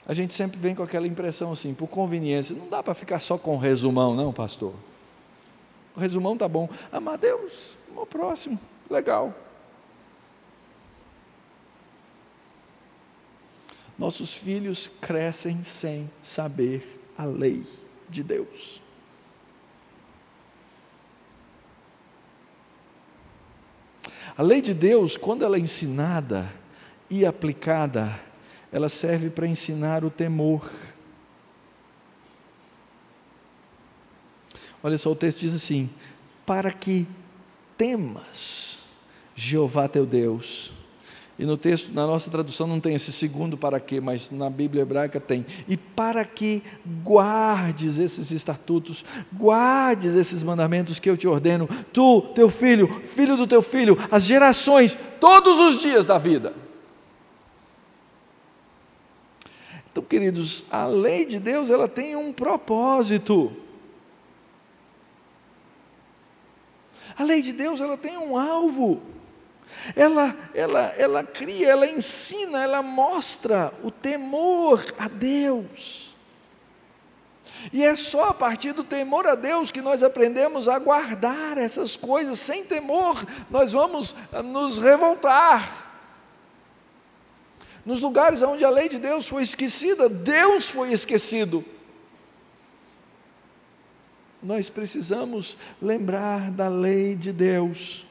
A 0.07 0.13
gente 0.13 0.33
sempre 0.33 0.59
vem 0.59 0.75
com 0.75 0.83
aquela 0.83 1.07
impressão 1.07 1.51
assim, 1.51 1.73
por 1.73 1.87
conveniência, 1.87 2.55
não 2.55 2.69
dá 2.69 2.83
para 2.83 2.93
ficar 2.93 3.19
só 3.19 3.37
com 3.37 3.57
resumão, 3.57 4.13
não, 4.13 4.31
pastor. 4.31 4.73
O 5.95 5.99
resumão 5.99 6.37
tá 6.37 6.47
bom. 6.47 6.69
Amar 6.91 7.17
Deus, 7.17 7.77
o 7.95 8.05
próximo, 8.05 8.59
legal. 8.89 9.33
Nossos 13.97 14.33
filhos 14.33 14.89
crescem 14.99 15.63
sem 15.63 16.09
saber 16.21 17.01
a 17.17 17.23
lei 17.23 17.65
de 18.09 18.21
Deus. 18.21 18.81
A 24.37 24.41
lei 24.41 24.61
de 24.61 24.73
Deus, 24.73 25.15
quando 25.15 25.45
ela 25.45 25.55
é 25.55 25.59
ensinada 25.59 26.51
e 27.09 27.25
aplicada, 27.25 28.19
ela 28.69 28.89
serve 28.89 29.29
para 29.29 29.47
ensinar 29.47 30.03
o 30.03 30.09
temor. 30.09 30.69
Olha 34.85 34.99
só, 34.99 35.11
o 35.11 35.15
texto 35.15 35.39
diz 35.39 35.55
assim: 35.55 35.89
para 36.45 36.71
que 36.71 37.07
temas 37.75 38.77
Jeová 39.35 39.87
teu 39.87 40.05
Deus. 40.05 40.71
E 41.39 41.43
no 41.43 41.57
texto, 41.57 41.91
na 41.91 42.05
nossa 42.05 42.29
tradução 42.29 42.67
não 42.67 42.79
tem 42.79 42.93
esse 42.93 43.11
segundo 43.11 43.57
para 43.57 43.79
quê, 43.79 43.99
mas 43.99 44.29
na 44.29 44.47
Bíblia 44.47 44.83
hebraica 44.83 45.19
tem. 45.19 45.43
E 45.67 45.75
para 45.75 46.23
que 46.23 46.61
guardes 47.03 47.97
esses 47.97 48.29
estatutos, 48.29 49.03
guardes 49.35 50.13
esses 50.13 50.43
mandamentos 50.43 50.99
que 50.99 51.09
eu 51.09 51.17
te 51.17 51.27
ordeno, 51.27 51.67
tu, 51.91 52.21
teu 52.35 52.51
filho, 52.51 53.01
filho 53.05 53.35
do 53.35 53.47
teu 53.47 53.63
filho, 53.63 53.97
as 54.11 54.23
gerações, 54.23 54.95
todos 55.19 55.59
os 55.61 55.81
dias 55.81 56.05
da 56.05 56.19
vida. 56.19 56.53
Então, 59.91 60.03
queridos, 60.03 60.63
a 60.69 60.85
lei 60.85 61.25
de 61.25 61.39
Deus, 61.39 61.71
ela 61.71 61.87
tem 61.87 62.15
um 62.15 62.31
propósito. 62.31 63.64
A 67.17 67.23
lei 67.23 67.41
de 67.41 67.53
Deus 67.53 67.79
ela 67.79 67.97
tem 67.97 68.17
um 68.17 68.37
alvo. 68.37 69.01
Ela, 69.95 70.35
ela, 70.53 70.93
ela 70.97 71.23
cria, 71.23 71.69
ela 71.69 71.87
ensina, 71.87 72.61
ela 72.61 72.81
mostra 72.81 73.73
o 73.83 73.91
temor 73.91 74.93
a 74.97 75.07
Deus. 75.07 76.13
E 77.71 77.83
é 77.83 77.95
só 77.95 78.29
a 78.29 78.33
partir 78.33 78.73
do 78.73 78.83
temor 78.83 79.25
a 79.25 79.35
Deus 79.35 79.71
que 79.71 79.81
nós 79.81 80.03
aprendemos 80.03 80.67
a 80.67 80.77
guardar 80.77 81.57
essas 81.57 81.95
coisas. 81.95 82.39
Sem 82.39 82.63
temor, 82.63 83.25
nós 83.49 83.71
vamos 83.71 84.15
ah, 84.31 84.43
nos 84.43 84.77
revoltar. 84.77 85.83
Nos 87.85 88.01
lugares 88.01 88.41
onde 88.41 88.65
a 88.65 88.69
lei 88.69 88.89
de 88.89 88.97
Deus 88.97 89.27
foi 89.27 89.43
esquecida, 89.43 90.09
Deus 90.09 90.69
foi 90.69 90.91
esquecido 90.91 91.63
nós 94.45 94.69
precisamos 94.69 95.57
lembrar 95.81 96.51
da 96.51 96.67
lei 96.67 97.15
de 97.15 97.33
Deus. 97.33 98.05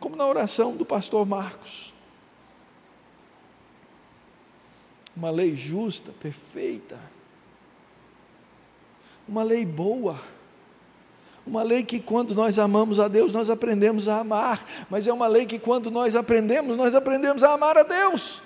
Como 0.00 0.16
na 0.16 0.26
oração 0.26 0.74
do 0.74 0.84
pastor 0.84 1.26
Marcos. 1.26 1.92
Uma 5.14 5.30
lei 5.30 5.54
justa, 5.54 6.10
perfeita. 6.12 6.98
Uma 9.28 9.42
lei 9.42 9.66
boa. 9.66 10.18
Uma 11.46 11.62
lei 11.62 11.84
que 11.84 12.00
quando 12.00 12.34
nós 12.34 12.58
amamos 12.58 12.98
a 12.98 13.08
Deus, 13.08 13.32
nós 13.34 13.50
aprendemos 13.50 14.08
a 14.08 14.20
amar, 14.20 14.66
mas 14.90 15.06
é 15.06 15.12
uma 15.12 15.28
lei 15.28 15.44
que 15.46 15.58
quando 15.58 15.90
nós 15.90 16.16
aprendemos, 16.16 16.76
nós 16.76 16.94
aprendemos 16.94 17.44
a 17.44 17.52
amar 17.52 17.76
a 17.76 17.82
Deus. 17.82 18.42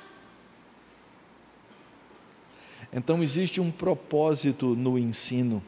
Então 2.92 3.22
existe 3.22 3.60
um 3.60 3.70
propósito 3.70 4.74
no 4.74 4.98
ensino. 4.98 5.62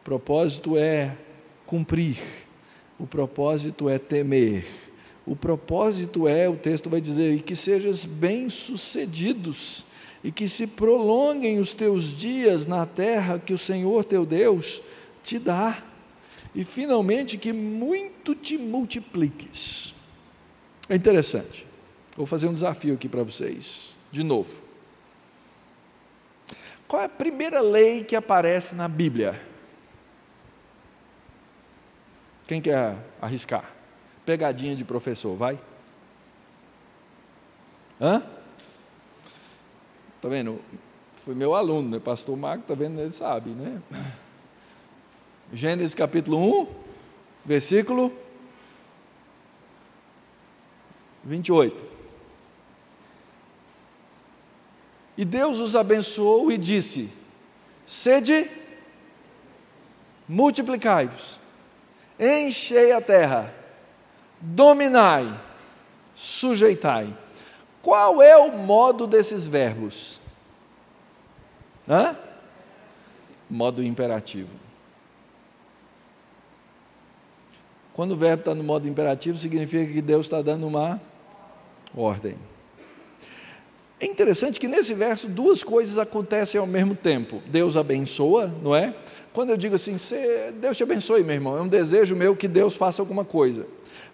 O 0.00 0.02
propósito 0.02 0.78
é 0.78 1.14
cumprir, 1.66 2.16
o 2.98 3.06
propósito 3.06 3.88
é 3.88 3.98
temer, 3.98 4.66
o 5.26 5.36
propósito 5.36 6.26
é, 6.26 6.48
o 6.48 6.56
texto 6.56 6.88
vai 6.88 7.02
dizer, 7.02 7.34
e 7.34 7.40
que 7.40 7.54
sejas 7.54 8.06
bem-sucedidos, 8.06 9.84
e 10.24 10.32
que 10.32 10.48
se 10.48 10.66
prolonguem 10.66 11.58
os 11.58 11.74
teus 11.74 12.16
dias 12.16 12.66
na 12.66 12.86
terra 12.86 13.38
que 13.38 13.52
o 13.52 13.58
Senhor 13.58 14.04
teu 14.04 14.24
Deus 14.24 14.82
te 15.22 15.38
dá. 15.38 15.82
e 16.54 16.64
finalmente 16.64 17.36
que 17.36 17.52
muito 17.52 18.34
te 18.34 18.58
multipliques. 18.58 19.94
É 20.88 20.96
interessante. 20.96 21.66
Vou 22.16 22.26
fazer 22.26 22.48
um 22.48 22.54
desafio 22.54 22.94
aqui 22.94 23.08
para 23.08 23.22
vocês, 23.22 23.94
de 24.10 24.24
novo. 24.24 24.62
Qual 26.88 27.00
é 27.00 27.04
a 27.04 27.08
primeira 27.08 27.60
lei 27.60 28.02
que 28.02 28.16
aparece 28.16 28.74
na 28.74 28.88
Bíblia? 28.88 29.49
Quem 32.50 32.60
quer 32.60 32.96
arriscar? 33.22 33.70
Pegadinha 34.26 34.74
de 34.74 34.84
professor, 34.84 35.36
vai? 35.36 35.56
Hã? 38.00 38.24
Tá 40.20 40.28
vendo? 40.28 40.60
Foi 41.18 41.32
meu 41.32 41.54
aluno, 41.54 41.90
né? 41.90 42.00
Pastor 42.00 42.36
Marco, 42.36 42.64
tá 42.66 42.74
vendo? 42.74 43.00
Ele 43.00 43.12
sabe, 43.12 43.50
né? 43.50 43.80
Gênesis 45.52 45.94
capítulo 45.94 46.62
1, 46.62 46.66
versículo 47.44 48.12
28. 51.22 51.84
E 55.16 55.24
Deus 55.24 55.60
os 55.60 55.76
abençoou 55.76 56.50
e 56.50 56.58
disse: 56.58 57.08
Sede, 57.86 58.50
multiplicai-vos, 60.28 61.38
enchei 62.20 62.92
a 62.92 63.00
terra, 63.00 63.52
dominai, 64.40 65.34
sujeitai. 66.14 67.16
Qual 67.82 68.20
é 68.20 68.36
o 68.36 68.52
modo 68.52 69.06
desses 69.06 69.46
verbos? 69.46 70.20
Hã? 71.88 72.14
Modo 73.48 73.82
imperativo. 73.82 74.50
Quando 77.94 78.12
o 78.12 78.16
verbo 78.16 78.42
está 78.42 78.54
no 78.54 78.62
modo 78.62 78.86
imperativo, 78.86 79.36
significa 79.36 79.90
que 79.92 80.02
Deus 80.02 80.26
está 80.26 80.40
dando 80.42 80.66
uma 80.66 81.00
ordem. 81.96 82.36
É 84.00 84.06
interessante 84.06 84.58
que 84.58 84.66
nesse 84.66 84.94
verso 84.94 85.28
duas 85.28 85.62
coisas 85.62 85.98
acontecem 85.98 86.58
ao 86.58 86.66
mesmo 86.66 86.94
tempo. 86.94 87.42
Deus 87.46 87.76
abençoa, 87.76 88.52
não 88.62 88.74
é? 88.74 88.94
Quando 89.32 89.50
eu 89.50 89.56
digo 89.56 89.74
assim, 89.74 89.96
Deus 90.60 90.76
te 90.76 90.82
abençoe, 90.82 91.22
meu 91.22 91.34
irmão, 91.34 91.56
é 91.56 91.60
um 91.60 91.68
desejo 91.68 92.16
meu 92.16 92.34
que 92.34 92.48
Deus 92.48 92.76
faça 92.76 93.02
alguma 93.02 93.24
coisa. 93.24 93.66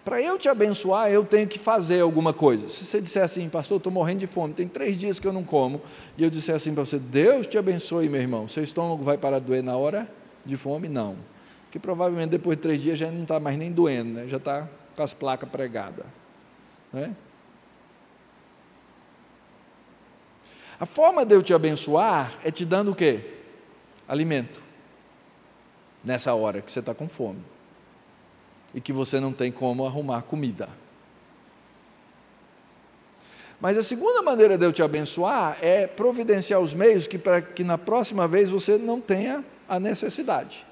Para 0.03 0.21
eu 0.21 0.37
te 0.37 0.47
abençoar, 0.47 1.09
eu 1.09 1.23
tenho 1.23 1.47
que 1.47 1.57
fazer 1.57 2.01
alguma 2.01 2.33
coisa. 2.33 2.67
Se 2.69 2.85
você 2.85 3.01
disser 3.01 3.23
assim, 3.23 3.49
pastor, 3.49 3.77
estou 3.77 3.91
morrendo 3.91 4.19
de 4.19 4.27
fome, 4.27 4.53
tem 4.53 4.67
três 4.67 4.97
dias 4.97 5.19
que 5.19 5.27
eu 5.27 5.33
não 5.33 5.43
como, 5.43 5.81
e 6.17 6.23
eu 6.23 6.29
disser 6.29 6.55
assim 6.55 6.73
para 6.73 6.85
você, 6.85 6.99
Deus 6.99 7.47
te 7.47 7.57
abençoe, 7.57 8.09
meu 8.09 8.21
irmão, 8.21 8.47
seu 8.47 8.63
estômago 8.63 9.03
vai 9.03 9.17
parar 9.17 9.39
de 9.39 9.45
doer 9.45 9.63
na 9.63 9.75
hora 9.75 10.07
de 10.45 10.55
fome? 10.55 10.87
Não 10.87 11.15
que 11.71 11.79
provavelmente 11.79 12.29
depois 12.29 12.57
de 12.57 12.63
três 12.63 12.81
dias 12.81 12.97
já 12.97 13.11
não 13.11 13.23
está 13.23 13.39
mais 13.39 13.57
nem 13.57 13.71
doendo, 13.71 14.11
né? 14.11 14.25
já 14.27 14.37
está 14.37 14.67
com 14.95 15.03
as 15.03 15.13
placas 15.13 15.49
pregadas. 15.49 16.05
Né? 16.91 17.15
A 20.79 20.85
forma 20.85 21.25
de 21.25 21.35
eu 21.35 21.41
te 21.41 21.53
abençoar 21.53 22.33
é 22.43 22.51
te 22.51 22.65
dando 22.65 22.91
o 22.91 22.95
quê? 22.95 23.21
Alimento. 24.07 24.61
Nessa 26.03 26.33
hora 26.33 26.61
que 26.61 26.71
você 26.71 26.79
está 26.79 26.93
com 26.93 27.09
fome. 27.09 27.41
E 28.73 28.81
que 28.81 28.93
você 28.93 29.19
não 29.19 29.33
tem 29.33 29.51
como 29.51 29.85
arrumar 29.85 30.21
comida. 30.21 30.69
Mas 33.59 33.77
a 33.77 33.83
segunda 33.83 34.21
maneira 34.21 34.57
de 34.57 34.65
eu 34.65 34.71
te 34.71 34.83
abençoar 34.83 35.57
é 35.61 35.87
providenciar 35.87 36.59
os 36.59 36.73
meios 36.73 37.07
que 37.07 37.17
para 37.17 37.41
que 37.41 37.63
na 37.63 37.77
próxima 37.77 38.27
vez 38.27 38.49
você 38.49 38.77
não 38.77 39.01
tenha 39.01 39.43
a 39.67 39.79
necessidade 39.79 40.67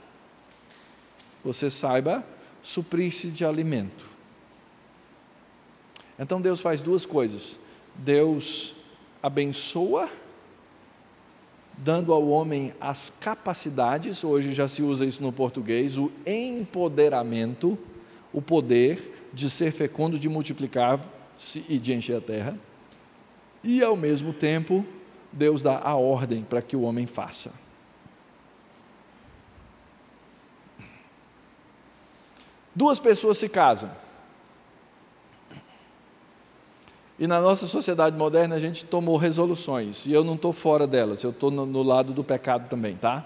você 1.46 1.70
saiba 1.70 2.26
suprir-se 2.64 3.28
de 3.28 3.46
alimento. 3.46 4.04
Então 6.18 6.42
Deus 6.42 6.60
faz 6.60 6.82
duas 6.82 7.06
coisas. 7.06 7.60
Deus 7.94 8.74
abençoa, 9.26 10.08
dando 11.76 12.14
ao 12.14 12.28
homem 12.28 12.76
as 12.80 13.12
capacidades, 13.20 14.24
hoje 14.24 14.54
já 14.54 14.68
se 14.68 14.84
usa 14.84 15.04
isso 15.04 15.24
no 15.24 15.32
português, 15.34 15.98
o 15.98 16.12
empoderamento, 16.28 17.76
o 18.32 18.40
poder 18.40 19.30
de 19.34 19.50
ser 19.50 19.72
fecundo, 19.72 20.20
de 20.20 20.30
multiplicar-se 20.30 21.66
e 21.68 21.80
de 21.80 21.92
encher 21.92 22.18
a 22.18 22.22
terra. 22.22 22.56
E 23.64 23.84
ao 23.84 23.96
mesmo 23.96 24.32
tempo, 24.32 24.86
Deus 25.34 25.64
dá 25.64 25.80
a 25.80 25.96
ordem 25.96 26.44
para 26.44 26.62
que 26.62 26.76
o 26.76 26.82
homem 26.82 27.08
faça. 27.08 27.52
Duas 32.76 33.00
pessoas 33.00 33.40
se 33.40 33.50
casam. 33.50 33.90
E 37.18 37.28
na 37.28 37.40
nossa 37.40 37.66
sociedade 37.66 38.18
moderna 38.18 38.56
a 38.56 38.60
gente 38.60 38.84
tomou 38.84 39.16
resoluções, 39.16 40.06
e 40.06 40.12
eu 40.12 40.24
não 40.24 40.36
estou 40.36 40.52
fora 40.52 40.86
delas, 40.86 41.24
eu 41.24 41.30
estou 41.30 41.50
no, 41.50 41.66
no, 41.66 41.82
lado 41.82 42.12
do 42.12 42.24
pecado 42.24 42.68
também, 42.68 42.96
tá? 42.98 43.26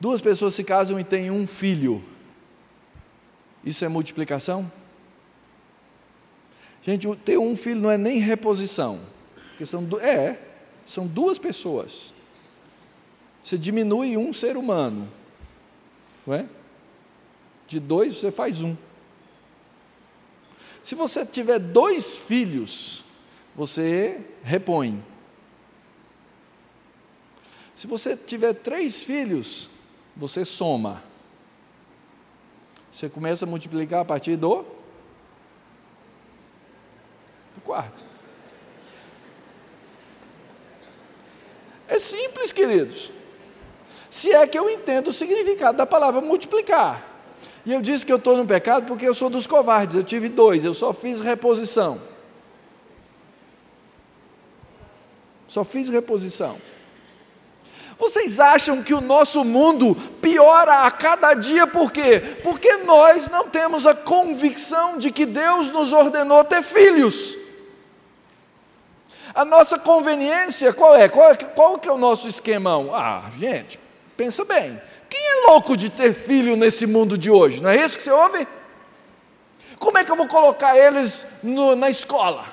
Duas 0.00 0.20
pessoas 0.20 0.54
se 0.54 0.64
casam 0.64 0.98
e 0.98 1.04
têm 1.04 1.30
um 1.30 1.46
filho. 1.46 2.02
Isso 3.64 3.84
é 3.84 3.88
multiplicação? 3.88 4.70
Gente, 6.82 7.08
ter 7.16 7.38
um 7.38 7.56
filho 7.56 7.80
não 7.80 7.90
é 7.90 7.96
nem 7.96 8.18
reposição, 8.18 9.00
porque 9.50 9.64
são, 9.64 9.86
é, 10.02 10.36
são 10.84 11.06
duas 11.06 11.38
pessoas. 11.38 12.12
Você 13.42 13.56
diminui 13.56 14.16
um 14.16 14.32
ser 14.32 14.56
humano, 14.56 15.08
não 16.26 16.34
é? 16.34 16.46
De 17.68 17.78
dois, 17.78 18.18
você 18.18 18.32
faz 18.32 18.62
um. 18.62 18.76
Se 20.84 20.94
você 20.94 21.24
tiver 21.24 21.58
dois 21.58 22.14
filhos, 22.14 23.02
você 23.56 24.20
repõe. 24.42 25.02
Se 27.74 27.86
você 27.86 28.14
tiver 28.14 28.52
três 28.52 29.02
filhos, 29.02 29.70
você 30.14 30.44
soma. 30.44 31.02
Você 32.92 33.08
começa 33.08 33.46
a 33.46 33.48
multiplicar 33.48 34.02
a 34.02 34.04
partir 34.04 34.36
do, 34.36 34.62
do 37.54 37.60
quarto. 37.64 38.04
É 41.88 41.98
simples, 41.98 42.52
queridos. 42.52 43.10
Se 44.10 44.34
é 44.34 44.46
que 44.46 44.58
eu 44.58 44.68
entendo 44.68 45.08
o 45.08 45.12
significado 45.14 45.78
da 45.78 45.86
palavra 45.86 46.20
multiplicar. 46.20 47.13
E 47.66 47.72
eu 47.72 47.80
disse 47.80 48.04
que 48.04 48.12
eu 48.12 48.18
estou 48.18 48.36
no 48.36 48.46
pecado 48.46 48.86
porque 48.86 49.06
eu 49.06 49.14
sou 49.14 49.30
dos 49.30 49.46
covardes. 49.46 49.96
Eu 49.96 50.04
tive 50.04 50.28
dois, 50.28 50.64
eu 50.64 50.74
só 50.74 50.92
fiz 50.92 51.20
reposição. 51.20 52.00
Só 55.48 55.64
fiz 55.64 55.88
reposição. 55.88 56.56
Vocês 57.98 58.40
acham 58.40 58.82
que 58.82 58.92
o 58.92 59.00
nosso 59.00 59.44
mundo 59.44 59.94
piora 60.20 60.82
a 60.82 60.90
cada 60.90 61.32
dia 61.34 61.66
por 61.66 61.92
quê? 61.92 62.20
Porque 62.42 62.78
nós 62.78 63.28
não 63.28 63.48
temos 63.48 63.86
a 63.86 63.94
convicção 63.94 64.98
de 64.98 65.12
que 65.12 65.24
Deus 65.24 65.70
nos 65.70 65.92
ordenou 65.92 66.42
ter 66.44 66.62
filhos. 66.62 67.38
A 69.34 69.44
nossa 69.44 69.78
conveniência 69.78 70.72
qual 70.72 70.96
é? 70.96 71.08
Qual, 71.08 71.30
é, 71.30 71.36
qual 71.36 71.78
que 71.78 71.88
é 71.88 71.92
o 71.92 71.98
nosso 71.98 72.28
esquemão? 72.28 72.94
Ah, 72.94 73.30
gente, 73.38 73.78
pensa 74.16 74.44
bem. 74.44 74.80
Quem 75.14 75.22
é 75.22 75.46
louco 75.46 75.76
de 75.76 75.88
ter 75.90 76.12
filho 76.12 76.56
nesse 76.56 76.88
mundo 76.88 77.16
de 77.16 77.30
hoje? 77.30 77.62
Não 77.62 77.70
é 77.70 77.76
isso 77.76 77.96
que 77.96 78.02
você 78.02 78.10
ouve? 78.10 78.48
Como 79.78 79.96
é 79.96 80.02
que 80.02 80.10
eu 80.10 80.16
vou 80.16 80.26
colocar 80.26 80.76
eles 80.76 81.24
no, 81.40 81.76
na 81.76 81.88
escola? 81.88 82.44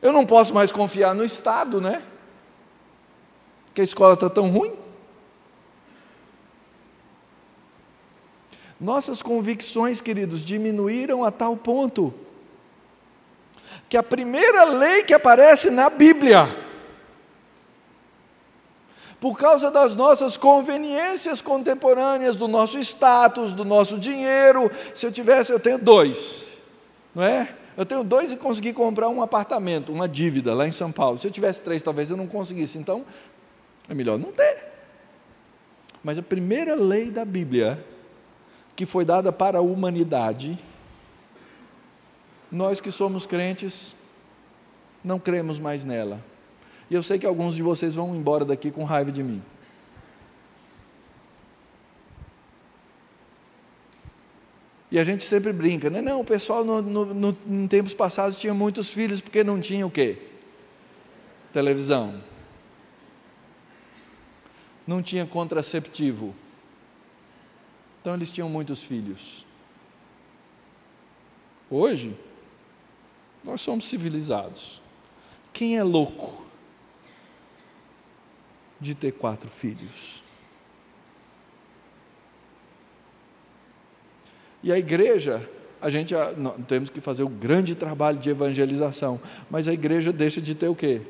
Eu 0.00 0.10
não 0.10 0.24
posso 0.24 0.54
mais 0.54 0.72
confiar 0.72 1.14
no 1.14 1.22
Estado, 1.22 1.82
né? 1.82 2.02
Que 3.74 3.82
a 3.82 3.84
escola 3.84 4.14
está 4.14 4.30
tão 4.30 4.48
ruim. 4.50 4.72
Nossas 8.80 9.20
convicções, 9.20 10.00
queridos, 10.00 10.42
diminuíram 10.42 11.22
a 11.24 11.30
tal 11.30 11.58
ponto 11.58 12.14
que 13.86 13.98
a 13.98 14.02
primeira 14.02 14.64
lei 14.64 15.02
que 15.02 15.12
aparece 15.12 15.68
na 15.68 15.90
Bíblia 15.90 16.65
por 19.20 19.38
causa 19.38 19.70
das 19.70 19.96
nossas 19.96 20.36
conveniências 20.36 21.40
contemporâneas, 21.40 22.36
do 22.36 22.46
nosso 22.46 22.78
status, 22.78 23.52
do 23.52 23.64
nosso 23.64 23.98
dinheiro. 23.98 24.70
Se 24.94 25.06
eu 25.06 25.12
tivesse, 25.12 25.52
eu 25.52 25.60
tenho 25.60 25.78
dois, 25.78 26.44
não 27.14 27.22
é? 27.22 27.54
Eu 27.76 27.84
tenho 27.84 28.02
dois 28.02 28.32
e 28.32 28.36
consegui 28.36 28.72
comprar 28.72 29.08
um 29.08 29.22
apartamento, 29.22 29.92
uma 29.92 30.08
dívida 30.08 30.54
lá 30.54 30.66
em 30.66 30.72
São 30.72 30.90
Paulo. 30.90 31.18
Se 31.18 31.26
eu 31.26 31.30
tivesse 31.30 31.62
três, 31.62 31.82
talvez 31.82 32.10
eu 32.10 32.16
não 32.16 32.26
conseguisse. 32.26 32.78
Então, 32.78 33.04
é 33.88 33.94
melhor 33.94 34.18
não 34.18 34.32
ter. 34.32 34.64
Mas 36.02 36.16
a 36.16 36.22
primeira 36.22 36.74
lei 36.74 37.10
da 37.10 37.24
Bíblia, 37.24 37.84
que 38.74 38.86
foi 38.86 39.04
dada 39.04 39.30
para 39.30 39.58
a 39.58 39.60
humanidade, 39.60 40.58
nós 42.50 42.80
que 42.80 42.90
somos 42.90 43.26
crentes, 43.26 43.94
não 45.04 45.18
cremos 45.18 45.58
mais 45.58 45.84
nela. 45.84 46.22
E 46.90 46.94
eu 46.94 47.02
sei 47.02 47.18
que 47.18 47.26
alguns 47.26 47.54
de 47.54 47.62
vocês 47.62 47.94
vão 47.94 48.14
embora 48.14 48.44
daqui 48.44 48.70
com 48.70 48.84
raiva 48.84 49.10
de 49.10 49.22
mim. 49.22 49.42
E 54.90 54.98
a 54.98 55.04
gente 55.04 55.24
sempre 55.24 55.52
brinca, 55.52 55.90
né? 55.90 56.00
Não, 56.00 56.20
o 56.20 56.24
pessoal 56.24 56.64
no, 56.64 56.80
no, 56.80 57.06
no, 57.12 57.36
em 57.48 57.66
tempos 57.66 57.92
passados 57.92 58.38
tinha 58.38 58.54
muitos 58.54 58.90
filhos 58.90 59.20
porque 59.20 59.42
não 59.42 59.60
tinha 59.60 59.84
o 59.84 59.90
quê? 59.90 60.16
Televisão. 61.52 62.22
Não 64.86 65.02
tinha 65.02 65.26
contraceptivo. 65.26 66.34
Então 68.00 68.14
eles 68.14 68.30
tinham 68.30 68.48
muitos 68.48 68.84
filhos. 68.84 69.44
Hoje, 71.68 72.16
nós 73.42 73.60
somos 73.60 73.86
civilizados. 73.88 74.80
Quem 75.52 75.76
é 75.76 75.82
louco 75.82 76.45
de 78.80 78.94
ter 78.94 79.12
quatro 79.12 79.48
filhos? 79.48 80.22
E 84.62 84.72
a 84.72 84.78
igreja, 84.78 85.48
a 85.80 85.88
gente 85.88 86.12
temos 86.66 86.90
que 86.90 87.00
fazer 87.00 87.22
o 87.22 87.28
grande 87.28 87.74
trabalho 87.74 88.18
de 88.18 88.30
evangelização, 88.30 89.20
mas 89.48 89.68
a 89.68 89.72
igreja 89.72 90.12
deixa 90.12 90.40
de 90.40 90.54
ter 90.54 90.68
o 90.68 90.74
quê? 90.74 91.02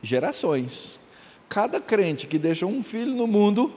Gerações. 0.00 1.00
Cada 1.48 1.80
crente 1.80 2.26
que 2.28 2.38
deixa 2.38 2.64
um 2.64 2.82
filho 2.82 3.14
no 3.14 3.26
mundo, 3.26 3.74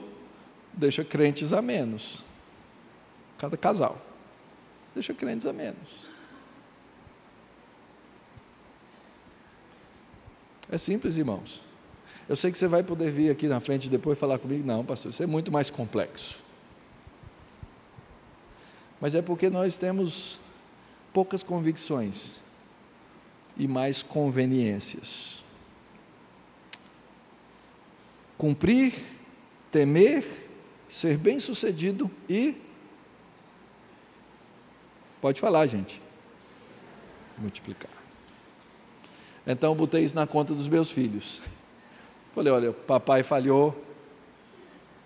deixa 0.72 1.04
crentes 1.04 1.52
a 1.52 1.60
menos. 1.60 2.22
Cada 3.36 3.56
casal. 3.56 4.00
Deixa 4.94 5.12
crentes 5.12 5.44
a 5.44 5.52
menos. 5.52 6.06
É 10.70 10.78
simples, 10.78 11.16
irmãos. 11.16 11.65
Eu 12.28 12.34
sei 12.34 12.50
que 12.50 12.58
você 12.58 12.66
vai 12.66 12.82
poder 12.82 13.10
vir 13.10 13.30
aqui 13.30 13.46
na 13.46 13.60
frente 13.60 13.88
depois 13.88 14.18
falar 14.18 14.38
comigo. 14.38 14.66
Não, 14.66 14.84
pastor, 14.84 15.12
isso 15.12 15.22
é 15.22 15.26
muito 15.26 15.52
mais 15.52 15.70
complexo. 15.70 16.44
Mas 19.00 19.14
é 19.14 19.22
porque 19.22 19.48
nós 19.48 19.76
temos 19.76 20.38
poucas 21.12 21.42
convicções 21.42 22.32
e 23.56 23.68
mais 23.68 24.02
conveniências. 24.02 25.38
Cumprir, 28.36 28.92
temer, 29.70 30.24
ser 30.90 31.16
bem-sucedido 31.16 32.10
e. 32.28 32.60
Pode 35.20 35.40
falar, 35.40 35.66
gente. 35.66 36.02
Multiplicar. 37.38 37.90
Então 39.46 39.70
eu 39.70 39.74
botei 39.76 40.02
isso 40.02 40.14
na 40.14 40.26
conta 40.26 40.52
dos 40.54 40.66
meus 40.66 40.90
filhos. 40.90 41.40
Falei: 42.36 42.52
olha, 42.52 42.70
papai 42.70 43.22
falhou, 43.22 43.74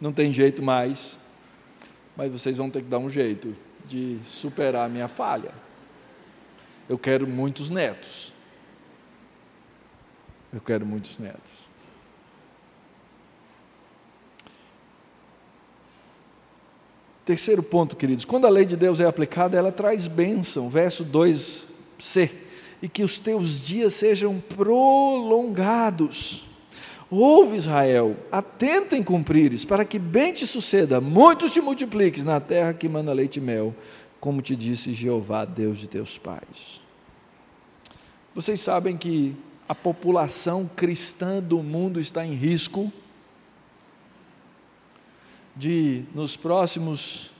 não 0.01 0.13
tem 0.13 0.33
jeito 0.33 0.61
mais, 0.61 1.17
mas 2.17 2.29
vocês 2.29 2.57
vão 2.57 2.69
ter 2.69 2.83
que 2.83 2.89
dar 2.89 2.99
um 2.99 3.09
jeito 3.09 3.57
de 3.85 4.19
superar 4.25 4.87
a 4.87 4.89
minha 4.89 5.07
falha. 5.07 5.53
Eu 6.89 6.99
quero 6.99 7.29
muitos 7.29 7.71
netos. 7.71 8.35
Eu 10.53 10.61
quero 10.61 10.85
muitos 10.85 11.21
netos. 11.21 11.41
Terceiro 17.25 17.63
ponto, 17.63 17.95
queridos, 17.95 18.25
quando 18.25 18.49
a 18.49 18.51
lei 18.51 18.65
de 18.65 18.77
Deus 18.77 18.99
é 18.99 19.07
aplicada, 19.07 19.57
ela 19.57 19.71
traz 19.71 20.09
bênção, 20.09 20.69
verso 20.69 21.05
2c, 21.05 22.29
e 22.83 22.89
que 22.89 23.05
os 23.05 23.21
teus 23.21 23.65
dias 23.65 23.95
sejam 23.95 24.41
prolongados. 24.41 26.50
Ouve 27.11 27.57
Israel, 27.57 28.17
atenta 28.31 28.97
em 28.97 29.03
cumprires, 29.03 29.65
para 29.65 29.85
que 29.85 29.99
bem 29.99 30.33
te 30.33 30.47
suceda, 30.47 31.01
muitos 31.01 31.53
te 31.53 31.61
multipliques 31.61 32.25
na 32.25 32.39
terra 32.39 32.73
que 32.73 32.89
manda 32.89 33.13
leite 33.13 33.39
e 33.39 33.43
mel, 33.43 33.75
como 34.21 34.41
te 34.41 34.55
disse 34.55 34.95
Jeová, 34.95 35.45
Deus 35.45 35.79
de 35.79 35.89
teus 35.89 36.17
pais. 36.17 36.81
Vocês 38.33 38.61
sabem 38.61 38.97
que 38.97 39.35
a 39.69 39.75
população 39.75 40.71
cristã 40.77 41.43
do 41.43 41.63
mundo 41.65 41.99
está 41.99 42.25
em 42.25 42.35
risco 42.35 42.93
de, 45.57 46.05
nos 46.15 46.37
próximos 46.37 47.33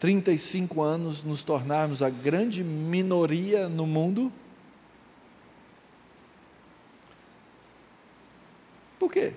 35 0.00 0.82
anos, 0.82 1.22
nos 1.22 1.44
tornarmos 1.44 2.02
a 2.02 2.10
grande 2.10 2.64
minoria 2.64 3.68
no 3.68 3.86
mundo? 3.86 4.32
Por 8.98 9.10
quê? 9.12 9.32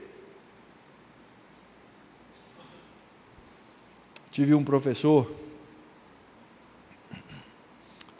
Tive 4.31 4.55
um 4.55 4.63
professor, 4.63 5.29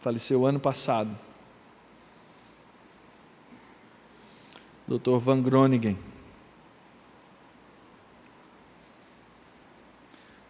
faleceu 0.02 0.44
ano 0.44 0.60
passado, 0.60 1.18
Dr. 4.86 5.16
Van 5.18 5.42
Groningen. 5.42 5.98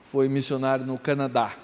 Foi 0.04 0.28
missionário 0.28 0.84
no 0.84 0.98
Canadá, 0.98 1.56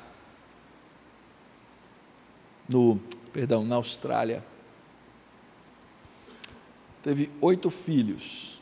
no, 2.68 2.99
perdão, 3.33 3.64
na 3.64 3.74
Austrália. 3.74 4.45
Teve 7.03 7.31
oito 7.41 7.68
filhos. 7.68 8.57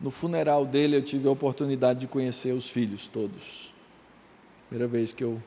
No 0.00 0.10
funeral 0.10 0.64
dele 0.64 0.96
eu 0.96 1.02
tive 1.02 1.26
a 1.28 1.30
oportunidade 1.30 2.00
de 2.00 2.06
conhecer 2.06 2.52
os 2.52 2.70
filhos 2.70 3.08
todos. 3.08 3.74
Primeira 4.68 4.88
vez 4.88 5.12
que 5.12 5.24
eu 5.24 5.42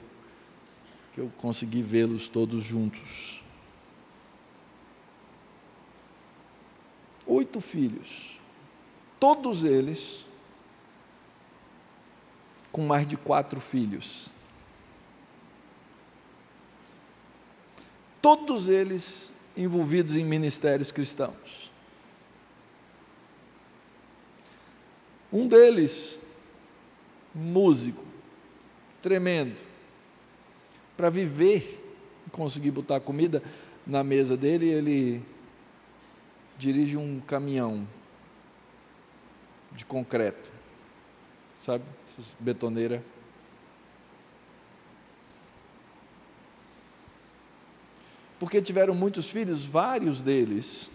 que 1.14 1.20
eu 1.20 1.32
consegui 1.38 1.82
vê-los 1.82 2.30
todos 2.30 2.64
juntos. 2.64 3.44
Oito 7.26 7.60
filhos, 7.60 8.40
todos 9.20 9.64
eles 9.64 10.26
com 12.72 12.86
mais 12.86 13.06
de 13.06 13.18
quatro 13.18 13.60
filhos. 13.60 14.32
Todos 18.22 18.70
eles 18.70 19.34
envolvidos 19.58 20.16
em 20.16 20.24
ministérios 20.24 20.92
cristãos. 20.92 21.71
Um 25.32 25.48
deles, 25.48 26.20
músico, 27.34 28.04
tremendo, 29.02 29.56
para 30.98 31.10
viver 31.10 31.82
e 32.28 32.30
conseguir 32.30 32.72
botar 32.72 33.00
comida 33.00 33.42
na 33.88 34.04
mesa 34.04 34.36
dele, 34.36 34.70
ele 34.70 35.24
dirige 36.58 36.98
um 36.98 37.22
caminhão 37.22 37.88
de 39.72 39.86
concreto, 39.86 40.52
sabe? 41.62 41.86
Betoneira. 42.40 43.02
Porque 48.38 48.62
tiveram 48.62 48.94
muitos 48.94 49.30
filhos, 49.30 49.66
vários 49.66 50.22
deles 50.22 50.92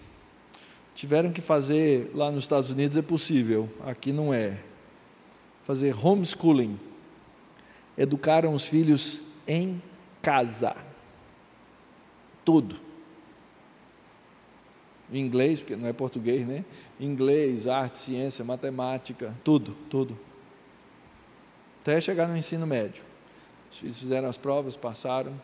tiveram 0.96 1.30
que 1.30 1.42
fazer 1.42 2.10
lá 2.14 2.30
nos 2.30 2.44
Estados 2.44 2.70
Unidos 2.70 2.96
é 2.96 3.02
possível, 3.02 3.68
aqui 3.84 4.12
não 4.12 4.32
é. 4.32 4.58
Fazer 5.64 5.94
homeschooling. 5.94 6.80
Educaram 7.98 8.54
os 8.54 8.66
filhos 8.66 9.20
em 9.46 9.80
casa. 10.22 10.74
Tudo. 12.44 12.76
Inglês, 15.12 15.60
porque 15.60 15.76
não 15.76 15.86
é 15.86 15.92
português, 15.92 16.46
né? 16.46 16.64
Inglês, 16.98 17.66
arte, 17.66 17.98
ciência, 17.98 18.44
matemática, 18.44 19.34
tudo, 19.44 19.76
tudo. 19.90 20.18
Até 21.82 22.00
chegar 22.00 22.26
no 22.26 22.36
ensino 22.36 22.66
médio. 22.66 23.04
Os 23.70 23.78
filhos 23.78 23.98
fizeram 23.98 24.28
as 24.28 24.38
provas, 24.38 24.76
passaram, 24.76 25.38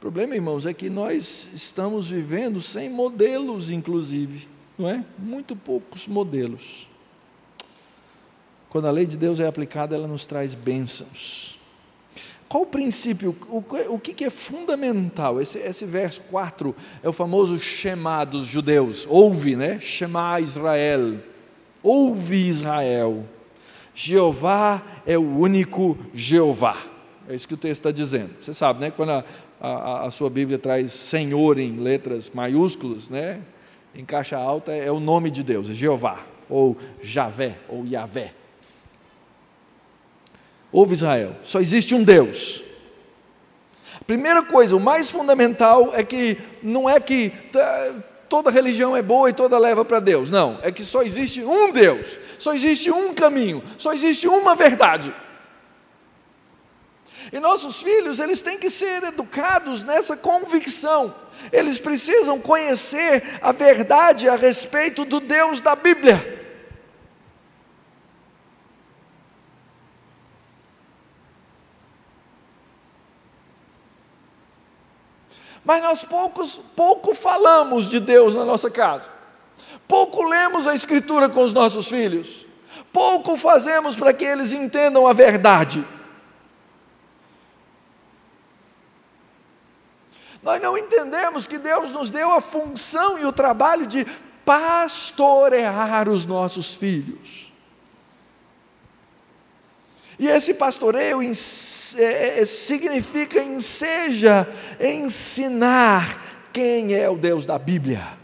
O 0.00 0.08
problema, 0.08 0.34
irmãos, 0.34 0.64
é 0.64 0.72
que 0.72 0.88
nós 0.88 1.48
estamos 1.54 2.10
vivendo 2.10 2.58
sem 2.58 2.88
modelos, 2.88 3.70
inclusive, 3.70 4.48
não 4.78 4.88
é? 4.88 5.04
Muito 5.18 5.54
poucos 5.54 6.08
modelos. 6.08 6.88
Quando 8.70 8.88
a 8.88 8.90
lei 8.90 9.04
de 9.04 9.18
Deus 9.18 9.38
é 9.40 9.46
aplicada, 9.46 9.94
ela 9.94 10.08
nos 10.08 10.24
traz 10.24 10.54
bênçãos. 10.54 11.60
Qual 12.48 12.62
o 12.62 12.66
princípio, 12.66 13.36
o, 13.50 13.98
que, 13.98 14.24
é 14.24 14.30
fundamental? 14.30 15.38
Esse, 15.38 15.58
esse 15.58 15.84
verso 15.84 16.22
4 16.22 16.74
é 17.02 17.08
o 17.08 17.12
famoso 17.12 17.58
Shema 17.58 18.24
dos 18.24 18.46
judeus. 18.46 19.06
Ouve, 19.06 19.54
né? 19.54 19.78
Shema 19.80 20.40
Israel. 20.40 21.18
Ouve 21.82 22.48
Israel. 22.48 23.26
Jeová 23.94 24.82
é 25.04 25.18
o 25.18 25.36
único 25.36 25.98
Jeová. 26.14 26.78
É 27.28 27.34
isso 27.34 27.46
que 27.46 27.54
o 27.54 27.58
texto 27.58 27.80
está 27.80 27.90
dizendo. 27.90 28.30
Você 28.40 28.54
sabe, 28.54 28.80
né? 28.80 28.90
Quando 28.90 29.10
a, 29.10 29.24
a, 29.60 30.06
a, 30.06 30.10
sua 30.10 30.30
Bíblia 30.30 30.58
traz 30.58 30.92
Senhor 30.92 31.58
em 31.58 31.76
letras 31.76 32.30
maiúsculas, 32.30 33.10
né? 33.10 33.40
Em 33.94 34.04
caixa 34.04 34.36
alta 34.36 34.72
é 34.72 34.90
o 34.90 34.98
nome 34.98 35.30
de 35.30 35.42
Deus, 35.42 35.68
é 35.68 35.74
Jeová, 35.74 36.24
ou 36.48 36.76
Javé, 37.02 37.56
ou 37.68 37.86
Yahvé. 37.86 38.32
Ouve 40.72 40.94
Israel, 40.94 41.36
só 41.42 41.60
existe 41.60 41.94
um 41.94 42.02
Deus. 42.02 42.62
Primeira 44.06 44.42
coisa, 44.42 44.74
o 44.74 44.80
mais 44.80 45.10
fundamental 45.10 45.90
é 45.94 46.02
que 46.02 46.38
não 46.62 46.88
é 46.88 46.98
que 46.98 47.32
toda 48.28 48.50
religião 48.50 48.96
é 48.96 49.02
boa 49.02 49.28
e 49.28 49.32
toda 49.32 49.58
leva 49.58 49.84
para 49.84 50.00
Deus. 50.00 50.30
Não, 50.30 50.58
é 50.62 50.70
que 50.70 50.84
só 50.84 51.02
existe 51.02 51.42
um 51.42 51.72
Deus, 51.72 52.18
só 52.38 52.54
existe 52.54 52.90
um 52.90 53.12
caminho, 53.12 53.62
só 53.76 53.92
existe 53.92 54.26
uma 54.26 54.54
verdade. 54.54 55.12
E 57.32 57.38
nossos 57.38 57.80
filhos, 57.80 58.18
eles 58.18 58.42
têm 58.42 58.58
que 58.58 58.68
ser 58.68 59.04
educados 59.04 59.84
nessa 59.84 60.16
convicção. 60.16 61.14
Eles 61.52 61.78
precisam 61.78 62.40
conhecer 62.40 63.38
a 63.40 63.52
verdade 63.52 64.28
a 64.28 64.34
respeito 64.34 65.04
do 65.04 65.20
Deus 65.20 65.60
da 65.60 65.76
Bíblia. 65.76 66.38
Mas 75.64 75.82
nós 75.82 76.04
poucos, 76.04 76.60
pouco 76.74 77.14
falamos 77.14 77.88
de 77.88 78.00
Deus 78.00 78.34
na 78.34 78.44
nossa 78.44 78.68
casa. 78.68 79.08
Pouco 79.86 80.22
lemos 80.24 80.66
a 80.66 80.74
Escritura 80.74 81.28
com 81.28 81.44
os 81.44 81.52
nossos 81.52 81.86
filhos. 81.86 82.44
Pouco 82.92 83.36
fazemos 83.36 83.94
para 83.94 84.12
que 84.12 84.24
eles 84.24 84.52
entendam 84.52 85.06
a 85.06 85.12
verdade. 85.12 85.84
Nós 90.42 90.60
não 90.60 90.76
entendemos 90.76 91.46
que 91.46 91.58
Deus 91.58 91.90
nos 91.90 92.10
deu 92.10 92.30
a 92.30 92.40
função 92.40 93.18
e 93.18 93.26
o 93.26 93.32
trabalho 93.32 93.86
de 93.86 94.06
pastorear 94.44 96.08
os 96.08 96.24
nossos 96.24 96.74
filhos. 96.74 97.52
E 100.18 100.28
esse 100.28 100.52
pastoreio 100.52 101.22
é, 101.22 102.40
é, 102.40 102.44
significa 102.44 103.42
enseja, 103.42 104.46
ensinar 104.78 106.22
quem 106.52 106.94
é 106.94 107.08
o 107.08 107.16
Deus 107.16 107.46
da 107.46 107.58
Bíblia. 107.58 108.20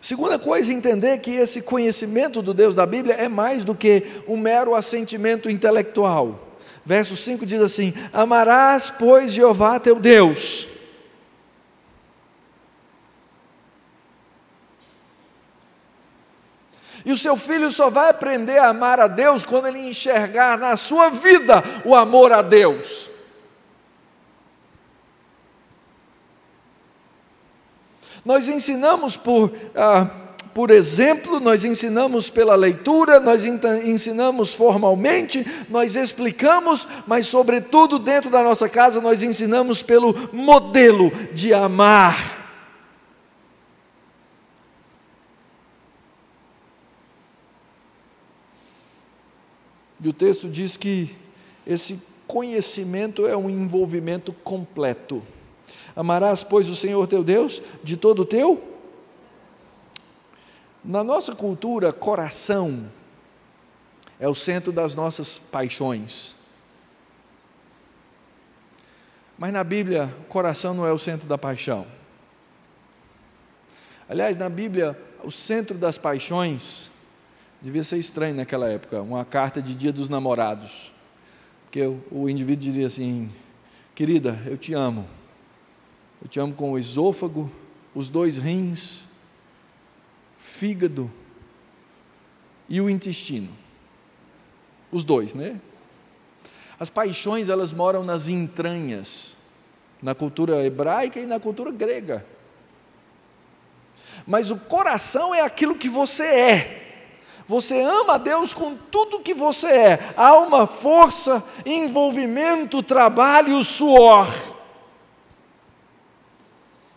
Segunda 0.00 0.38
coisa, 0.38 0.72
entender 0.72 1.18
que 1.18 1.32
esse 1.32 1.60
conhecimento 1.60 2.40
do 2.40 2.54
Deus 2.54 2.74
da 2.74 2.86
Bíblia 2.86 3.14
é 3.14 3.28
mais 3.28 3.62
do 3.62 3.74
que 3.74 4.04
um 4.26 4.36
mero 4.36 4.74
assentimento 4.74 5.48
intelectual. 5.50 6.49
Verso 6.84 7.16
5 7.16 7.44
diz 7.44 7.60
assim: 7.60 7.94
Amarás, 8.12 8.90
pois, 8.90 9.32
Jeová 9.32 9.78
teu 9.78 9.96
Deus. 9.96 10.68
E 17.04 17.12
o 17.12 17.18
seu 17.18 17.36
filho 17.36 17.70
só 17.70 17.88
vai 17.88 18.10
aprender 18.10 18.58
a 18.58 18.68
amar 18.68 19.00
a 19.00 19.06
Deus 19.06 19.44
quando 19.44 19.68
ele 19.68 19.88
enxergar 19.88 20.58
na 20.58 20.76
sua 20.76 21.08
vida 21.08 21.62
o 21.84 21.94
amor 21.94 22.30
a 22.32 22.42
Deus. 22.42 23.10
Nós 28.24 28.48
ensinamos 28.48 29.16
por 29.16 29.52
ah, 29.74 30.10
por 30.54 30.70
exemplo, 30.70 31.38
nós 31.38 31.64
ensinamos 31.64 32.28
pela 32.28 32.56
leitura, 32.56 33.20
nós 33.20 33.44
ensinamos 33.44 34.52
formalmente, 34.52 35.46
nós 35.68 35.94
explicamos, 35.94 36.88
mas, 37.06 37.26
sobretudo, 37.26 37.98
dentro 37.98 38.30
da 38.30 38.42
nossa 38.42 38.68
casa, 38.68 39.00
nós 39.00 39.22
ensinamos 39.22 39.82
pelo 39.82 40.14
modelo 40.32 41.10
de 41.32 41.54
amar. 41.54 42.38
E 50.02 50.08
o 50.08 50.12
texto 50.12 50.48
diz 50.48 50.76
que 50.76 51.14
esse 51.66 52.00
conhecimento 52.26 53.26
é 53.26 53.36
um 53.36 53.50
envolvimento 53.50 54.32
completo. 54.42 55.22
Amarás, 55.94 56.42
pois, 56.42 56.68
o 56.70 56.74
Senhor 56.74 57.06
teu 57.06 57.22
Deus 57.22 57.62
de 57.84 57.96
todo 57.96 58.22
o 58.22 58.24
teu 58.24 58.69
na 60.84 61.04
nossa 61.04 61.34
cultura, 61.34 61.92
coração 61.92 62.90
é 64.18 64.28
o 64.28 64.34
centro 64.34 64.72
das 64.72 64.94
nossas 64.94 65.38
paixões. 65.38 66.34
Mas 69.38 69.52
na 69.52 69.64
Bíblia, 69.64 70.14
coração 70.28 70.74
não 70.74 70.86
é 70.86 70.92
o 70.92 70.98
centro 70.98 71.26
da 71.26 71.38
paixão. 71.38 71.86
Aliás, 74.08 74.36
na 74.36 74.48
Bíblia, 74.48 75.00
o 75.24 75.30
centro 75.30 75.78
das 75.78 75.96
paixões 75.96 76.90
devia 77.62 77.84
ser 77.84 77.98
estranho 77.98 78.34
naquela 78.34 78.68
época 78.68 79.00
uma 79.00 79.24
carta 79.24 79.62
de 79.62 79.74
Dia 79.74 79.92
dos 79.92 80.08
Namorados. 80.08 80.92
Porque 81.64 81.82
o, 82.10 82.28
indivíduo 82.28 82.62
diria 82.62 82.86
assim: 82.86 83.30
Querida, 83.94 84.38
eu 84.46 84.58
te 84.58 84.74
amo. 84.74 85.06
Eu 86.20 86.28
te 86.28 86.38
amo 86.38 86.52
com 86.52 86.72
o 86.72 86.78
esôfago, 86.78 87.50
os 87.94 88.10
dois 88.10 88.36
rins, 88.36 89.06
fígado 90.50 91.10
e 92.68 92.80
o 92.80 92.90
intestino. 92.90 93.48
Os 94.90 95.04
dois, 95.04 95.32
né? 95.32 95.60
As 96.78 96.90
paixões, 96.90 97.48
elas 97.48 97.72
moram 97.72 98.02
nas 98.02 98.28
entranhas, 98.28 99.36
na 100.02 100.14
cultura 100.14 100.64
hebraica 100.64 101.20
e 101.20 101.26
na 101.26 101.38
cultura 101.38 101.70
grega. 101.70 102.26
Mas 104.26 104.50
o 104.50 104.56
coração 104.56 105.34
é 105.34 105.40
aquilo 105.40 105.76
que 105.76 105.88
você 105.88 106.24
é. 106.24 106.76
Você 107.46 107.80
ama 107.80 108.14
a 108.14 108.18
Deus 108.18 108.52
com 108.52 108.76
tudo 108.76 109.20
que 109.20 109.34
você 109.34 109.66
é: 109.66 110.14
alma, 110.16 110.66
força, 110.66 111.42
envolvimento, 111.64 112.82
trabalho, 112.82 113.62
suor. 113.62 114.28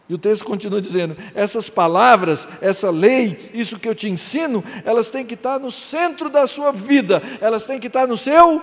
E 0.07 0.13
o 0.13 0.17
texto 0.17 0.45
continua 0.45 0.81
dizendo: 0.81 1.15
essas 1.33 1.69
palavras, 1.69 2.47
essa 2.61 2.89
lei, 2.89 3.51
isso 3.53 3.79
que 3.79 3.87
eu 3.87 3.95
te 3.95 4.09
ensino, 4.09 4.63
elas 4.83 5.09
têm 5.09 5.25
que 5.25 5.35
estar 5.35 5.59
no 5.59 5.71
centro 5.71 6.29
da 6.29 6.45
sua 6.45 6.71
vida, 6.71 7.21
elas 7.39 7.65
têm 7.65 7.79
que 7.79 7.87
estar 7.87 8.07
no 8.07 8.17
seu 8.17 8.61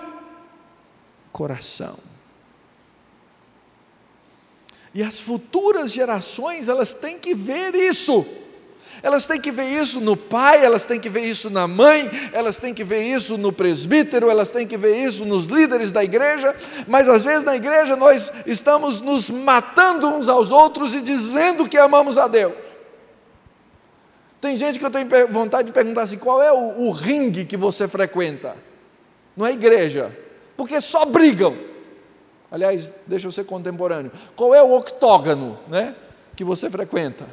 coração. 1.31 1.97
E 4.93 5.01
as 5.01 5.19
futuras 5.19 5.91
gerações, 5.91 6.67
elas 6.67 6.93
têm 6.93 7.17
que 7.17 7.33
ver 7.33 7.73
isso. 7.75 8.25
Elas 9.03 9.25
têm 9.25 9.41
que 9.41 9.51
ver 9.51 9.65
isso 9.65 9.99
no 9.99 10.15
pai, 10.15 10.63
elas 10.63 10.85
têm 10.85 10.99
que 10.99 11.09
ver 11.09 11.21
isso 11.21 11.49
na 11.49 11.67
mãe, 11.67 12.09
elas 12.31 12.59
têm 12.59 12.73
que 12.73 12.83
ver 12.83 13.01
isso 13.01 13.37
no 13.37 13.51
presbítero, 13.51 14.29
elas 14.29 14.51
têm 14.51 14.67
que 14.67 14.77
ver 14.77 14.95
isso 14.95 15.25
nos 15.25 15.47
líderes 15.47 15.91
da 15.91 16.03
igreja, 16.03 16.55
mas 16.87 17.09
às 17.09 17.23
vezes 17.23 17.43
na 17.43 17.55
igreja 17.55 17.95
nós 17.95 18.31
estamos 18.45 19.01
nos 19.01 19.29
matando 19.29 20.07
uns 20.07 20.27
aos 20.29 20.51
outros 20.51 20.93
e 20.93 21.01
dizendo 21.01 21.67
que 21.67 21.77
amamos 21.77 22.17
a 22.17 22.27
Deus. 22.27 22.53
Tem 24.39 24.55
gente 24.55 24.77
que 24.77 24.85
eu 24.85 24.91
tenho 24.91 25.07
vontade 25.29 25.67
de 25.67 25.71
perguntar 25.71 26.03
assim: 26.03 26.17
qual 26.17 26.41
é 26.41 26.51
o, 26.51 26.87
o 26.87 26.91
ringue 26.91 27.45
que 27.45 27.57
você 27.57 27.87
frequenta? 27.87 28.55
Não 29.35 29.45
é 29.45 29.51
igreja, 29.51 30.15
porque 30.55 30.79
só 30.79 31.05
brigam. 31.05 31.55
Aliás, 32.51 32.93
deixa 33.07 33.27
eu 33.27 33.31
ser 33.31 33.45
contemporâneo. 33.45 34.11
Qual 34.35 34.53
é 34.53 34.61
o 34.61 34.73
octógono 34.73 35.57
né, 35.67 35.95
que 36.35 36.43
você 36.43 36.69
frequenta? 36.69 37.25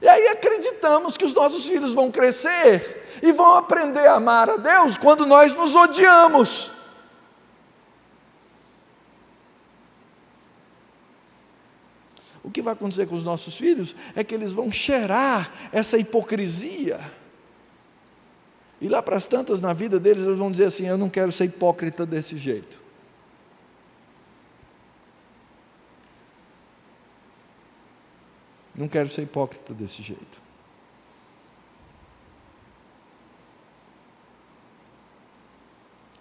E 0.00 0.08
aí 0.08 0.28
acreditamos 0.28 1.16
que 1.16 1.24
os 1.24 1.34
nossos 1.34 1.66
filhos 1.66 1.92
vão 1.92 2.10
crescer 2.10 3.18
e 3.22 3.32
vão 3.32 3.54
aprender 3.54 4.06
a 4.06 4.14
amar 4.14 4.48
a 4.48 4.56
Deus 4.56 4.96
quando 4.96 5.26
nós 5.26 5.54
nos 5.54 5.74
odiamos. 5.74 6.70
O 12.42 12.50
que 12.50 12.62
vai 12.62 12.72
acontecer 12.72 13.06
com 13.06 13.14
os 13.14 13.24
nossos 13.24 13.56
filhos 13.56 13.94
é 14.16 14.24
que 14.24 14.34
eles 14.34 14.52
vão 14.52 14.72
cheirar 14.72 15.52
essa 15.70 15.98
hipocrisia. 15.98 16.98
E 18.80 18.88
lá 18.88 19.02
para 19.02 19.16
as 19.16 19.26
tantas 19.26 19.60
na 19.60 19.72
vida 19.72 19.98
deles, 19.98 20.24
eles 20.24 20.38
vão 20.38 20.50
dizer 20.50 20.66
assim: 20.66 20.86
Eu 20.86 20.96
não 20.96 21.10
quero 21.10 21.32
ser 21.32 21.44
hipócrita 21.44 22.06
desse 22.06 22.36
jeito. 22.36 22.87
Não 28.78 28.86
quero 28.86 29.08
ser 29.08 29.22
hipócrita 29.22 29.74
desse 29.74 30.04
jeito. 30.04 30.40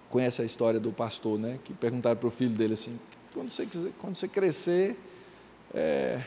Conhece 0.10 0.42
a 0.42 0.46
história 0.46 0.80
do 0.80 0.92
pastor, 0.92 1.38
né? 1.38 1.60
Que 1.64 1.72
perguntaram 1.72 2.18
para 2.18 2.28
o 2.28 2.32
filho 2.32 2.56
dele 2.56 2.74
assim: 2.74 3.00
quando 3.32 3.52
você, 3.52 3.64
quiser, 3.64 3.92
quando 4.00 4.16
você 4.16 4.28
crescer, 4.28 4.98
é, 5.72 6.20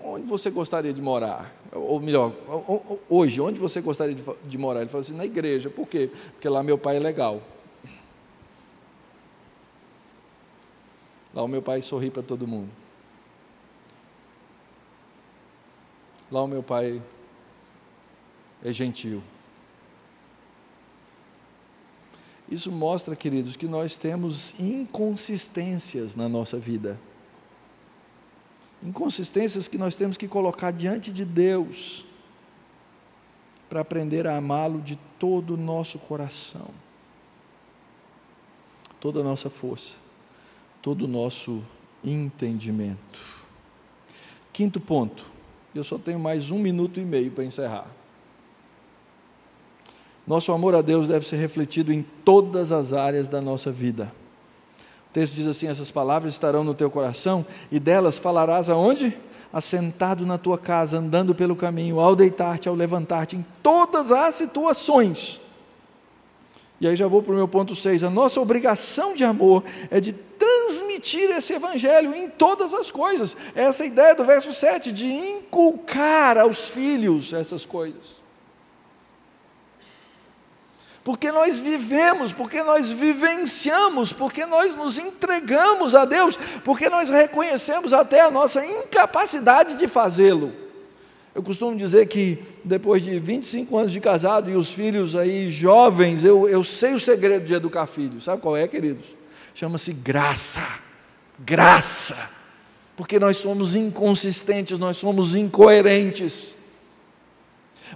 onde 0.00 0.28
você 0.28 0.48
gostaria 0.48 0.92
de 0.92 1.02
morar? 1.02 1.52
Ou 1.72 1.98
melhor, 1.98 2.32
hoje, 3.10 3.40
onde 3.40 3.58
você 3.58 3.80
gostaria 3.80 4.14
de, 4.14 4.22
de 4.44 4.58
morar? 4.58 4.82
Ele 4.82 4.90
falou 4.90 5.00
assim: 5.00 5.16
na 5.16 5.24
igreja. 5.24 5.68
Por 5.68 5.88
quê? 5.88 6.08
Porque 6.34 6.48
lá 6.48 6.62
meu 6.62 6.78
pai 6.78 6.98
é 6.98 7.00
legal. 7.00 7.42
Lá 11.34 11.42
o 11.42 11.48
meu 11.48 11.60
pai 11.60 11.82
sorri 11.82 12.10
para 12.10 12.22
todo 12.22 12.46
mundo. 12.46 12.85
Lá 16.30 16.42
o 16.42 16.46
meu 16.46 16.62
pai 16.62 17.00
é 18.64 18.72
gentil. 18.72 19.22
Isso 22.48 22.70
mostra, 22.70 23.16
queridos, 23.16 23.56
que 23.56 23.66
nós 23.66 23.96
temos 23.96 24.58
inconsistências 24.58 26.14
na 26.14 26.28
nossa 26.28 26.58
vida. 26.58 26.98
Inconsistências 28.82 29.66
que 29.66 29.78
nós 29.78 29.96
temos 29.96 30.16
que 30.16 30.28
colocar 30.28 30.70
diante 30.70 31.12
de 31.12 31.24
Deus 31.24 32.04
para 33.68 33.80
aprender 33.80 34.26
a 34.26 34.36
amá-lo 34.36 34.80
de 34.80 34.96
todo 35.18 35.54
o 35.54 35.56
nosso 35.56 35.98
coração, 35.98 36.68
toda 39.00 39.20
a 39.20 39.24
nossa 39.24 39.50
força, 39.50 39.96
todo 40.80 41.02
o 41.04 41.08
nosso 41.08 41.64
entendimento. 42.04 43.20
Quinto 44.52 44.80
ponto, 44.80 45.35
eu 45.78 45.84
só 45.84 45.98
tenho 45.98 46.18
mais 46.18 46.50
um 46.50 46.58
minuto 46.58 46.98
e 46.98 47.04
meio 47.04 47.30
para 47.30 47.44
encerrar. 47.44 47.86
Nosso 50.26 50.52
amor 50.52 50.74
a 50.74 50.82
Deus 50.82 51.06
deve 51.06 51.26
ser 51.26 51.36
refletido 51.36 51.92
em 51.92 52.04
todas 52.24 52.72
as 52.72 52.92
áreas 52.92 53.28
da 53.28 53.40
nossa 53.40 53.70
vida. 53.70 54.12
O 55.10 55.12
texto 55.12 55.34
diz 55.34 55.46
assim: 55.46 55.68
essas 55.68 55.90
palavras 55.90 56.32
estarão 56.32 56.64
no 56.64 56.74
teu 56.74 56.90
coração 56.90 57.46
e 57.70 57.78
delas 57.78 58.18
falarás 58.18 58.68
aonde? 58.68 59.16
Assentado 59.52 60.26
na 60.26 60.36
tua 60.36 60.58
casa, 60.58 60.98
andando 60.98 61.34
pelo 61.34 61.54
caminho, 61.54 62.00
ao 62.00 62.16
deitar-te, 62.16 62.68
ao 62.68 62.74
levantar-te, 62.74 63.36
em 63.36 63.46
todas 63.62 64.10
as 64.10 64.34
situações. 64.34 65.40
E 66.80 66.86
aí 66.86 66.96
já 66.96 67.06
vou 67.06 67.22
para 67.22 67.32
o 67.32 67.36
meu 67.36 67.48
ponto 67.48 67.74
6. 67.74 68.02
A 68.04 68.10
nossa 68.10 68.40
obrigação 68.40 69.14
de 69.14 69.24
amor 69.24 69.64
é 69.90 70.00
de 70.00 70.12
transmitir 70.96 71.30
esse 71.30 71.52
evangelho 71.52 72.14
em 72.14 72.28
todas 72.28 72.72
as 72.72 72.90
coisas. 72.90 73.36
Essa 73.54 73.84
é 73.84 73.86
ideia 73.86 74.14
do 74.14 74.24
verso 74.24 74.52
7, 74.52 74.90
de 74.92 75.06
inculcar 75.06 76.38
aos 76.38 76.68
filhos 76.68 77.32
essas 77.32 77.64
coisas 77.64 78.26
porque 81.04 81.30
nós 81.30 81.56
vivemos, 81.56 82.32
porque 82.32 82.64
nós 82.64 82.90
vivenciamos, 82.90 84.12
porque 84.12 84.44
nós 84.44 84.74
nos 84.74 84.98
entregamos 84.98 85.94
a 85.94 86.04
Deus, 86.04 86.36
porque 86.64 86.90
nós 86.90 87.08
reconhecemos 87.08 87.92
até 87.92 88.22
a 88.22 88.28
nossa 88.28 88.66
incapacidade 88.66 89.76
de 89.76 89.86
fazê-lo. 89.86 90.52
Eu 91.32 91.44
costumo 91.44 91.76
dizer 91.76 92.08
que 92.08 92.42
depois 92.64 93.04
de 93.04 93.20
25 93.20 93.78
anos 93.78 93.92
de 93.92 94.00
casado 94.00 94.50
e 94.50 94.56
os 94.56 94.72
filhos 94.72 95.14
aí 95.14 95.48
jovens, 95.48 96.24
eu, 96.24 96.48
eu 96.48 96.64
sei 96.64 96.94
o 96.94 96.98
segredo 96.98 97.46
de 97.46 97.54
educar 97.54 97.86
filhos. 97.86 98.24
Sabe 98.24 98.42
qual 98.42 98.56
é, 98.56 98.66
queridos? 98.66 99.06
Chama-se 99.54 99.92
graça. 99.92 100.85
Graça. 101.38 102.30
Porque 102.96 103.18
nós 103.18 103.36
somos 103.36 103.74
inconsistentes, 103.74 104.78
nós 104.78 104.96
somos 104.96 105.34
incoerentes 105.34 106.56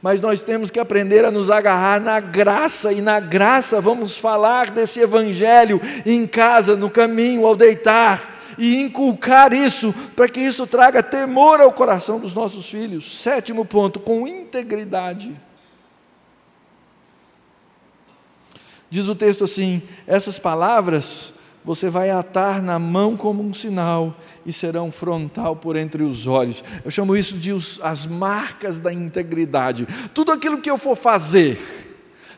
mas 0.03 0.21
nós 0.21 0.43
temos 0.43 0.71
que 0.71 0.79
aprender 0.79 1.25
a 1.25 1.31
nos 1.31 1.51
agarrar 1.51 2.01
na 2.01 2.21
graça, 2.21 2.93
e 2.93 3.01
na 3.01 3.19
graça 3.19 3.81
vamos 3.81 4.17
falar 4.17 4.71
desse 4.71 5.01
Evangelho 5.01 5.81
em 6.07 6.27
casa, 6.27 6.77
no 6.77 6.89
caminho, 6.89 7.45
ao 7.45 7.57
deitar, 7.57 8.39
e 8.57 8.81
inculcar 8.81 9.53
isso, 9.53 9.93
para 10.15 10.29
que 10.29 10.41
isso 10.41 10.67
traga 10.67 11.03
temor 11.03 11.61
ao 11.61 11.73
coração 11.73 12.21
dos 12.21 12.35
nossos 12.35 12.69
filhos. 12.69 13.21
Sétimo 13.21 13.65
ponto, 13.65 13.99
com 13.99 14.29
integridade. 14.29 15.35
Diz 18.89 19.09
o 19.09 19.15
texto 19.15 19.45
assim: 19.45 19.83
essas 20.07 20.39
palavras 20.39 21.33
você 21.65 21.91
vai 21.91 22.11
atar 22.11 22.63
na 22.63 22.79
mão 22.79 23.17
como 23.17 23.43
um 23.43 23.53
sinal 23.53 24.17
e 24.47 24.53
serão 24.53 24.91
frontal 24.91 25.55
por 25.55 25.77
entre 25.77 26.03
os 26.03 26.27
olhos. 26.27 26.65
Eu 26.85 26.91
chamo 26.91 27.17
isso 27.17 27.37
de 27.37 27.53
os, 27.53 27.81
as 27.83 28.07
marcas 28.07 28.79
da 28.79 28.93
integridade. 28.93 29.87
Tudo 30.15 30.33
aquilo 30.33 30.61
que 30.61 30.71
eu 30.71 30.79
for 30.79 30.97
fazer 30.97 31.61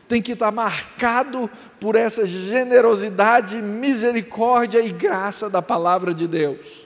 tem 0.09 0.21
que 0.21 0.33
estar 0.33 0.51
marcado 0.51 1.49
por 1.79 1.95
essa 1.95 2.25
generosidade, 2.25 3.61
misericórdia 3.61 4.81
e 4.81 4.91
graça 4.91 5.49
da 5.49 5.61
palavra 5.61 6.13
de 6.13 6.27
Deus. 6.27 6.85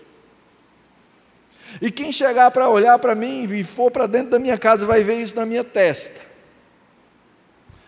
E 1.82 1.92
quem 1.92 2.12
chegar 2.12 2.52
para 2.52 2.70
olhar 2.70 2.98
para 3.00 3.16
mim 3.16 3.52
e 3.52 3.64
for 3.64 3.90
para 3.90 4.06
dentro 4.06 4.30
da 4.32 4.40
minha 4.40 4.58
casa 4.58 4.86
vai 4.86 5.04
ver 5.04 5.18
isso 5.18 5.36
na 5.36 5.46
minha 5.46 5.64
testa, 5.64 6.22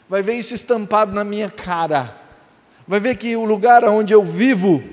vai 0.09 0.23
ver 0.23 0.33
isso 0.33 0.55
estampado 0.55 1.13
na 1.13 1.23
minha 1.23 1.49
cara 1.49 2.18
vai 2.89 2.99
ver 2.99 3.17
que 3.17 3.35
o 3.35 3.45
lugar 3.45 3.85
onde 3.85 4.15
eu 4.15 4.23
vivo, 4.23 4.83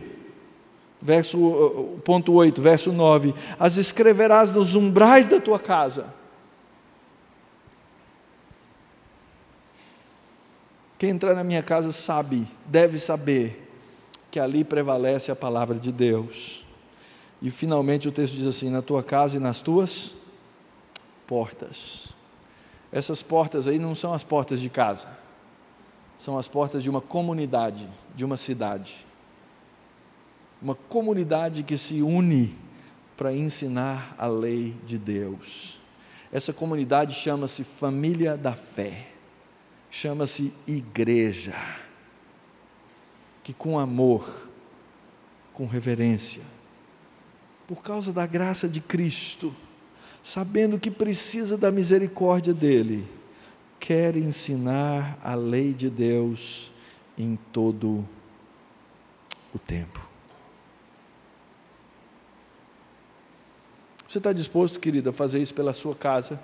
verso 1.01 1.99
ponto 2.05 2.35
8, 2.35 2.61
verso 2.61 2.93
9, 2.93 3.35
as 3.59 3.79
escreverás 3.79 4.51
nos 4.51 4.75
umbrais 4.75 5.27
da 5.27 5.41
tua 5.41 5.59
casa. 5.59 6.13
Quem 10.99 11.09
entrar 11.09 11.35
na 11.35 11.43
minha 11.43 11.63
casa 11.63 11.91
sabe, 11.91 12.47
deve 12.67 12.99
saber 12.99 13.67
que 14.31 14.39
ali 14.39 14.63
prevalece 14.63 15.33
a 15.33 15.37
palavra 15.37 15.77
de 15.77 15.91
Deus. 15.91 16.67
E 17.41 17.51
finalmente 17.51 18.07
o 18.07 18.13
texto 18.13 18.35
diz 18.35 18.47
assim: 18.47 18.69
na 18.69 18.83
tua 18.83 19.03
casa 19.03 19.39
e 19.39 19.41
nas 19.41 19.63
tuas 19.63 20.13
portas. 21.27 22.09
Essas 22.93 23.23
portas 23.23 23.67
aí 23.67 23.79
não 23.79 23.95
são 23.95 24.13
as 24.13 24.23
portas 24.23 24.61
de 24.61 24.69
casa 24.69 25.26
são 26.19 26.39
as 26.39 26.49
portas 26.49 26.83
de 26.83 26.91
uma 26.91 27.01
comunidade, 27.01 27.89
de 28.15 28.25
uma 28.25 28.37
cidade. 28.37 29.05
Uma 30.61 30.75
comunidade 30.75 31.63
que 31.63 31.77
se 31.77 32.03
une 32.03 32.57
para 33.17 33.33
ensinar 33.33 34.15
a 34.19 34.27
lei 34.27 34.75
de 34.85 34.99
Deus. 34.99 35.81
Essa 36.33 36.53
comunidade 36.53 37.15
chama-se 37.15 37.65
Família 37.65 38.37
da 38.37 38.53
Fé, 38.53 39.09
chama-se 39.91 40.53
Igreja, 40.67 41.55
que 43.43 43.55
com 43.55 43.79
amor, 43.79 44.49
com 45.55 45.67
reverência, 45.67 46.43
por 47.67 47.83
causa 47.83 48.13
da 48.13 48.27
graça 48.27 48.69
de 48.69 48.81
Cristo, 48.81 49.55
sabendo 50.23 50.79
que 50.79 50.91
precisa 50.91 51.57
da 51.57 51.71
misericórdia 51.71 52.53
dEle, 52.53 53.09
quer 53.87 54.17
ensinar 54.17 55.17
a 55.23 55.37
lei 55.37 55.73
de 55.73 55.89
Deus 55.89 56.73
em 57.17 57.39
todo 57.53 58.05
o 59.55 59.61
tempo. 59.61 60.11
Você 64.09 64.19
está 64.19 64.33
disposto, 64.33 64.81
querida, 64.81 65.11
a 65.11 65.13
fazer 65.13 65.39
isso 65.39 65.55
pela 65.55 65.73
sua 65.73 65.95
casa? 65.95 66.41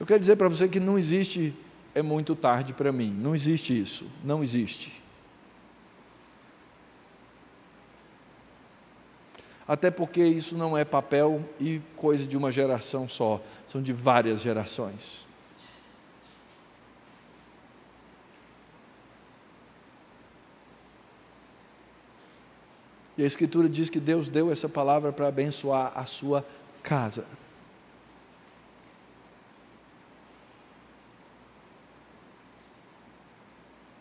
Eu 0.00 0.06
quero 0.06 0.18
dizer 0.18 0.36
para 0.36 0.48
você 0.48 0.66
que 0.66 0.80
não 0.80 0.98
existe 0.98 1.54
é 1.94 2.00
muito 2.00 2.34
tarde 2.34 2.72
para 2.72 2.90
mim. 2.90 3.10
Não 3.10 3.34
existe 3.34 3.78
isso. 3.78 4.06
Não 4.24 4.42
existe. 4.42 5.02
Até 9.68 9.90
porque 9.90 10.24
isso 10.24 10.56
não 10.56 10.76
é 10.76 10.86
papel 10.86 11.46
e 11.60 11.82
coisa 11.96 12.26
de 12.26 12.34
uma 12.34 12.50
geração 12.50 13.06
só, 13.06 13.42
são 13.66 13.82
de 13.82 13.92
várias 13.92 14.40
gerações. 14.40 15.30
E 23.16 23.22
a 23.22 23.26
Escritura 23.26 23.68
diz 23.68 23.90
que 23.90 24.00
Deus 24.00 24.28
deu 24.28 24.50
essa 24.50 24.68
palavra 24.68 25.12
para 25.12 25.28
abençoar 25.28 25.92
a 25.94 26.06
sua 26.06 26.46
casa. 26.82 27.26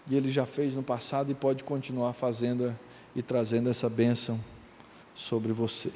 E 0.09 0.15
Ele 0.15 0.31
já 0.31 0.45
fez 0.45 0.73
no 0.73 0.83
passado 0.83 1.31
e 1.31 1.35
pode 1.35 1.63
continuar 1.63 2.13
fazendo 2.13 2.77
e 3.15 3.21
trazendo 3.21 3.69
essa 3.69 3.89
bênção 3.89 4.39
sobre 5.13 5.51
você. 5.51 5.91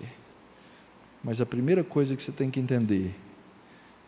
Mas 1.24 1.41
a 1.41 1.45
primeira 1.45 1.84
coisa 1.84 2.16
que 2.16 2.22
você 2.22 2.32
tem 2.32 2.51
que 2.51 2.59
entender 2.59 3.16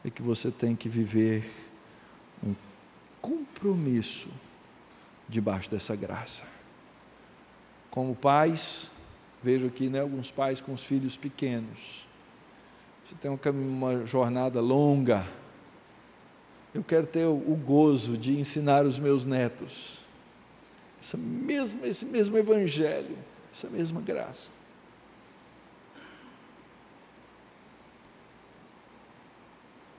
é 0.06 0.10
que 0.10 0.22
você 0.22 0.52
tem 0.52 0.76
que 0.76 0.88
viver 0.88 1.50
um 2.44 2.54
compromisso 3.22 4.30
debaixo 5.28 5.70
dessa 5.70 5.96
graça. 5.96 6.44
Como 7.90 8.16
pais, 8.16 8.92
Vejo 9.44 9.68
aqui 9.68 9.90
né, 9.90 10.02
alguns 10.02 10.32
pais 10.32 10.60
com 10.62 10.74
os 10.74 10.84
filhos 10.84 11.16
pequenos. 11.16 12.08
Você 13.06 13.16
tem 13.16 13.32
uma 13.32 14.06
jornada 14.06 14.60
longa. 14.60 15.26
Eu 16.74 16.84
quero 16.84 17.08
ter 17.08 17.26
o 17.26 17.56
gozo 17.56 18.18
de 18.18 18.40
ensinar 18.40 18.86
os 18.86 19.00
meus 19.00 19.26
netos 19.26 20.06
essa 21.08 21.18
mesma, 21.18 21.88
esse 21.88 22.06
mesmo 22.06 22.38
evangelho, 22.38 23.18
essa 23.52 23.70
mesma 23.70 24.02
graça. 24.02 24.50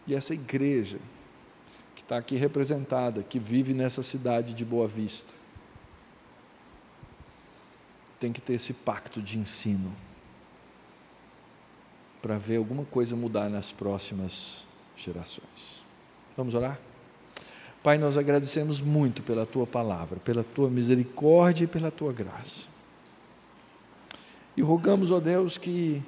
E 0.06 0.14
essa 0.14 0.34
igreja 0.34 0.98
que 1.94 2.02
está 2.02 2.16
aqui 2.16 2.36
representada, 2.36 3.22
que 3.22 3.38
vive 3.38 3.74
nessa 3.74 4.02
cidade 4.02 4.54
de 4.54 4.64
Boa 4.64 4.88
Vista, 4.88 5.32
tem 8.18 8.32
que 8.32 8.40
ter 8.40 8.54
esse 8.54 8.72
pacto 8.72 9.22
de 9.22 9.38
ensino 9.38 9.92
para 12.20 12.36
ver 12.36 12.56
alguma 12.56 12.84
coisa 12.84 13.14
mudar 13.14 13.48
nas 13.48 13.70
próximas 13.72 14.64
gerações. 14.96 15.84
Vamos 16.36 16.54
orar? 16.54 16.78
Pai, 17.82 17.96
nós 17.96 18.16
agradecemos 18.16 18.80
muito 18.80 19.22
pela 19.22 19.46
tua 19.46 19.66
palavra, 19.66 20.18
pela 20.18 20.42
tua 20.42 20.68
misericórdia 20.68 21.64
e 21.64 21.68
pela 21.68 21.90
tua 21.90 22.12
graça. 22.12 22.66
E 24.56 24.62
rogamos, 24.62 25.12
ó 25.12 25.20
Deus, 25.20 25.56
que 25.56 26.02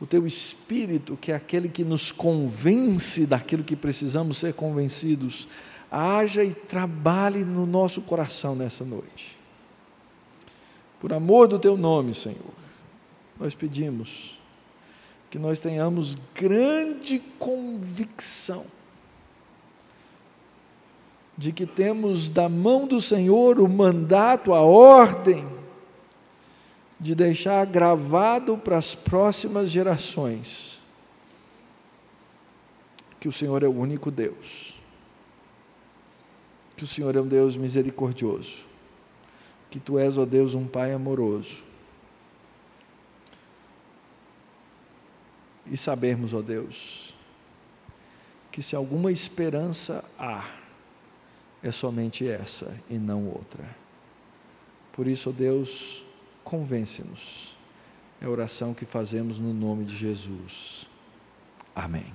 o 0.00 0.06
teu 0.06 0.26
espírito, 0.26 1.16
que 1.16 1.30
é 1.30 1.36
aquele 1.36 1.68
que 1.68 1.84
nos 1.84 2.10
convence 2.10 3.26
daquilo 3.26 3.62
que 3.62 3.76
precisamos 3.76 4.38
ser 4.38 4.54
convencidos, 4.54 5.48
haja 5.90 6.42
e 6.42 6.52
trabalhe 6.52 7.44
no 7.44 7.64
nosso 7.64 8.02
coração 8.02 8.56
nessa 8.56 8.84
noite. 8.84 9.37
Por 11.00 11.12
amor 11.12 11.48
do 11.48 11.58
teu 11.58 11.76
nome, 11.76 12.14
Senhor, 12.14 12.54
nós 13.38 13.54
pedimos 13.54 14.38
que 15.30 15.38
nós 15.38 15.60
tenhamos 15.60 16.16
grande 16.34 17.18
convicção 17.38 18.64
de 21.36 21.52
que 21.52 21.66
temos 21.66 22.28
da 22.28 22.48
mão 22.48 22.86
do 22.86 23.00
Senhor 23.00 23.60
o 23.60 23.68
mandato, 23.68 24.52
a 24.52 24.60
ordem, 24.60 25.46
de 26.98 27.14
deixar 27.14 27.64
gravado 27.64 28.58
para 28.58 28.76
as 28.76 28.94
próximas 28.94 29.70
gerações 29.70 30.80
que 33.20 33.28
o 33.28 33.32
Senhor 33.32 33.62
é 33.62 33.68
o 33.68 33.72
único 33.72 34.10
Deus, 34.10 34.74
que 36.76 36.84
o 36.84 36.86
Senhor 36.86 37.14
é 37.16 37.20
um 37.20 37.26
Deus 37.26 37.56
misericordioso, 37.56 38.66
que 39.70 39.78
tu 39.78 39.98
és, 39.98 40.16
ó 40.16 40.24
Deus, 40.24 40.54
um 40.54 40.66
Pai 40.66 40.92
amoroso. 40.92 41.64
E 45.66 45.76
sabermos, 45.76 46.32
ó 46.32 46.40
Deus, 46.40 47.14
que 48.50 48.62
se 48.62 48.74
alguma 48.74 49.12
esperança 49.12 50.04
há, 50.18 50.48
é 51.62 51.70
somente 51.70 52.26
essa 52.26 52.74
e 52.88 52.94
não 52.94 53.26
outra. 53.28 53.64
Por 54.92 55.06
isso, 55.06 55.30
ó 55.30 55.32
Deus, 55.32 56.06
convence-nos. 56.42 57.56
É 58.20 58.26
a 58.26 58.30
oração 58.30 58.74
que 58.74 58.84
fazemos 58.84 59.38
no 59.38 59.52
nome 59.52 59.84
de 59.84 59.94
Jesus. 59.94 60.88
Amém. 61.74 62.12